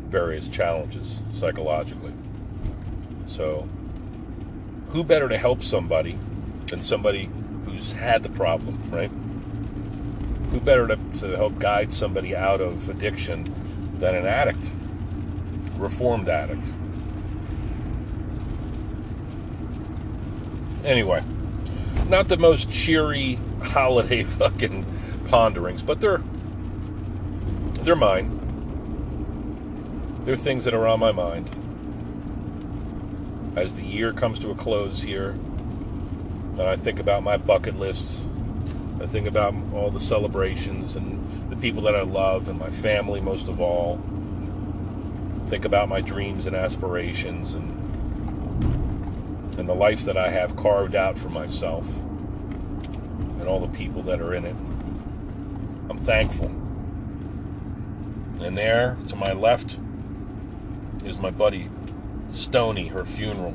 various 0.09 0.49
challenges 0.49 1.21
psychologically. 1.33 2.12
So, 3.27 3.69
who 4.89 5.05
better 5.05 5.29
to 5.29 5.37
help 5.37 5.62
somebody 5.62 6.19
than 6.67 6.81
somebody 6.81 7.29
who's 7.65 7.93
had 7.93 8.23
the 8.23 8.29
problem, 8.31 8.81
right? 8.91 9.11
Who 10.55 10.61
better 10.61 10.87
to, 10.87 10.97
to 11.13 11.37
help 11.37 11.59
guide 11.59 11.93
somebody 11.93 12.37
out 12.37 12.61
of 12.61 12.89
addiction 12.89 13.53
than 13.99 14.15
an 14.15 14.25
addict, 14.25 14.73
reformed 15.77 16.29
addict? 16.29 16.71
Anyway, 20.85 21.25
not 22.07 22.29
the 22.29 22.37
most 22.37 22.71
cheery 22.71 23.37
holiday 23.63 24.23
fucking 24.23 24.87
ponderings, 25.27 25.83
but 25.83 26.01
they're 26.01 26.23
they're 27.83 27.97
mine. 27.97 28.41
They're 30.25 30.37
things 30.37 30.65
that 30.67 30.73
are 30.73 30.87
on 30.87 31.01
my 31.01 31.11
mind. 31.11 31.51
As 33.57 33.75
the 33.75 33.83
year 33.83 34.13
comes 34.13 34.39
to 34.39 34.51
a 34.51 34.55
close 34.55 35.03
here, 35.03 35.31
And 35.31 36.63
I 36.63 36.77
think 36.77 37.01
about 37.01 37.25
my 37.25 37.39
bucket 37.39 37.77
lists. 37.77 38.29
I 39.05 39.07
think 39.07 39.27
about 39.27 39.55
all 39.75 39.91
the 39.91 40.01
celebrations 40.01 40.97
and 40.97 41.51
the 41.51 41.57
people 41.57 41.83
that 41.83 41.95
I 41.95 42.01
love 42.01 42.49
and 42.49 42.59
my 42.59 42.71
family 42.71 43.21
most 43.21 43.49
of 43.49 43.61
all. 43.61 44.01
Think 45.49 45.67
about 45.67 45.91
my 45.91 46.01
dreams 46.01 46.47
and 46.47 46.57
aspirations 46.57 47.53
and 47.53 47.71
and 49.59 49.69
the 49.69 49.75
life 49.75 50.07
that 50.07 50.17
I 50.17 50.31
have 50.31 50.57
carved 50.57 50.95
out 50.95 51.19
for 51.19 51.29
myself 51.29 51.87
and 53.39 53.47
all 53.47 53.61
the 53.61 53.77
people 53.77 54.03
that 54.05 54.23
are 54.23 54.33
in 54.33 54.47
it. 54.47 54.57
I'm 55.91 55.99
thankful. 55.99 56.47
And 58.41 58.57
there, 58.57 58.97
to 59.09 59.17
my 59.17 59.35
left, 59.35 59.79
is 61.05 61.19
my 61.19 61.31
buddy 61.31 61.69
Stony, 62.31 62.89
her 62.89 63.05
funeral. 63.05 63.55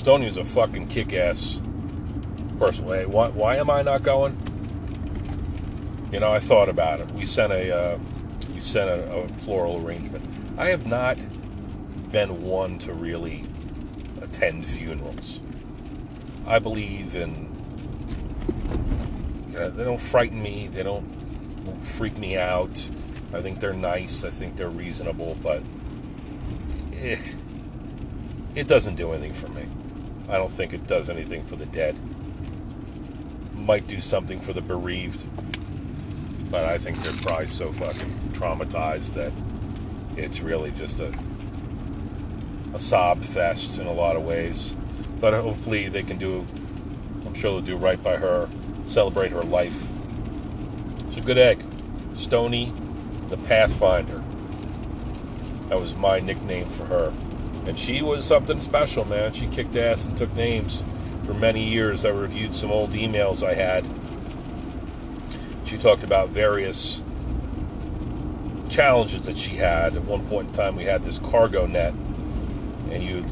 Stony 0.00 0.24
was 0.24 0.38
a 0.38 0.44
fucking 0.44 0.88
kick 0.88 1.12
ass 1.12 1.60
person. 2.58 2.86
Hey, 2.86 3.04
why, 3.04 3.28
why 3.28 3.56
am 3.56 3.68
I 3.68 3.82
not 3.82 4.02
going? 4.02 4.34
You 6.10 6.20
know, 6.20 6.32
I 6.32 6.38
thought 6.38 6.70
about 6.70 7.00
it. 7.00 7.10
We 7.10 7.26
sent 7.26 7.52
a 7.52 7.76
uh, 7.76 7.98
we 8.54 8.60
sent 8.60 8.88
a, 8.88 9.12
a 9.12 9.28
floral 9.28 9.86
arrangement. 9.86 10.24
I 10.56 10.68
have 10.68 10.86
not 10.86 11.18
been 12.10 12.42
one 12.42 12.78
to 12.78 12.94
really 12.94 13.44
attend 14.22 14.64
funerals. 14.64 15.42
I 16.46 16.60
believe 16.60 17.14
in. 17.14 17.46
You 19.52 19.58
know, 19.58 19.70
they 19.70 19.84
don't 19.84 20.00
frighten 20.00 20.42
me. 20.42 20.68
They 20.68 20.82
don't 20.82 21.04
freak 21.82 22.16
me 22.16 22.38
out. 22.38 22.88
I 23.34 23.42
think 23.42 23.60
they're 23.60 23.74
nice. 23.74 24.24
I 24.24 24.30
think 24.30 24.56
they're 24.56 24.70
reasonable, 24.70 25.36
but 25.42 25.62
eh, 26.94 27.18
it 28.54 28.66
doesn't 28.66 28.94
do 28.94 29.12
anything 29.12 29.34
for 29.34 29.48
me. 29.48 29.66
I 30.30 30.38
don't 30.38 30.50
think 30.50 30.72
it 30.72 30.86
does 30.86 31.10
anything 31.10 31.44
for 31.44 31.56
the 31.56 31.66
dead. 31.66 31.98
Might 33.54 33.86
do 33.86 34.00
something 34.00 34.40
for 34.40 34.52
the 34.52 34.60
bereaved, 34.60 35.26
but 36.50 36.64
I 36.64 36.78
think 36.78 37.02
they're 37.02 37.12
probably 37.14 37.46
so 37.46 37.72
fucking 37.72 38.30
traumatized 38.32 39.14
that 39.14 39.32
it's 40.16 40.40
really 40.40 40.70
just 40.70 41.00
a 41.00 41.12
a 42.74 42.78
sob 42.78 43.24
fest 43.24 43.78
in 43.78 43.86
a 43.86 43.92
lot 43.92 44.16
of 44.16 44.22
ways. 44.22 44.76
But 45.20 45.34
hopefully 45.34 45.88
they 45.88 46.02
can 46.02 46.18
do, 46.18 46.46
I'm 47.26 47.34
sure 47.34 47.52
they'll 47.52 47.60
do 47.60 47.76
right 47.76 48.02
by 48.02 48.16
her, 48.16 48.48
celebrate 48.86 49.32
her 49.32 49.42
life. 49.42 49.86
It's 51.08 51.18
a 51.18 51.20
good 51.20 51.38
egg. 51.38 51.64
Stony, 52.16 52.72
the 53.28 53.36
Pathfinder. 53.36 54.22
That 55.68 55.80
was 55.80 55.94
my 55.94 56.20
nickname 56.20 56.66
for 56.66 56.84
her. 56.86 57.12
And 57.66 57.78
she 57.78 58.02
was 58.02 58.24
something 58.24 58.58
special, 58.58 59.04
man. 59.04 59.32
She 59.32 59.46
kicked 59.46 59.76
ass 59.76 60.04
and 60.06 60.16
took 60.16 60.34
names. 60.34 60.82
For 61.26 61.34
many 61.34 61.62
years, 61.64 62.04
I 62.04 62.08
reviewed 62.08 62.54
some 62.54 62.70
old 62.70 62.92
emails 62.92 63.46
I 63.46 63.54
had. 63.54 63.84
She 65.64 65.78
talked 65.78 66.02
about 66.02 66.30
various 66.30 67.02
challenges 68.68 69.22
that 69.22 69.36
she 69.36 69.56
had. 69.56 69.94
At 69.94 70.04
one 70.04 70.26
point 70.26 70.48
in 70.48 70.54
time, 70.54 70.76
we 70.76 70.84
had 70.84 71.04
this 71.04 71.18
cargo 71.18 71.66
net 71.66 71.92
and 72.90 73.02
you 73.02 73.24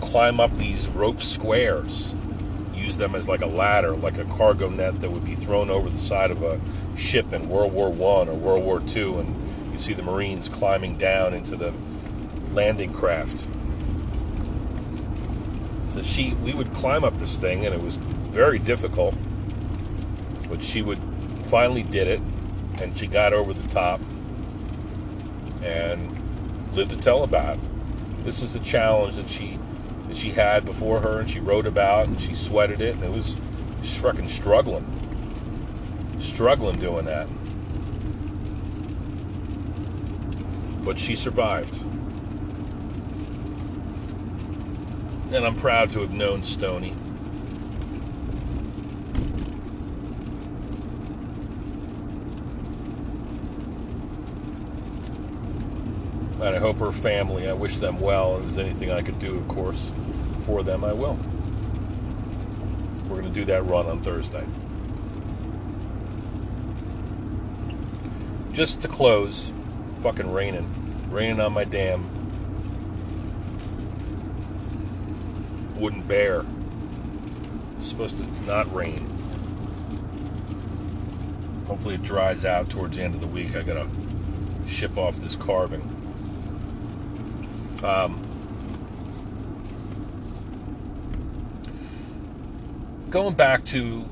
climb 0.00 0.40
up 0.40 0.56
these 0.58 0.88
rope 0.88 1.22
squares, 1.22 2.14
use 2.74 2.96
them 2.96 3.14
as 3.14 3.28
like 3.28 3.40
a 3.40 3.46
ladder, 3.46 3.96
like 3.96 4.18
a 4.18 4.24
cargo 4.24 4.68
net 4.68 5.00
that 5.00 5.10
would 5.10 5.24
be 5.24 5.34
thrown 5.34 5.70
over 5.70 5.88
the 5.88 5.98
side 5.98 6.30
of 6.30 6.42
a 6.42 6.60
ship 6.96 7.32
in 7.32 7.48
World 7.48 7.72
War 7.72 7.90
One 7.90 8.28
or 8.28 8.34
World 8.34 8.64
War 8.64 8.80
Two, 8.80 9.18
and 9.18 9.72
you 9.72 9.78
see 9.78 9.94
the 9.94 10.02
Marines 10.02 10.48
climbing 10.48 10.96
down 10.96 11.34
into 11.34 11.56
the 11.56 11.72
landing 12.52 12.92
craft. 12.92 13.46
So 15.92 16.02
she, 16.02 16.34
we 16.42 16.54
would 16.54 16.72
climb 16.74 17.04
up 17.04 17.18
this 17.18 17.36
thing, 17.36 17.66
and 17.66 17.74
it 17.74 17.82
was 17.82 17.96
very 17.96 18.58
difficult, 18.58 19.14
but 20.48 20.62
she 20.62 20.82
would 20.82 20.98
finally 21.44 21.82
did 21.82 22.06
it, 22.06 22.20
and 22.80 22.96
she 22.96 23.06
got 23.06 23.32
over 23.32 23.52
the 23.52 23.68
top, 23.68 24.00
and 25.62 26.16
lived 26.74 26.90
to 26.90 26.98
tell 26.98 27.24
about 27.24 27.56
it. 27.56 28.24
This 28.24 28.42
is 28.42 28.54
a 28.54 28.60
challenge 28.60 29.16
that 29.16 29.28
she 29.28 29.58
that 30.08 30.16
she 30.16 30.30
had 30.30 30.64
before 30.64 31.00
her, 31.00 31.18
and 31.20 31.28
she 31.28 31.40
wrote 31.40 31.66
about, 31.66 32.06
and 32.06 32.20
she 32.20 32.34
sweated 32.34 32.80
it, 32.80 32.94
and 32.94 33.04
it 33.04 33.10
was 33.10 33.36
she's 33.80 33.96
fucking 33.96 34.28
struggling, 34.28 34.86
struggling 36.18 36.78
doing 36.78 37.06
that. 37.06 37.28
But 40.84 40.98
she 40.98 41.16
survived. 41.16 41.82
And 45.30 45.46
I'm 45.46 45.56
proud 45.56 45.90
to 45.90 46.00
have 46.00 46.12
known 46.12 46.42
Stony. 46.42 46.94
And 56.40 56.56
I 56.56 56.58
hope 56.58 56.78
her 56.78 56.92
family, 56.92 57.48
I 57.48 57.52
wish 57.52 57.76
them 57.76 58.00
well. 58.00 58.36
If 58.36 58.42
there's 58.42 58.58
anything 58.58 58.90
I 58.90 59.02
could 59.02 59.18
do, 59.18 59.36
of 59.36 59.48
course, 59.48 59.90
for 60.40 60.62
them, 60.62 60.82
I 60.82 60.92
will. 60.92 61.18
We're 63.04 63.20
going 63.20 63.24
to 63.24 63.40
do 63.40 63.44
that 63.46 63.66
run 63.66 63.86
on 63.86 64.00
Thursday. 64.00 64.46
Just 68.52 68.80
to 68.80 68.88
close, 68.88 69.52
fucking 70.00 70.32
raining. 70.32 70.72
Raining 71.10 71.40
on 71.40 71.52
my 71.52 71.64
damn 71.64 72.17
wooden 75.78 76.02
bear. 76.02 76.44
It's 77.76 77.86
supposed 77.88 78.16
to 78.18 78.26
not 78.46 78.72
rain. 78.74 79.06
Hopefully 81.66 81.96
it 81.96 82.02
dries 82.02 82.44
out 82.44 82.70
towards 82.70 82.96
the 82.96 83.02
end 83.02 83.14
of 83.14 83.20
the 83.20 83.26
week. 83.26 83.54
I 83.54 83.62
gotta 83.62 83.86
ship 84.66 84.96
off 84.96 85.16
this 85.16 85.36
carving. 85.36 85.82
Um, 87.82 88.20
going 93.10 93.34
back 93.34 93.64
to 93.66 94.04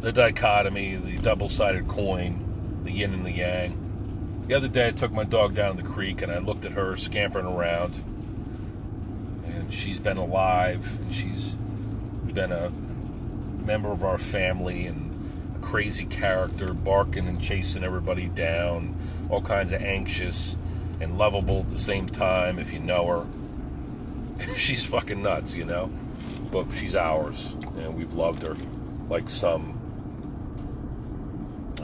the 0.00 0.12
dichotomy, 0.12 0.96
the 0.96 1.18
double 1.18 1.48
sided 1.48 1.86
coin, 1.86 2.82
the 2.84 2.90
yin 2.90 3.14
and 3.14 3.24
the 3.24 3.32
yang. 3.32 3.76
The 4.48 4.54
other 4.54 4.68
day, 4.68 4.88
I 4.88 4.90
took 4.90 5.12
my 5.12 5.24
dog 5.24 5.54
down 5.54 5.76
the 5.76 5.82
creek 5.82 6.22
and 6.22 6.32
I 6.32 6.38
looked 6.38 6.64
at 6.64 6.72
her 6.72 6.96
scampering 6.96 7.46
around. 7.46 8.02
She's 9.70 10.00
been 10.00 10.16
alive, 10.16 10.98
and 11.00 11.14
she's 11.14 11.56
been 12.32 12.52
a 12.52 12.70
member 13.64 13.92
of 13.92 14.04
our 14.04 14.18
family 14.18 14.86
and 14.86 15.56
a 15.56 15.58
crazy 15.64 16.04
character, 16.04 16.74
barking 16.74 17.28
and 17.28 17.40
chasing 17.40 17.84
everybody 17.84 18.26
down, 18.26 18.96
all 19.28 19.40
kinds 19.40 19.72
of 19.72 19.80
anxious 19.82 20.56
and 21.00 21.16
lovable 21.16 21.60
at 21.60 21.70
the 21.70 21.78
same 21.78 22.08
time 22.08 22.58
if 22.58 22.72
you 22.72 22.80
know 22.80 23.06
her. 23.06 24.54
she's 24.56 24.84
fucking 24.84 25.22
nuts, 25.22 25.54
you 25.54 25.64
know? 25.64 25.90
But 26.50 26.72
she's 26.72 26.96
ours, 26.96 27.54
and 27.78 27.96
we've 27.96 28.14
loved 28.14 28.42
her 28.42 28.56
like 29.08 29.28
some, 29.28 29.78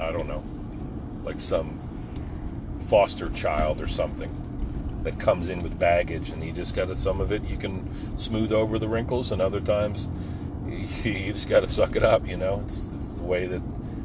I 0.01 0.11
don't 0.13 0.29
know, 0.29 0.43
like 1.25 1.41
some 1.41 1.81
foster 2.81 3.29
child 3.31 3.81
or 3.81 3.89
something 3.89 4.46
that 5.07 5.21
comes 5.21 5.49
in 5.49 5.63
with 5.63 5.79
baggage, 5.79 6.31
and 6.31 6.43
you 6.43 6.53
just 6.53 6.75
got 6.75 6.87
to, 6.87 6.97
some 6.97 7.21
of 7.21 7.31
it 7.31 7.45
you 7.45 7.57
can 7.57 8.19
smooth 8.19 8.51
over 8.51 8.77
the 8.77 8.89
wrinkles, 8.89 9.31
and 9.31 9.41
other 9.41 9.61
times 9.61 10.09
you 11.05 11.33
just 11.33 11.49
got 11.49 11.61
to 11.61 11.69
suck 11.69 11.95
it 11.95 12.03
up, 12.03 12.27
you 12.27 12.37
know? 12.37 12.61
It's, 12.65 12.93
it's 12.93 13.09
the 13.11 13.23
way 13.23 13.47
that 13.47 13.63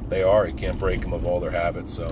they 0.09 0.21
are. 0.21 0.47
You 0.47 0.53
can't 0.53 0.77
break 0.77 1.01
them 1.01 1.11
of 1.11 1.25
all 1.25 1.39
their 1.39 1.49
habits, 1.49 1.91
so. 1.91 2.07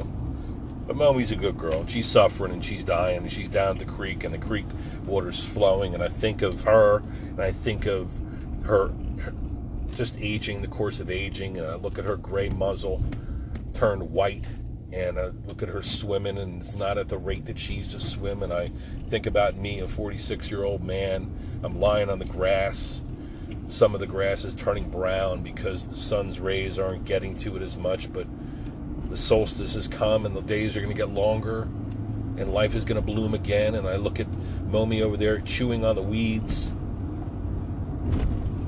But 0.87 0.95
Mommy's 0.95 1.31
a 1.31 1.35
good 1.35 1.55
girl. 1.55 1.85
She's 1.85 2.07
suffering 2.07 2.51
and 2.51 2.65
she's 2.65 2.83
dying 2.83 3.17
and 3.17 3.31
she's 3.31 3.47
down 3.47 3.73
at 3.73 3.77
the 3.77 3.85
creek 3.85 4.23
and 4.23 4.33
the 4.33 4.39
creek 4.39 4.65
water's 5.05 5.45
flowing. 5.45 5.93
And 5.93 6.01
I 6.01 6.07
think 6.07 6.41
of 6.41 6.63
her 6.63 7.03
and 7.27 7.39
I 7.39 7.51
think 7.51 7.85
of 7.85 8.11
her, 8.63 8.87
her 9.19 9.33
just 9.93 10.17
aging, 10.19 10.63
the 10.63 10.67
course 10.67 10.99
of 10.99 11.11
aging. 11.11 11.59
And 11.59 11.67
I 11.67 11.75
look 11.75 11.99
at 11.99 12.05
her 12.05 12.17
gray 12.17 12.49
muzzle 12.49 13.03
turned 13.75 14.09
white 14.09 14.47
and 14.91 15.19
I 15.19 15.27
look 15.47 15.61
at 15.61 15.69
her 15.69 15.83
swimming 15.83 16.37
and 16.37 16.61
it's 16.61 16.75
not 16.75 16.97
at 16.97 17.07
the 17.07 17.17
rate 17.17 17.45
that 17.45 17.59
she 17.59 17.75
used 17.75 17.91
to 17.91 17.99
swim. 17.99 18.41
And 18.41 18.51
I 18.51 18.71
think 19.07 19.27
about 19.27 19.55
me, 19.55 19.79
a 19.79 19.87
46 19.87 20.49
year 20.49 20.63
old 20.63 20.83
man. 20.83 21.31
I'm 21.63 21.75
lying 21.75 22.09
on 22.09 22.19
the 22.19 22.25
grass. 22.25 23.01
Some 23.67 23.93
of 23.93 23.99
the 23.99 24.07
grass 24.07 24.45
is 24.45 24.55
turning 24.55 24.89
brown 24.89 25.43
because 25.43 25.87
the 25.87 25.95
sun's 25.95 26.39
rays 26.39 26.79
aren't 26.79 27.05
getting 27.05 27.35
to 27.37 27.55
it 27.55 27.61
as 27.61 27.77
much, 27.77 28.11
but 28.11 28.25
the 29.09 29.17
solstice 29.17 29.75
has 29.75 29.87
come 29.87 30.25
and 30.25 30.35
the 30.35 30.41
days 30.41 30.75
are 30.75 30.81
going 30.81 30.93
to 30.93 30.97
get 30.97 31.09
longer 31.09 31.63
and 32.37 32.51
life 32.51 32.73
is 32.73 32.83
going 32.83 32.95
to 32.95 33.05
bloom 33.05 33.35
again. 33.35 33.75
And 33.75 33.87
I 33.87 33.97
look 33.97 34.19
at 34.19 34.29
Momi 34.69 35.01
over 35.01 35.17
there 35.17 35.39
chewing 35.41 35.85
on 35.85 35.95
the 35.95 36.01
weeds. 36.01 36.71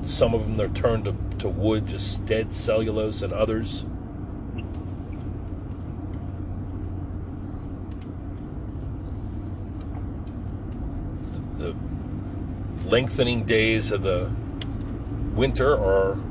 Some 0.04 0.34
of 0.34 0.44
them 0.44 0.56
they're 0.56 0.68
turned 0.68 1.04
to, 1.06 1.16
to 1.38 1.48
wood, 1.48 1.86
just 1.86 2.24
dead 2.26 2.52
cellulose, 2.52 3.22
and 3.22 3.32
others 3.32 3.84
lengthening 12.92 13.42
days 13.44 13.90
of 13.90 14.02
the 14.02 14.30
winter 15.34 15.74
or 15.74 16.22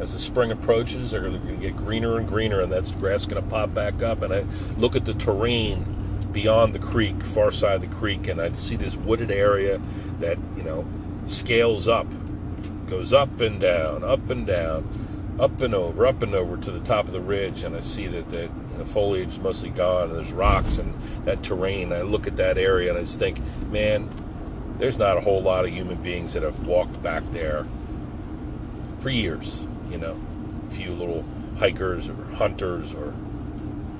as 0.00 0.14
the 0.14 0.18
spring 0.18 0.50
approaches, 0.50 1.10
they're 1.10 1.20
going 1.20 1.46
to 1.46 1.56
get 1.56 1.76
greener 1.76 2.16
and 2.16 2.26
greener, 2.26 2.62
and 2.62 2.72
that's 2.72 2.90
grass 2.90 3.26
going 3.26 3.40
to 3.40 3.48
pop 3.50 3.74
back 3.74 4.02
up. 4.02 4.22
And 4.22 4.32
I 4.32 4.44
look 4.78 4.96
at 4.96 5.04
the 5.04 5.12
terrain 5.12 5.84
beyond 6.32 6.74
the 6.74 6.78
creek, 6.78 7.22
far 7.22 7.52
side 7.52 7.76
of 7.76 7.80
the 7.82 7.94
creek, 7.94 8.28
and 8.28 8.40
I 8.40 8.50
see 8.52 8.76
this 8.76 8.96
wooded 8.96 9.30
area 9.30 9.78
that 10.20 10.38
you 10.56 10.62
know 10.62 10.86
scales 11.24 11.86
up, 11.86 12.06
goes 12.86 13.12
up 13.12 13.38
and 13.42 13.60
down, 13.60 14.02
up 14.02 14.30
and 14.30 14.46
down, 14.46 14.88
up 15.38 15.60
and 15.60 15.74
over, 15.74 16.06
up 16.06 16.22
and 16.22 16.34
over 16.34 16.56
to 16.56 16.70
the 16.70 16.80
top 16.80 17.04
of 17.06 17.12
the 17.12 17.20
ridge, 17.20 17.62
and 17.62 17.76
I 17.76 17.80
see 17.80 18.06
that, 18.06 18.30
that 18.30 18.50
the 18.78 18.86
foliage 18.86 19.28
is 19.28 19.38
mostly 19.38 19.68
gone, 19.68 20.04
and 20.08 20.14
there's 20.14 20.32
rocks 20.32 20.78
and 20.78 20.94
that 21.26 21.42
terrain. 21.42 21.92
I 21.92 22.00
look 22.00 22.26
at 22.26 22.36
that 22.38 22.56
area 22.56 22.88
and 22.88 22.98
I 22.98 23.02
just 23.02 23.18
think, 23.18 23.38
man, 23.70 24.08
there's 24.82 24.98
not 24.98 25.16
a 25.16 25.20
whole 25.20 25.40
lot 25.40 25.64
of 25.64 25.70
human 25.70 25.96
beings 26.02 26.32
that 26.32 26.42
have 26.42 26.66
walked 26.66 27.00
back 27.04 27.22
there 27.30 27.64
for 28.98 29.10
years. 29.10 29.64
You 29.88 29.98
know, 29.98 30.20
a 30.68 30.74
few 30.74 30.90
little 30.90 31.24
hikers 31.56 32.08
or 32.08 32.16
hunters 32.34 32.92
or 32.92 33.14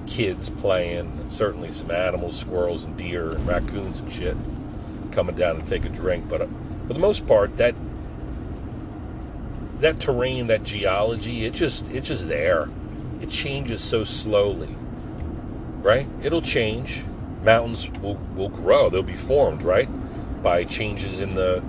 kids 0.08 0.50
playing, 0.50 1.26
certainly 1.30 1.70
some 1.70 1.92
animals, 1.92 2.36
squirrels 2.36 2.82
and 2.82 2.96
deer 2.96 3.30
and 3.30 3.46
raccoons 3.46 4.00
and 4.00 4.10
shit 4.10 4.36
coming 5.12 5.36
down 5.36 5.60
to 5.60 5.64
take 5.64 5.84
a 5.84 5.88
drink. 5.88 6.28
But 6.28 6.40
uh, 6.40 6.46
for 6.88 6.94
the 6.94 6.98
most 6.98 7.28
part, 7.28 7.56
that 7.58 7.76
that 9.78 10.00
terrain, 10.00 10.48
that 10.48 10.64
geology, 10.64 11.44
it 11.44 11.54
just 11.54 11.88
it's 11.90 12.08
just 12.08 12.26
there. 12.26 12.68
It 13.20 13.30
changes 13.30 13.80
so 13.80 14.02
slowly, 14.02 14.74
right? 15.80 16.08
It'll 16.24 16.42
change. 16.42 17.04
Mountains 17.44 17.88
will 18.00 18.16
will 18.34 18.48
grow. 18.48 18.90
They'll 18.90 19.04
be 19.04 19.14
formed, 19.14 19.62
right, 19.62 19.88
by 20.42 20.64
changes 20.64 21.20
in 21.20 21.34
the 21.34 21.62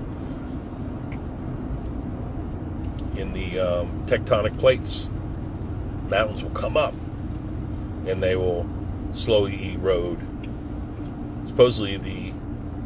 in 3.16 3.32
the 3.34 3.60
um, 3.60 4.06
tectonic 4.08 4.58
plates. 4.58 5.10
Mountains 6.10 6.44
will 6.44 6.52
come 6.52 6.76
up 6.76 6.94
and 8.08 8.22
they 8.22 8.36
will 8.36 8.68
slowly 9.14 9.74
erode. 9.74 10.20
Supposedly, 11.48 11.98
the 11.98 12.34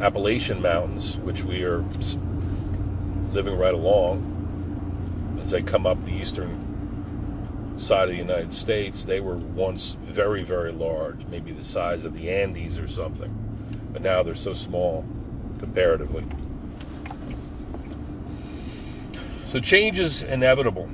Appalachian 0.04 0.62
Mountains, 0.62 1.18
which 1.20 1.44
we 1.44 1.64
are 1.64 1.84
living 3.32 3.58
right 3.58 3.74
along, 3.74 5.40
as 5.42 5.52
they 5.52 5.62
come 5.62 5.88
up 5.88 6.04
the 6.06 6.14
eastern 6.14 6.66
side 7.78 8.10
of 8.10 8.10
the 8.10 8.22
United 8.22 8.52
States, 8.52 9.04
they 9.04 9.20
were 9.20 9.38
once 9.38 9.96
very, 10.02 10.44
very 10.44 10.72
large, 10.72 11.26
maybe 11.28 11.52
the 11.52 11.64
size 11.64 12.06
of 12.06 12.18
the 12.18 12.30
Andes 12.30 12.78
or 12.80 12.88
something. 12.88 13.34
But 13.94 14.02
now 14.02 14.24
they're 14.24 14.36
so 14.36 14.54
small 14.54 15.06
comparatively. 15.78 16.26
So 19.46 19.60
change 19.60 20.00
is 20.00 20.24
inevitable. 20.24 20.90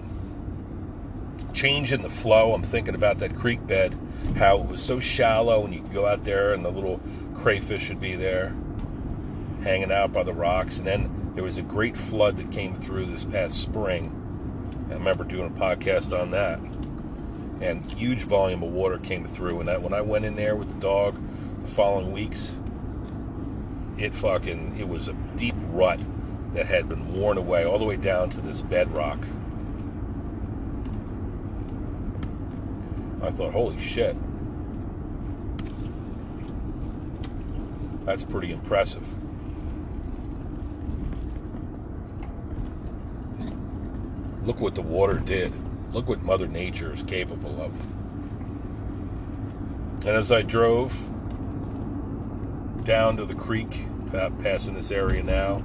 Change 1.53 1.93
in 1.93 2.01
the 2.01 2.09
flow. 2.09 2.53
I'm 2.53 2.63
thinking 2.63 2.93
about 2.93 3.19
that 3.19 3.34
creek 3.34 3.65
bed, 3.65 3.97
how 4.36 4.59
it 4.59 4.67
was 4.67 4.84
so 4.84 4.99
shallow, 4.99 5.63
and 5.63 5.73
you 5.73 5.81
could 5.81 5.93
go 5.93 6.05
out 6.05 6.25
there, 6.25 6.53
and 6.53 6.65
the 6.65 6.69
little 6.69 6.99
crayfish 7.34 7.88
would 7.88 8.01
be 8.01 8.15
there, 8.15 8.53
hanging 9.61 9.91
out 9.91 10.11
by 10.11 10.23
the 10.23 10.34
rocks. 10.34 10.79
And 10.79 10.88
then 10.88 11.31
there 11.34 11.45
was 11.45 11.57
a 11.57 11.61
great 11.61 11.95
flood 11.95 12.36
that 12.36 12.51
came 12.51 12.73
through 12.73 13.05
this 13.05 13.23
past 13.23 13.61
spring. 13.61 14.11
I 14.89 14.95
remember 14.95 15.23
doing 15.23 15.47
a 15.47 15.59
podcast 15.59 16.17
on 16.19 16.31
that, 16.31 16.59
and 17.61 17.86
huge 17.93 18.23
volume 18.23 18.63
of 18.63 18.73
water 18.73 18.97
came 18.97 19.23
through. 19.23 19.61
And 19.61 19.69
that 19.69 19.81
when 19.81 19.93
I 19.93 20.01
went 20.01 20.25
in 20.25 20.36
there 20.36 20.57
with 20.57 20.67
the 20.67 20.79
dog, 20.79 21.17
the 21.61 21.71
following 21.71 22.11
weeks, 22.11 22.59
it 24.04 24.14
fucking 24.14 24.76
it 24.78 24.88
was 24.88 25.08
a 25.08 25.14
deep 25.38 25.56
rut 25.70 25.97
that 26.54 26.66
had 26.66 26.89
been 26.89 27.14
worn 27.14 27.38
away 27.38 27.64
all 27.64 27.80
the 27.80 27.86
way 27.86 27.95
down 27.95 28.30
to 28.30 28.41
this 28.41 28.62
bedrock. 28.62 29.18
I 33.22 33.32
thought, 33.32 33.54
holy 33.54 33.80
shit. 33.80 34.18
That's 38.06 38.26
pretty 38.26 38.51
impressive. 38.51 39.08
Look 44.45 44.60
what 44.60 44.76
the 44.76 44.82
water 44.82 45.20
did. 45.20 45.54
Look 45.93 46.10
what 46.10 46.22
Mother 46.24 46.47
Nature 46.47 46.91
is 46.91 47.01
capable 47.04 47.62
of. 47.62 47.82
And 50.06 50.10
as 50.18 50.34
I 50.34 50.41
drove 50.41 50.91
down 52.84 53.16
to 53.16 53.26
the 53.26 53.36
creek, 53.36 53.88
passing 54.14 54.76
this 54.76 54.91
area 54.91 55.24
now, 55.24 55.64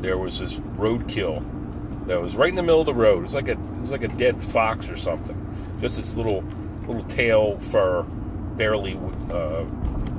there 0.00 0.18
was 0.18 0.38
this 0.38 0.54
roadkill 0.76 1.44
that 2.06 2.20
was 2.20 2.36
right 2.36 2.50
in 2.50 2.54
the 2.54 2.62
middle 2.62 2.80
of 2.80 2.86
the 2.86 2.94
road. 2.94 3.18
It 3.18 3.22
was 3.22 3.34
like 3.34 3.48
a 3.48 3.52
it 3.52 3.80
was 3.80 3.90
like 3.90 4.02
a 4.02 4.08
dead 4.08 4.40
fox 4.40 4.90
or 4.90 4.96
something. 4.96 5.36
Just 5.80 5.98
its 5.98 6.14
little 6.14 6.44
little 6.86 7.04
tail 7.04 7.58
fur 7.58 8.02
barely 8.56 8.98
uh, 9.30 9.64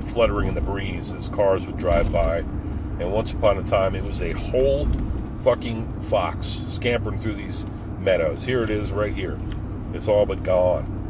fluttering 0.00 0.48
in 0.48 0.54
the 0.54 0.60
breeze 0.60 1.10
as 1.10 1.28
cars 1.28 1.66
would 1.66 1.76
drive 1.76 2.12
by. 2.12 2.38
And 2.38 3.12
once 3.12 3.32
upon 3.32 3.58
a 3.58 3.64
time, 3.64 3.94
it 3.94 4.04
was 4.04 4.22
a 4.22 4.32
whole 4.32 4.88
fucking 5.42 6.00
fox 6.02 6.62
scampering 6.68 7.18
through 7.18 7.34
these 7.34 7.66
meadows. 8.00 8.44
Here 8.44 8.62
it 8.62 8.70
is, 8.70 8.90
right 8.92 9.12
here. 9.12 9.38
It's 9.94 10.08
all 10.08 10.26
but 10.26 10.42
gone. 10.42 10.94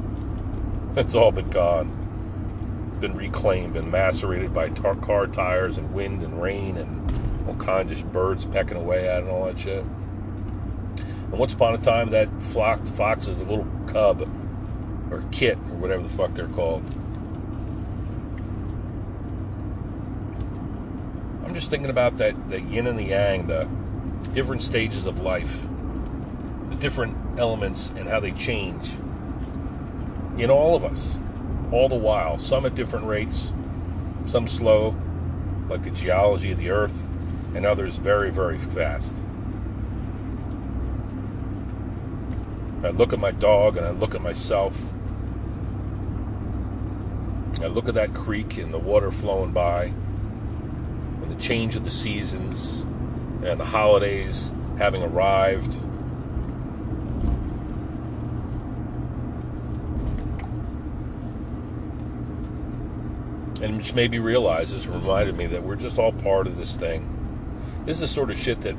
It's 0.96 1.14
all 1.14 1.30
but 1.30 1.48
gone. 1.50 1.97
Been 3.00 3.14
reclaimed 3.14 3.76
and 3.76 3.92
macerated 3.92 4.52
by 4.52 4.70
tar- 4.70 4.96
car 4.96 5.28
tires 5.28 5.78
and 5.78 5.92
wind 5.92 6.22
and 6.22 6.42
rain 6.42 6.76
and 6.76 7.46
all 7.46 7.54
kinds 7.54 8.00
of 8.00 8.12
birds 8.12 8.44
pecking 8.44 8.76
away 8.76 9.08
at 9.08 9.20
it 9.20 9.22
and 9.22 9.30
all 9.30 9.46
that 9.46 9.58
shit. 9.58 9.84
And 9.84 11.38
once 11.38 11.54
upon 11.54 11.74
a 11.74 11.78
time, 11.78 12.10
that 12.10 12.28
fox, 12.42 12.88
fox 12.88 13.28
is 13.28 13.40
a 13.40 13.44
little 13.44 13.66
cub 13.86 14.28
or 15.12 15.24
kit 15.30 15.56
or 15.56 15.76
whatever 15.76 16.02
the 16.02 16.08
fuck 16.08 16.34
they're 16.34 16.48
called. 16.48 16.82
I'm 21.44 21.54
just 21.54 21.70
thinking 21.70 21.90
about 21.90 22.16
that 22.18 22.50
the 22.50 22.60
yin 22.60 22.88
and 22.88 22.98
the 22.98 23.04
yang, 23.04 23.46
the 23.46 23.68
different 24.34 24.62
stages 24.62 25.06
of 25.06 25.20
life, 25.20 25.68
the 26.70 26.76
different 26.76 27.16
elements 27.38 27.90
and 27.90 28.08
how 28.08 28.18
they 28.18 28.32
change 28.32 28.90
in 30.36 30.50
all 30.50 30.74
of 30.74 30.84
us, 30.84 31.16
all 31.72 31.88
the 31.88 31.96
while. 31.96 32.38
Some 32.38 32.66
at 32.66 32.74
different 32.74 33.06
rates, 33.06 33.52
some 34.26 34.46
slow, 34.46 34.96
like 35.68 35.82
the 35.82 35.90
geology 35.90 36.52
of 36.52 36.58
the 36.58 36.70
earth, 36.70 37.06
and 37.54 37.66
others 37.66 37.96
very, 37.96 38.30
very 38.30 38.58
fast. 38.58 39.14
I 42.82 42.90
look 42.90 43.12
at 43.12 43.18
my 43.18 43.32
dog 43.32 43.76
and 43.76 43.84
I 43.84 43.90
look 43.90 44.14
at 44.14 44.22
myself. 44.22 44.92
I 47.60 47.66
look 47.66 47.88
at 47.88 47.94
that 47.94 48.14
creek 48.14 48.58
and 48.58 48.72
the 48.72 48.78
water 48.78 49.10
flowing 49.10 49.50
by, 49.52 49.84
and 49.84 51.30
the 51.30 51.40
change 51.40 51.74
of 51.74 51.82
the 51.82 51.90
seasons, 51.90 52.82
and 53.42 53.58
the 53.58 53.64
holidays 53.64 54.52
having 54.78 55.02
arrived. 55.02 55.76
And 63.60 63.76
which 63.76 63.94
made 63.94 64.10
me 64.10 64.18
realize, 64.18 64.72
this 64.72 64.86
reminded 64.86 65.36
me 65.36 65.46
that 65.46 65.62
we're 65.62 65.76
just 65.76 65.98
all 65.98 66.12
part 66.12 66.46
of 66.46 66.56
this 66.56 66.76
thing 66.76 67.18
this 67.88 67.96
is 67.96 68.00
the 68.02 68.06
sort 68.08 68.30
of 68.30 68.36
shit 68.36 68.60
that 68.60 68.76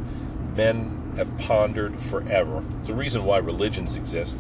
men 0.56 1.14
have 1.18 1.36
pondered 1.40 2.00
forever. 2.00 2.64
It's 2.78 2.90
the 2.90 2.94
reason 2.94 3.24
why 3.24 3.40
religions 3.40 3.96
exist. 3.96 4.38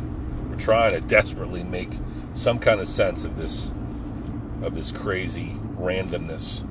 We're 0.47 0.57
trying 0.57 0.93
to 0.93 1.01
desperately 1.01 1.63
make 1.63 1.89
some 2.35 2.59
kind 2.59 2.79
of 2.79 2.87
sense 2.87 3.25
of 3.25 3.35
this 3.35 3.71
of 4.61 4.75
this 4.75 4.91
crazy 4.91 5.57
randomness. 5.75 6.61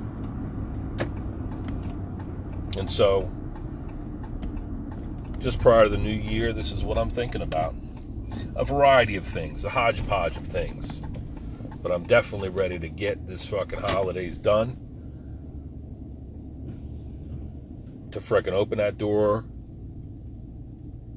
And 2.78 2.88
so 2.88 3.28
just 5.40 5.58
prior 5.58 5.82
to 5.82 5.90
the 5.90 5.98
new 5.98 6.14
year, 6.14 6.52
this 6.52 6.70
is 6.70 6.84
what 6.84 6.98
I'm 6.98 7.10
thinking 7.10 7.42
about. 7.42 7.74
A 8.54 8.64
variety 8.64 9.16
of 9.16 9.26
things, 9.26 9.64
a 9.64 9.70
hodgepodge 9.70 10.36
of 10.36 10.46
things. 10.46 11.00
But 11.82 11.92
I'm 11.92 12.04
definitely 12.04 12.48
ready 12.48 12.78
to 12.78 12.88
get 12.88 13.26
this 13.26 13.46
fucking 13.46 13.80
holidays 13.80 14.38
done 14.38 14.76
to 18.10 18.20
frickin' 18.20 18.52
open 18.52 18.78
that 18.78 18.98
door 18.98 19.44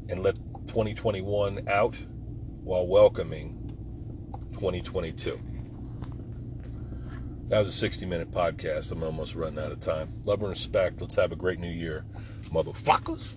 and 0.10 0.22
let 0.22 0.36
2021 0.68 1.68
out 1.68 1.96
while 2.64 2.86
welcoming 2.86 3.58
2022. 4.54 5.40
That 7.48 7.60
was 7.60 7.70
a 7.70 7.74
60 7.74 8.06
minute 8.06 8.32
podcast. 8.32 8.92
I'm 8.92 9.04
almost 9.04 9.36
running 9.36 9.60
out 9.60 9.72
of 9.72 9.80
time. 9.80 10.22
Love 10.26 10.42
and 10.42 10.50
respect. 10.50 11.02
Let's 11.02 11.16
have 11.16 11.32
a 11.32 11.36
great 11.36 11.60
new 11.60 11.72
year, 11.72 12.06
motherfuckers. 12.50 13.34